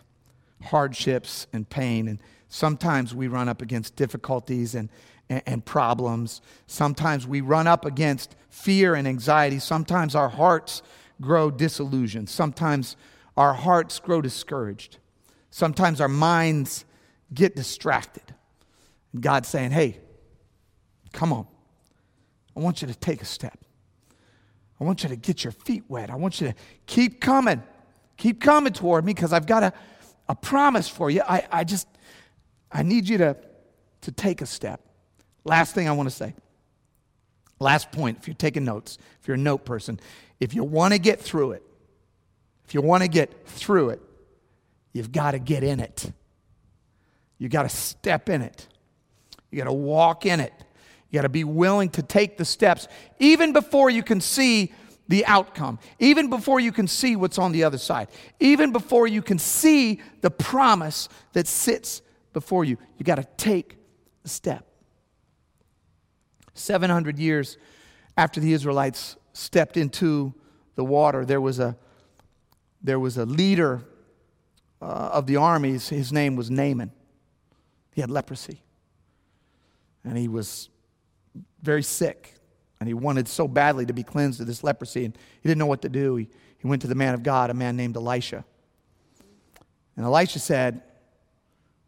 hardships 0.64 1.46
and 1.52 1.68
pain, 1.68 2.08
and 2.08 2.18
sometimes 2.48 3.14
we 3.14 3.28
run 3.28 3.48
up 3.48 3.62
against 3.62 3.96
difficulties 3.96 4.74
and, 4.74 4.88
and, 5.28 5.42
and, 5.46 5.64
problems. 5.64 6.40
Sometimes 6.66 7.26
we 7.26 7.40
run 7.40 7.66
up 7.66 7.84
against 7.84 8.34
fear 8.48 8.94
and 8.94 9.06
anxiety. 9.06 9.58
Sometimes 9.58 10.14
our 10.14 10.28
hearts 10.28 10.82
grow 11.20 11.50
disillusioned. 11.50 12.28
Sometimes 12.28 12.96
our 13.36 13.54
hearts 13.54 13.98
grow 13.98 14.20
discouraged. 14.20 14.98
Sometimes 15.50 16.00
our 16.00 16.08
minds 16.08 16.84
get 17.32 17.56
distracted. 17.56 18.34
And 19.12 19.22
God's 19.22 19.48
saying, 19.48 19.70
hey, 19.70 20.00
come 21.12 21.32
on. 21.32 21.46
I 22.56 22.60
want 22.60 22.82
you 22.82 22.88
to 22.88 22.94
take 22.94 23.22
a 23.22 23.24
step. 23.26 23.58
I 24.80 24.84
want 24.84 25.02
you 25.02 25.08
to 25.08 25.16
get 25.16 25.44
your 25.44 25.52
feet 25.52 25.84
wet. 25.88 26.10
I 26.10 26.16
want 26.16 26.40
you 26.40 26.48
to 26.48 26.54
keep 26.86 27.20
coming. 27.20 27.62
Keep 28.16 28.40
coming 28.40 28.72
toward 28.72 29.04
me 29.04 29.14
because 29.14 29.32
I've 29.32 29.46
got 29.46 29.62
a, 29.62 29.72
a 30.28 30.34
promise 30.34 30.88
for 30.88 31.10
you. 31.10 31.22
I, 31.22 31.46
I 31.50 31.64
just, 31.64 31.88
I 32.70 32.82
need 32.82 33.08
you 33.08 33.18
to, 33.18 33.36
to 34.02 34.12
take 34.12 34.40
a 34.40 34.46
step. 34.46 34.80
Last 35.44 35.74
thing 35.74 35.88
I 35.88 35.92
want 35.92 36.08
to 36.08 36.14
say. 36.14 36.34
Last 37.60 37.92
point, 37.92 38.18
if 38.20 38.26
you're 38.26 38.34
taking 38.34 38.64
notes, 38.64 38.98
if 39.20 39.28
you're 39.28 39.36
a 39.36 39.38
note 39.38 39.64
person, 39.64 40.00
if 40.40 40.54
you 40.54 40.64
want 40.64 40.92
to 40.92 40.98
get 40.98 41.20
through 41.20 41.52
it, 41.52 41.62
if 42.66 42.74
you 42.74 42.80
want 42.80 43.02
to 43.02 43.08
get 43.08 43.46
through 43.46 43.90
it, 43.90 44.02
you've 44.92 45.12
got 45.12 45.32
to 45.32 45.38
get 45.38 45.62
in 45.62 45.80
it. 45.80 46.10
You 47.38 47.48
got 47.48 47.62
to 47.62 47.68
step 47.68 48.28
in 48.28 48.42
it. 48.42 48.66
You 49.50 49.58
got 49.58 49.64
to 49.64 49.72
walk 49.72 50.26
in 50.26 50.40
it. 50.40 50.52
You 51.10 51.18
got 51.18 51.22
to 51.22 51.28
be 51.28 51.44
willing 51.44 51.90
to 51.90 52.02
take 52.02 52.38
the 52.38 52.44
steps, 52.44 52.88
even 53.18 53.52
before 53.52 53.88
you 53.88 54.02
can 54.02 54.20
see 54.20 54.72
the 55.08 55.26
outcome, 55.26 55.78
even 55.98 56.30
before 56.30 56.60
you 56.60 56.72
can 56.72 56.88
see 56.88 57.14
what's 57.16 57.38
on 57.38 57.52
the 57.52 57.64
other 57.64 57.78
side, 57.78 58.08
even 58.40 58.72
before 58.72 59.06
you 59.06 59.20
can 59.20 59.38
see 59.38 60.00
the 60.22 60.30
promise 60.30 61.08
that 61.34 61.46
sits 61.46 62.00
before 62.32 62.64
you. 62.64 62.78
You 62.98 63.04
got 63.04 63.16
to 63.16 63.26
take 63.36 63.76
the 64.22 64.28
step. 64.28 64.66
700 66.54 67.18
years 67.18 67.58
after 68.16 68.40
the 68.40 68.52
Israelites 68.52 69.16
stepped 69.32 69.76
into 69.76 70.32
the 70.76 70.84
water, 70.84 71.24
there 71.24 71.40
was 71.40 71.58
a, 71.58 71.76
there 72.82 72.98
was 72.98 73.18
a 73.18 73.26
leader 73.26 73.82
uh, 74.80 74.84
of 74.84 75.26
the 75.26 75.36
armies. 75.36 75.88
His 75.88 76.12
name 76.12 76.36
was 76.36 76.50
Naaman. 76.50 76.92
He 77.92 78.00
had 78.00 78.10
leprosy. 78.10 78.62
And 80.04 80.16
he 80.16 80.28
was 80.28 80.68
very 81.62 81.82
sick. 81.82 82.33
And 82.84 82.88
he 82.88 82.92
wanted 82.92 83.28
so 83.28 83.48
badly 83.48 83.86
to 83.86 83.94
be 83.94 84.02
cleansed 84.02 84.42
of 84.42 84.46
this 84.46 84.62
leprosy. 84.62 85.06
And 85.06 85.16
he 85.40 85.48
didn't 85.48 85.58
know 85.58 85.64
what 85.64 85.80
to 85.80 85.88
do. 85.88 86.16
He, 86.16 86.28
he 86.58 86.66
went 86.66 86.82
to 86.82 86.88
the 86.88 86.94
man 86.94 87.14
of 87.14 87.22
God, 87.22 87.48
a 87.48 87.54
man 87.54 87.76
named 87.76 87.96
Elisha. 87.96 88.44
And 89.96 90.04
Elisha 90.04 90.38
said, 90.38 90.82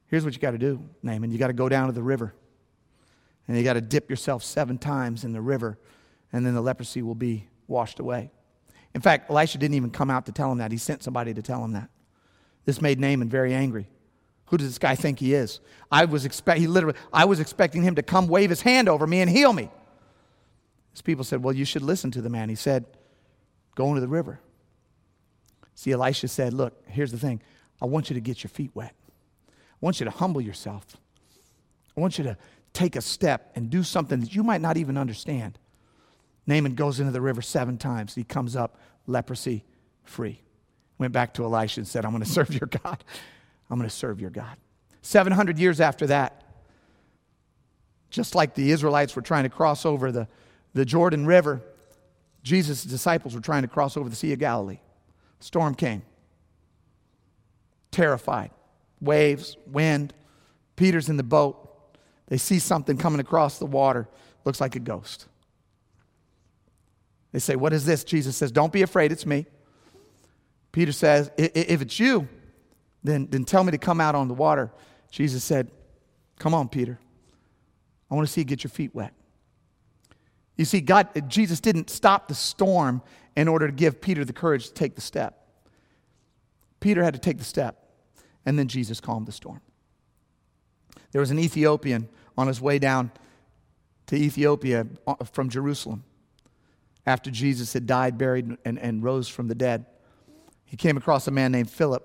Here's 0.07 0.25
what 0.25 0.33
you 0.33 0.41
got 0.41 0.53
to 0.53 0.59
do, 0.59 0.81
Naaman. 1.03 1.31
You 1.31 1.37
got 1.37 1.49
to 1.49 1.53
go 1.53 1.69
down 1.69 1.89
to 1.89 1.93
the 1.93 2.03
river. 2.03 2.33
And 3.47 3.59
you 3.59 3.63
got 3.63 3.75
to 3.75 3.83
dip 3.83 4.09
yourself 4.09 4.43
seven 4.43 4.79
times 4.79 5.23
in 5.23 5.35
the 5.35 5.43
river 5.43 5.77
and 6.33 6.45
then 6.45 6.55
the 6.55 6.61
leprosy 6.61 7.03
will 7.03 7.15
be 7.15 7.49
washed 7.69 8.01
away. 8.01 8.31
In 8.95 9.01
fact, 9.01 9.31
Elisha 9.31 9.59
didn't 9.59 9.75
even 9.75 9.91
come 9.91 10.11
out 10.11 10.27
to 10.27 10.33
tell 10.33 10.51
him 10.51 10.59
that. 10.59 10.73
He 10.73 10.79
sent 10.79 11.03
somebody 11.03 11.35
to 11.35 11.43
tell 11.43 11.63
him 11.63 11.73
that. 11.73 11.91
This 12.65 12.81
made 12.81 12.99
Naaman 12.99 13.29
very 13.29 13.53
angry. 13.53 13.89
Who 14.47 14.57
does 14.57 14.69
this 14.69 14.79
guy 14.79 14.95
think 14.95 15.19
he 15.19 15.35
is? 15.35 15.61
I 15.91 16.05
was 16.05 16.25
expect 16.25 16.61
he 16.61 16.67
literally 16.67 16.97
I 17.13 17.25
was 17.25 17.41
expecting 17.41 17.83
him 17.83 17.97
to 17.97 18.03
come 18.03 18.29
wave 18.29 18.51
his 18.51 18.63
hand 18.63 18.89
over 18.89 19.07
me 19.07 19.21
and 19.21 19.31
heal 19.31 19.53
me. 19.53 19.71
His 20.97 21.03
people 21.03 21.25
said, 21.25 21.43
Well, 21.43 21.55
you 21.55 21.67
should 21.67 21.83
listen 21.83 22.11
to 22.13 22.23
the 22.23 22.31
man. 22.31 22.49
He 22.49 22.55
said, 22.55 22.87
Go 23.75 23.89
into 23.89 24.01
the 24.01 24.09
river. 24.09 24.41
See, 25.75 25.93
Elisha 25.93 26.27
said, 26.27 26.55
Look, 26.55 26.73
here's 26.89 27.13
the 27.13 27.19
thing. 27.19 27.43
I 27.83 27.85
want 27.85 28.09
you 28.09 28.15
to 28.15 28.21
get 28.21 28.43
your 28.43 28.49
feet 28.49 28.71
wet. 28.73 28.95
I 29.47 29.53
want 29.83 30.01
you 30.01 30.05
to 30.05 30.11
humble 30.11 30.41
yourself. 30.41 30.97
I 31.95 32.01
want 32.01 32.17
you 32.17 32.25
to 32.25 32.39
take 32.73 32.97
a 32.97 33.03
step 33.03 33.53
and 33.55 33.69
do 33.69 33.83
something 33.83 34.21
that 34.21 34.35
you 34.35 34.43
might 34.43 34.63
not 34.63 34.79
even 34.79 34.97
understand. 34.97 35.59
Naaman 36.47 36.75
goes 36.75 36.99
into 36.99 37.13
the 37.13 37.21
river 37.21 37.43
seven 37.43 37.77
times. 37.77 38.15
He 38.15 38.25
comes 38.25 38.57
up 38.57 38.81
leprosy 39.07 39.65
free. 40.03 40.41
Went 40.97 41.13
back 41.13 41.35
to 41.35 41.45
Elisha 41.45 41.81
and 41.81 41.87
said, 41.87 42.07
I'm 42.07 42.13
going 42.13 42.23
to 42.25 42.31
serve 42.31 42.55
your 42.55 42.69
God. 42.69 43.05
I'm 43.69 43.77
going 43.77 43.87
to 43.87 43.95
serve 43.95 44.19
your 44.19 44.31
God. 44.31 44.57
700 45.03 45.59
years 45.59 45.79
after 45.79 46.07
that, 46.07 46.43
just 48.09 48.35
like 48.35 48.55
the 48.55 48.71
Israelites 48.71 49.15
were 49.15 49.21
trying 49.21 49.43
to 49.43 49.51
cross 49.51 49.85
over 49.85 50.11
the, 50.11 50.27
the 50.77 50.85
Jordan 50.85 51.25
River, 51.25 51.63
Jesus' 52.43 52.85
disciples 52.85 53.35
were 53.35 53.41
trying 53.41 53.63
to 53.63 53.69
cross 53.69 53.97
over 53.97 54.11
the 54.11 54.15
Sea 54.15 54.35
of 54.35 54.39
Galilee. 54.39 54.79
Storm 55.41 55.75
came. 55.75 56.03
Terrified. 57.91 58.51
Waves, 59.01 59.57
wind. 59.67 60.13
Peter's 60.77 61.09
in 61.09 61.17
the 61.17 61.23
boat. 61.23 61.97
They 62.29 62.37
see 62.37 62.59
something 62.59 62.99
coming 62.99 63.21
across 63.21 63.59
the 63.59 63.65
water. 63.65 64.07
Looks 64.45 64.61
like 64.61 64.77
a 64.77 64.79
ghost. 64.79 65.27
They 67.33 67.39
say, 67.39 67.57
What 67.57 67.73
is 67.73 67.87
this? 67.87 68.05
Jesus 68.05 68.37
says, 68.37 68.53
Don't 68.53 68.73
be 68.73 68.83
afraid, 68.83 69.13
it's 69.13 69.25
me. 69.25 69.47
Peter 70.73 70.93
says, 70.93 71.31
If 71.39 71.81
it's 71.81 71.99
you, 71.99 72.29
then, 73.03 73.29
then 73.31 73.45
tell 73.45 73.65
me 73.65 73.71
to 73.71 73.79
come 73.79 73.99
out 73.99 74.15
on 74.15 74.29
the 74.29 74.35
water. 74.35 74.71
Jesus 75.11 75.43
said, 75.43 75.71
Come 76.39 76.53
on, 76.53 76.69
Peter. 76.69 76.99
I 78.11 78.15
want 78.15 78.27
to 78.27 78.33
see 78.33 78.43
you 78.43 78.45
get 78.45 78.63
your 78.63 78.71
feet 78.71 78.95
wet. 78.95 79.15
You 80.57 80.65
see, 80.65 80.81
God, 80.81 81.09
Jesus 81.29 81.61
didn't 81.61 81.91
stop 81.91 82.29
the 82.29 82.35
storm 82.35 83.03
in 83.37 83.49
order 83.49 83.67
to 83.67 83.73
give 83.73 84.01
Peter 84.01 84.25
the 84.25 84.33
courage 84.33 84.69
to 84.69 84.75
take 84.75 84.95
the 84.95 85.01
step. 85.01 85.47
Peter 86.81 87.03
had 87.03 87.15
to 87.15 87.21
take 87.21 87.39
the 87.39 87.45
step, 87.45 87.91
and 88.45 88.59
then 88.59 88.69
Jesus 88.69 89.01
calmed 89.01 89.27
the 89.27 89.33
storm. 89.33 89.61
There 91.13 91.21
was 91.21 91.31
an 91.31 91.39
Ethiopian 91.39 92.09
on 92.37 92.47
his 92.47 92.61
way 92.61 92.79
down 92.79 93.11
to 94.07 94.17
Ethiopia 94.17 94.87
uh, 95.07 95.17
from 95.25 95.49
Jerusalem 95.49 96.05
after 97.07 97.31
Jesus 97.31 97.73
had 97.73 97.87
died, 97.87 98.19
buried, 98.19 98.57
and, 98.65 98.79
and 98.79 99.03
rose 99.03 99.29
from 99.29 99.49
the 99.49 99.55
dead. 99.55 99.87
He 100.65 100.77
came 100.77 100.97
across 100.97 101.27
a 101.29 101.31
man 101.31 101.53
named 101.53 101.71
Philip. 101.71 102.05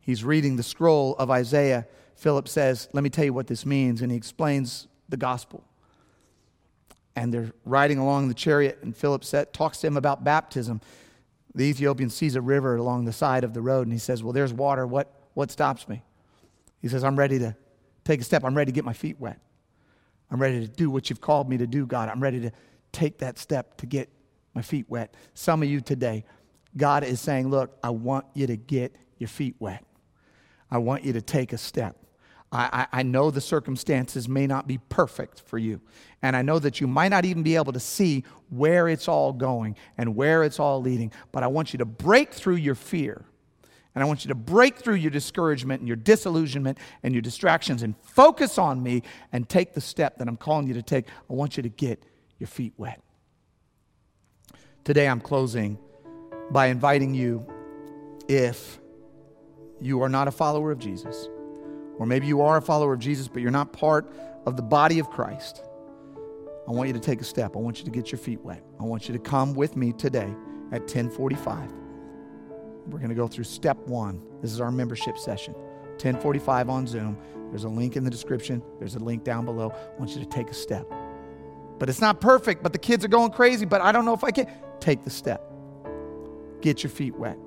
He's 0.00 0.22
reading 0.22 0.56
the 0.56 0.62
scroll 0.62 1.16
of 1.16 1.30
Isaiah. 1.30 1.86
Philip 2.14 2.48
says, 2.48 2.88
Let 2.92 3.02
me 3.02 3.10
tell 3.10 3.24
you 3.24 3.32
what 3.32 3.48
this 3.48 3.66
means. 3.66 4.02
And 4.02 4.10
he 4.10 4.16
explains 4.16 4.86
the 5.08 5.16
gospel. 5.16 5.64
And 7.16 7.32
they're 7.32 7.52
riding 7.64 7.98
along 7.98 8.28
the 8.28 8.34
chariot, 8.34 8.78
and 8.82 8.94
Philip 8.94 9.24
set, 9.24 9.52
talks 9.52 9.78
to 9.78 9.86
him 9.86 9.96
about 9.96 10.22
baptism. 10.22 10.80
The 11.54 11.64
Ethiopian 11.64 12.10
sees 12.10 12.36
a 12.36 12.42
river 12.42 12.76
along 12.76 13.06
the 13.06 13.12
side 13.12 13.42
of 13.42 13.54
the 13.54 13.62
road, 13.62 13.86
and 13.86 13.92
he 13.92 13.98
says, 13.98 14.22
Well, 14.22 14.34
there's 14.34 14.52
water. 14.52 14.86
What, 14.86 15.12
what 15.32 15.50
stops 15.50 15.88
me? 15.88 16.02
He 16.82 16.88
says, 16.88 17.02
I'm 17.02 17.18
ready 17.18 17.38
to 17.38 17.56
take 18.04 18.20
a 18.20 18.24
step. 18.24 18.44
I'm 18.44 18.54
ready 18.54 18.70
to 18.70 18.74
get 18.74 18.84
my 18.84 18.92
feet 18.92 19.18
wet. 19.18 19.40
I'm 20.30 20.40
ready 20.40 20.60
to 20.60 20.68
do 20.68 20.90
what 20.90 21.08
you've 21.08 21.20
called 21.20 21.48
me 21.48 21.56
to 21.56 21.66
do, 21.66 21.86
God. 21.86 22.08
I'm 22.08 22.22
ready 22.22 22.40
to 22.40 22.52
take 22.92 23.18
that 23.18 23.38
step 23.38 23.78
to 23.78 23.86
get 23.86 24.10
my 24.54 24.62
feet 24.62 24.86
wet. 24.88 25.14
Some 25.34 25.62
of 25.62 25.68
you 25.68 25.80
today, 25.80 26.24
God 26.76 27.04
is 27.04 27.20
saying, 27.20 27.48
Look, 27.48 27.76
I 27.82 27.90
want 27.90 28.26
you 28.34 28.46
to 28.46 28.56
get 28.56 28.94
your 29.18 29.28
feet 29.28 29.56
wet. 29.58 29.84
I 30.70 30.78
want 30.78 31.04
you 31.04 31.12
to 31.14 31.22
take 31.22 31.52
a 31.52 31.58
step. 31.58 31.96
I, 32.52 32.86
I, 32.92 33.02
know 33.02 33.30
the 33.30 33.40
circumstances 33.40 34.28
may 34.28 34.46
not 34.46 34.68
be 34.68 34.78
perfect 34.88 35.40
for 35.40 35.58
you. 35.58 35.80
And 36.22 36.36
I 36.36 36.42
know 36.42 36.58
that 36.60 36.80
you 36.80 36.86
might 36.86 37.08
not 37.08 37.24
even 37.24 37.42
be 37.42 37.56
able 37.56 37.72
to 37.72 37.80
see 37.80 38.24
where 38.50 38.88
it's 38.88 39.08
all 39.08 39.32
going 39.32 39.76
and 39.98 40.14
where 40.14 40.44
it's 40.44 40.60
all 40.60 40.80
leading. 40.80 41.12
But 41.32 41.42
I 41.42 41.48
want 41.48 41.72
you 41.72 41.78
to 41.78 41.84
break 41.84 42.32
through 42.32 42.56
your 42.56 42.76
fear. 42.76 43.24
And 43.94 44.04
I 44.04 44.06
want 44.06 44.24
you 44.24 44.28
to 44.28 44.34
break 44.34 44.76
through 44.76 44.94
your 44.94 45.10
discouragement 45.10 45.80
and 45.80 45.88
your 45.88 45.96
disillusionment 45.96 46.78
and 47.02 47.14
your 47.14 47.22
distractions 47.22 47.82
and 47.82 47.94
focus 48.02 48.58
on 48.58 48.82
me 48.82 49.02
and 49.32 49.48
take 49.48 49.74
the 49.74 49.80
step 49.80 50.18
that 50.18 50.28
I'm 50.28 50.36
calling 50.36 50.68
you 50.68 50.74
to 50.74 50.82
take. 50.82 51.08
I 51.08 51.32
want 51.32 51.56
you 51.56 51.62
to 51.64 51.68
get 51.68 52.02
your 52.38 52.46
feet 52.46 52.74
wet. 52.76 53.00
Today 54.84 55.08
I'm 55.08 55.20
closing 55.20 55.78
by 56.50 56.66
inviting 56.66 57.12
you, 57.12 57.44
if 58.28 58.78
you 59.80 60.02
are 60.02 60.08
not 60.08 60.28
a 60.28 60.30
follower 60.30 60.70
of 60.70 60.78
Jesus, 60.78 61.28
or 61.98 62.06
maybe 62.06 62.26
you 62.26 62.42
are 62.42 62.56
a 62.56 62.62
follower 62.62 62.94
of 62.94 63.00
Jesus, 63.00 63.28
but 63.28 63.42
you're 63.42 63.50
not 63.50 63.72
part 63.72 64.10
of 64.46 64.56
the 64.56 64.62
body 64.62 64.98
of 64.98 65.10
Christ, 65.10 65.62
I 66.68 66.72
want 66.72 66.88
you 66.88 66.94
to 66.94 67.00
take 67.00 67.20
a 67.20 67.24
step. 67.24 67.54
I 67.54 67.58
want 67.58 67.78
you 67.78 67.84
to 67.84 67.90
get 67.90 68.10
your 68.10 68.18
feet 68.18 68.40
wet. 68.40 68.62
I 68.80 68.82
want 68.82 69.08
you 69.08 69.12
to 69.12 69.20
come 69.20 69.54
with 69.54 69.76
me 69.76 69.92
today 69.92 70.34
at 70.72 70.80
1045. 70.82 71.72
We're 72.88 72.98
going 72.98 73.08
to 73.08 73.14
go 73.14 73.28
through 73.28 73.44
step 73.44 73.76
one. 73.86 74.20
This 74.42 74.52
is 74.52 74.60
our 74.60 74.72
membership 74.72 75.16
session. 75.16 75.54
1045 75.54 76.68
on 76.68 76.86
Zoom. 76.86 77.18
There's 77.50 77.64
a 77.64 77.68
link 77.68 77.96
in 77.96 78.04
the 78.04 78.10
description. 78.10 78.62
There's 78.78 78.96
a 78.96 78.98
link 78.98 79.22
down 79.22 79.44
below. 79.44 79.70
I 79.70 79.98
want 79.98 80.10
you 80.12 80.20
to 80.20 80.28
take 80.28 80.50
a 80.50 80.54
step. 80.54 80.86
But 81.78 81.88
it's 81.88 82.00
not 82.00 82.20
perfect, 82.20 82.62
but 82.62 82.72
the 82.72 82.78
kids 82.78 83.04
are 83.04 83.08
going 83.08 83.30
crazy, 83.30 83.64
but 83.64 83.80
I 83.80 83.92
don't 83.92 84.04
know 84.04 84.14
if 84.14 84.24
I 84.24 84.30
can. 84.30 84.50
Take 84.80 85.04
the 85.04 85.10
step. 85.10 85.42
Get 86.62 86.82
your 86.82 86.90
feet 86.90 87.14
wet. 87.16 87.38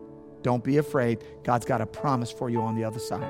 Don't 0.43 0.63
be 0.63 0.77
afraid. 0.77 1.23
God's 1.43 1.65
got 1.65 1.81
a 1.81 1.85
promise 1.85 2.31
for 2.31 2.49
you 2.49 2.61
on 2.61 2.75
the 2.75 2.83
other 2.83 2.99
side. 2.99 3.29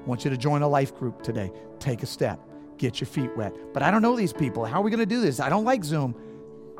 I 0.00 0.04
want 0.04 0.24
you 0.24 0.30
to 0.30 0.36
join 0.36 0.62
a 0.62 0.68
life 0.68 0.94
group 0.96 1.22
today. 1.22 1.52
Take 1.78 2.02
a 2.02 2.06
step. 2.06 2.40
Get 2.78 3.00
your 3.00 3.06
feet 3.06 3.30
wet. 3.36 3.54
But 3.72 3.82
I 3.82 3.90
don't 3.90 4.02
know 4.02 4.16
these 4.16 4.32
people. 4.32 4.64
How 4.64 4.80
are 4.80 4.82
we 4.82 4.90
going 4.90 5.00
to 5.00 5.06
do 5.06 5.20
this? 5.20 5.40
I 5.40 5.48
don't 5.48 5.64
like 5.64 5.84
Zoom. 5.84 6.14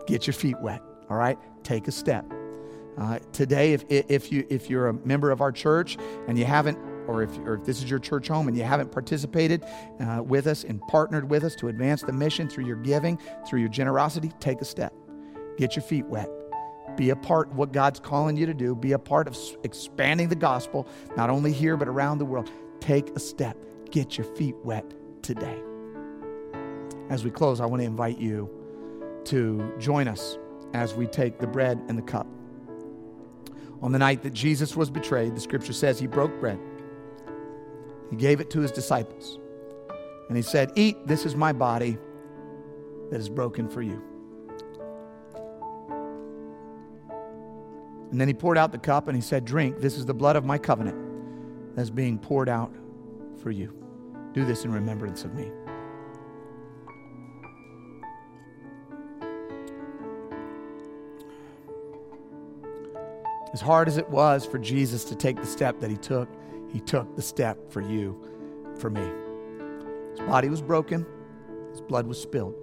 Get 0.06 0.26
your 0.26 0.34
feet 0.34 0.58
wet. 0.60 0.82
All 1.10 1.16
right? 1.16 1.38
Take 1.62 1.88
a 1.88 1.92
step. 1.92 2.24
Uh, 2.98 3.18
today, 3.32 3.72
if, 3.72 3.84
if, 3.88 4.32
you, 4.32 4.46
if 4.50 4.68
you're 4.68 4.88
a 4.88 4.94
member 4.94 5.30
of 5.30 5.40
our 5.40 5.52
church 5.52 5.96
and 6.28 6.38
you 6.38 6.44
haven't 6.44 6.78
or 7.06 7.22
if, 7.22 7.38
or 7.40 7.54
if 7.54 7.64
this 7.64 7.82
is 7.82 7.90
your 7.90 7.98
church 7.98 8.28
home 8.28 8.48
and 8.48 8.56
you 8.56 8.62
haven't 8.62 8.92
participated 8.92 9.64
uh, 10.00 10.22
with 10.22 10.46
us 10.46 10.64
and 10.64 10.80
partnered 10.82 11.28
with 11.28 11.44
us 11.44 11.54
to 11.56 11.68
advance 11.68 12.02
the 12.02 12.12
mission 12.12 12.48
through 12.48 12.66
your 12.66 12.76
giving, 12.76 13.18
through 13.46 13.60
your 13.60 13.68
generosity, 13.68 14.30
take 14.38 14.60
a 14.60 14.64
step. 14.64 14.94
Get 15.58 15.76
your 15.76 15.82
feet 15.82 16.06
wet. 16.06 16.30
Be 16.96 17.10
a 17.10 17.16
part 17.16 17.50
of 17.50 17.56
what 17.56 17.72
God's 17.72 18.00
calling 18.00 18.36
you 18.36 18.46
to 18.46 18.54
do. 18.54 18.74
Be 18.74 18.92
a 18.92 18.98
part 18.98 19.28
of 19.28 19.36
expanding 19.64 20.28
the 20.28 20.36
gospel, 20.36 20.86
not 21.16 21.30
only 21.30 21.52
here, 21.52 21.76
but 21.76 21.88
around 21.88 22.18
the 22.18 22.24
world. 22.24 22.50
Take 22.80 23.10
a 23.10 23.20
step. 23.20 23.56
Get 23.90 24.16
your 24.18 24.26
feet 24.34 24.56
wet 24.64 24.84
today. 25.22 25.60
As 27.08 27.24
we 27.24 27.30
close, 27.30 27.60
I 27.60 27.66
want 27.66 27.80
to 27.80 27.86
invite 27.86 28.18
you 28.18 28.50
to 29.24 29.72
join 29.78 30.08
us 30.08 30.38
as 30.72 30.94
we 30.94 31.06
take 31.06 31.38
the 31.38 31.46
bread 31.46 31.80
and 31.88 31.98
the 31.98 32.02
cup. 32.02 32.26
On 33.82 33.92
the 33.92 33.98
night 33.98 34.22
that 34.22 34.32
Jesus 34.32 34.76
was 34.76 34.90
betrayed, 34.90 35.34
the 35.34 35.40
scripture 35.40 35.72
says 35.72 35.98
he 35.98 36.06
broke 36.06 36.38
bread. 36.40 36.58
He 38.10 38.16
gave 38.16 38.40
it 38.40 38.50
to 38.50 38.60
his 38.60 38.70
disciples. 38.70 39.38
And 40.28 40.36
he 40.36 40.42
said, 40.42 40.72
Eat, 40.76 41.06
this 41.06 41.26
is 41.26 41.34
my 41.34 41.52
body 41.52 41.98
that 43.10 43.20
is 43.20 43.28
broken 43.28 43.68
for 43.68 43.82
you. 43.82 44.02
And 48.10 48.20
then 48.20 48.28
he 48.28 48.34
poured 48.34 48.58
out 48.58 48.72
the 48.72 48.78
cup 48.78 49.08
and 49.08 49.16
he 49.16 49.22
said, 49.22 49.44
Drink, 49.44 49.78
this 49.78 49.96
is 49.96 50.06
the 50.06 50.14
blood 50.14 50.36
of 50.36 50.44
my 50.44 50.58
covenant 50.58 50.99
that's 51.80 51.88
being 51.88 52.18
poured 52.18 52.50
out 52.50 52.70
for 53.42 53.50
you. 53.50 53.74
Do 54.34 54.44
this 54.44 54.66
in 54.66 54.70
remembrance 54.70 55.24
of 55.24 55.34
me. 55.34 55.50
As 63.54 63.62
hard 63.62 63.88
as 63.88 63.96
it 63.96 64.10
was 64.10 64.44
for 64.44 64.58
Jesus 64.58 65.04
to 65.04 65.16
take 65.16 65.36
the 65.36 65.46
step 65.46 65.80
that 65.80 65.88
he 65.90 65.96
took, 65.96 66.28
he 66.70 66.80
took 66.80 67.16
the 67.16 67.22
step 67.22 67.72
for 67.72 67.80
you, 67.80 68.14
for 68.78 68.90
me. 68.90 69.08
His 70.10 70.20
body 70.20 70.50
was 70.50 70.60
broken, 70.60 71.06
his 71.70 71.80
blood 71.80 72.06
was 72.06 72.20
spilled. 72.20 72.54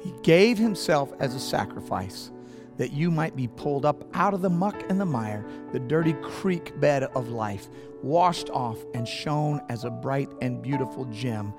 He 0.00 0.12
gave 0.22 0.58
himself 0.58 1.10
as 1.20 1.34
a 1.34 1.40
sacrifice 1.40 2.32
that 2.78 2.92
you 2.92 3.10
might 3.10 3.36
be 3.36 3.46
pulled 3.46 3.84
up 3.84 4.04
out 4.14 4.32
of 4.32 4.40
the 4.40 4.50
muck 4.50 4.82
and 4.88 5.00
the 5.00 5.04
mire, 5.04 5.44
the 5.72 5.80
dirty 5.80 6.14
creek 6.14 6.78
bed 6.80 7.02
of 7.02 7.28
life, 7.28 7.68
washed 8.02 8.48
off 8.50 8.78
and 8.94 9.06
shown 9.06 9.60
as 9.68 9.84
a 9.84 9.90
bright 9.90 10.28
and 10.40 10.62
beautiful 10.62 11.04
gem, 11.06 11.52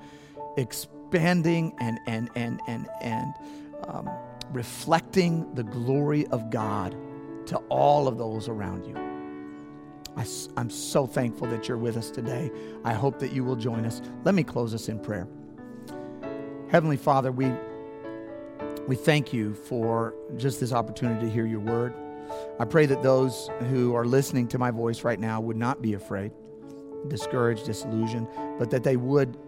expanding 0.56 1.72
and, 1.78 1.98
and, 2.06 2.30
and, 2.34 2.60
and, 2.66 2.88
and 3.00 3.34
um, 3.86 4.10
reflecting 4.50 5.54
the 5.54 5.62
glory 5.62 6.26
of 6.28 6.50
God 6.50 6.96
to 7.46 7.56
all 7.68 8.08
of 8.08 8.18
those 8.18 8.48
around 8.48 8.86
you. 8.86 8.96
I, 10.16 10.26
am 10.60 10.70
so 10.70 11.06
thankful 11.06 11.46
that 11.48 11.68
you're 11.68 11.78
with 11.78 11.96
us 11.96 12.10
today. 12.10 12.50
I 12.84 12.94
hope 12.94 13.18
that 13.20 13.32
you 13.32 13.44
will 13.44 13.56
join 13.56 13.84
us. 13.84 14.02
Let 14.24 14.34
me 14.34 14.42
close 14.42 14.74
us 14.74 14.88
in 14.88 14.98
prayer. 14.98 15.28
Heavenly 16.68 16.96
Father, 16.96 17.32
we, 17.32 17.52
we 18.90 18.96
thank 18.96 19.32
you 19.32 19.54
for 19.54 20.16
just 20.36 20.58
this 20.58 20.72
opportunity 20.72 21.24
to 21.24 21.30
hear 21.32 21.46
your 21.46 21.60
word. 21.60 21.94
I 22.58 22.64
pray 22.64 22.86
that 22.86 23.04
those 23.04 23.48
who 23.68 23.94
are 23.94 24.04
listening 24.04 24.48
to 24.48 24.58
my 24.58 24.72
voice 24.72 25.04
right 25.04 25.20
now 25.20 25.40
would 25.40 25.56
not 25.56 25.80
be 25.80 25.94
afraid, 25.94 26.32
discouraged, 27.06 27.66
disillusioned, 27.66 28.26
but 28.58 28.68
that 28.70 28.82
they 28.82 28.96
would 28.96 29.38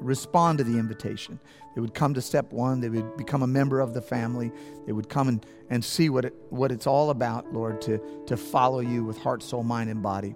respond 0.00 0.56
to 0.56 0.64
the 0.64 0.78
invitation. 0.78 1.38
They 1.74 1.82
would 1.82 1.92
come 1.92 2.14
to 2.14 2.22
step 2.22 2.50
one. 2.50 2.80
They 2.80 2.88
would 2.88 3.18
become 3.18 3.42
a 3.42 3.46
member 3.46 3.78
of 3.78 3.92
the 3.92 4.00
family. 4.00 4.50
They 4.86 4.92
would 4.92 5.10
come 5.10 5.28
and, 5.28 5.44
and 5.68 5.84
see 5.84 6.08
what, 6.08 6.24
it, 6.24 6.34
what 6.48 6.72
it's 6.72 6.86
all 6.86 7.10
about, 7.10 7.52
Lord, 7.52 7.82
to, 7.82 8.00
to 8.26 8.38
follow 8.38 8.80
you 8.80 9.04
with 9.04 9.18
heart, 9.18 9.42
soul, 9.42 9.64
mind, 9.64 9.90
and 9.90 10.02
body. 10.02 10.34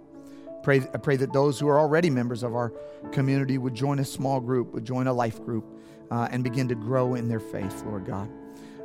Pray, 0.63 0.81
I 0.93 0.99
pray 0.99 1.17
that 1.17 1.33
those 1.33 1.59
who 1.59 1.69
are 1.69 1.79
already 1.79 2.11
members 2.11 2.43
of 2.43 2.55
our 2.55 2.75
community 3.13 3.57
would 3.57 3.75
join 3.75 3.99
a 3.99 4.05
small 4.05 4.41
group, 4.41 4.75
would 4.75 4.85
join 4.85 5.07
a 5.07 5.13
life 5.15 5.43
group, 5.43 5.65
uh, 6.11 6.29
and 6.31 6.45
begin 6.45 6.69
to 6.69 6.75
grow 6.75 7.15
in 7.15 7.29
their 7.29 7.41
faith, 7.41 7.83
Lord 7.85 8.05
God. 8.05 8.31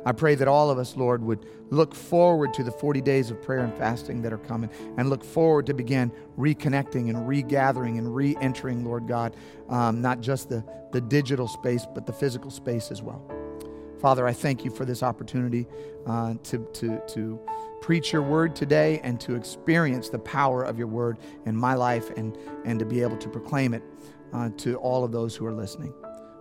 I 0.06 0.12
pray 0.12 0.36
that 0.36 0.46
all 0.46 0.70
of 0.70 0.78
us, 0.78 0.96
Lord, 0.96 1.20
would 1.24 1.46
look 1.70 1.92
forward 1.92 2.54
to 2.54 2.62
the 2.62 2.70
40 2.70 3.00
days 3.00 3.32
of 3.32 3.42
prayer 3.42 3.64
and 3.64 3.76
fasting 3.76 4.22
that 4.22 4.32
are 4.32 4.38
coming 4.38 4.70
and 4.96 5.10
look 5.10 5.24
forward 5.24 5.66
to 5.66 5.74
begin 5.74 6.12
reconnecting 6.38 7.10
and 7.10 7.26
regathering 7.26 7.98
and 7.98 8.14
re 8.14 8.36
entering, 8.40 8.84
Lord 8.84 9.08
God, 9.08 9.34
um, 9.68 10.00
not 10.00 10.20
just 10.20 10.48
the, 10.48 10.64
the 10.92 11.00
digital 11.00 11.48
space, 11.48 11.84
but 11.92 12.06
the 12.06 12.12
physical 12.12 12.52
space 12.52 12.92
as 12.92 13.02
well. 13.02 13.20
Father, 14.00 14.28
I 14.28 14.32
thank 14.32 14.64
you 14.64 14.70
for 14.70 14.84
this 14.84 15.02
opportunity 15.02 15.66
uh, 16.06 16.34
to, 16.44 16.58
to, 16.74 17.00
to 17.08 17.40
preach 17.80 18.12
your 18.12 18.22
word 18.22 18.54
today 18.54 19.00
and 19.02 19.20
to 19.22 19.34
experience 19.34 20.08
the 20.08 20.20
power 20.20 20.62
of 20.62 20.78
your 20.78 20.86
word 20.86 21.18
in 21.46 21.56
my 21.56 21.74
life 21.74 22.10
and, 22.10 22.38
and 22.64 22.78
to 22.78 22.84
be 22.84 23.02
able 23.02 23.16
to 23.16 23.28
proclaim 23.28 23.74
it 23.74 23.82
uh, 24.32 24.50
to 24.58 24.76
all 24.76 25.02
of 25.02 25.10
those 25.10 25.34
who 25.34 25.44
are 25.46 25.52
listening. 25.52 25.92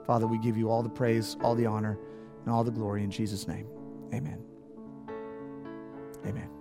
Father, 0.06 0.28
we 0.28 0.38
give 0.38 0.58
you 0.58 0.70
all 0.70 0.84
the 0.84 0.90
praise, 0.90 1.36
all 1.42 1.56
the 1.56 1.66
honor 1.66 1.98
and 2.44 2.54
all 2.54 2.64
the 2.64 2.72
glory 2.72 3.04
in 3.04 3.12
Jesus' 3.12 3.48
name. 3.48 3.68
Amen. 4.14 4.44
Amen. 6.26 6.55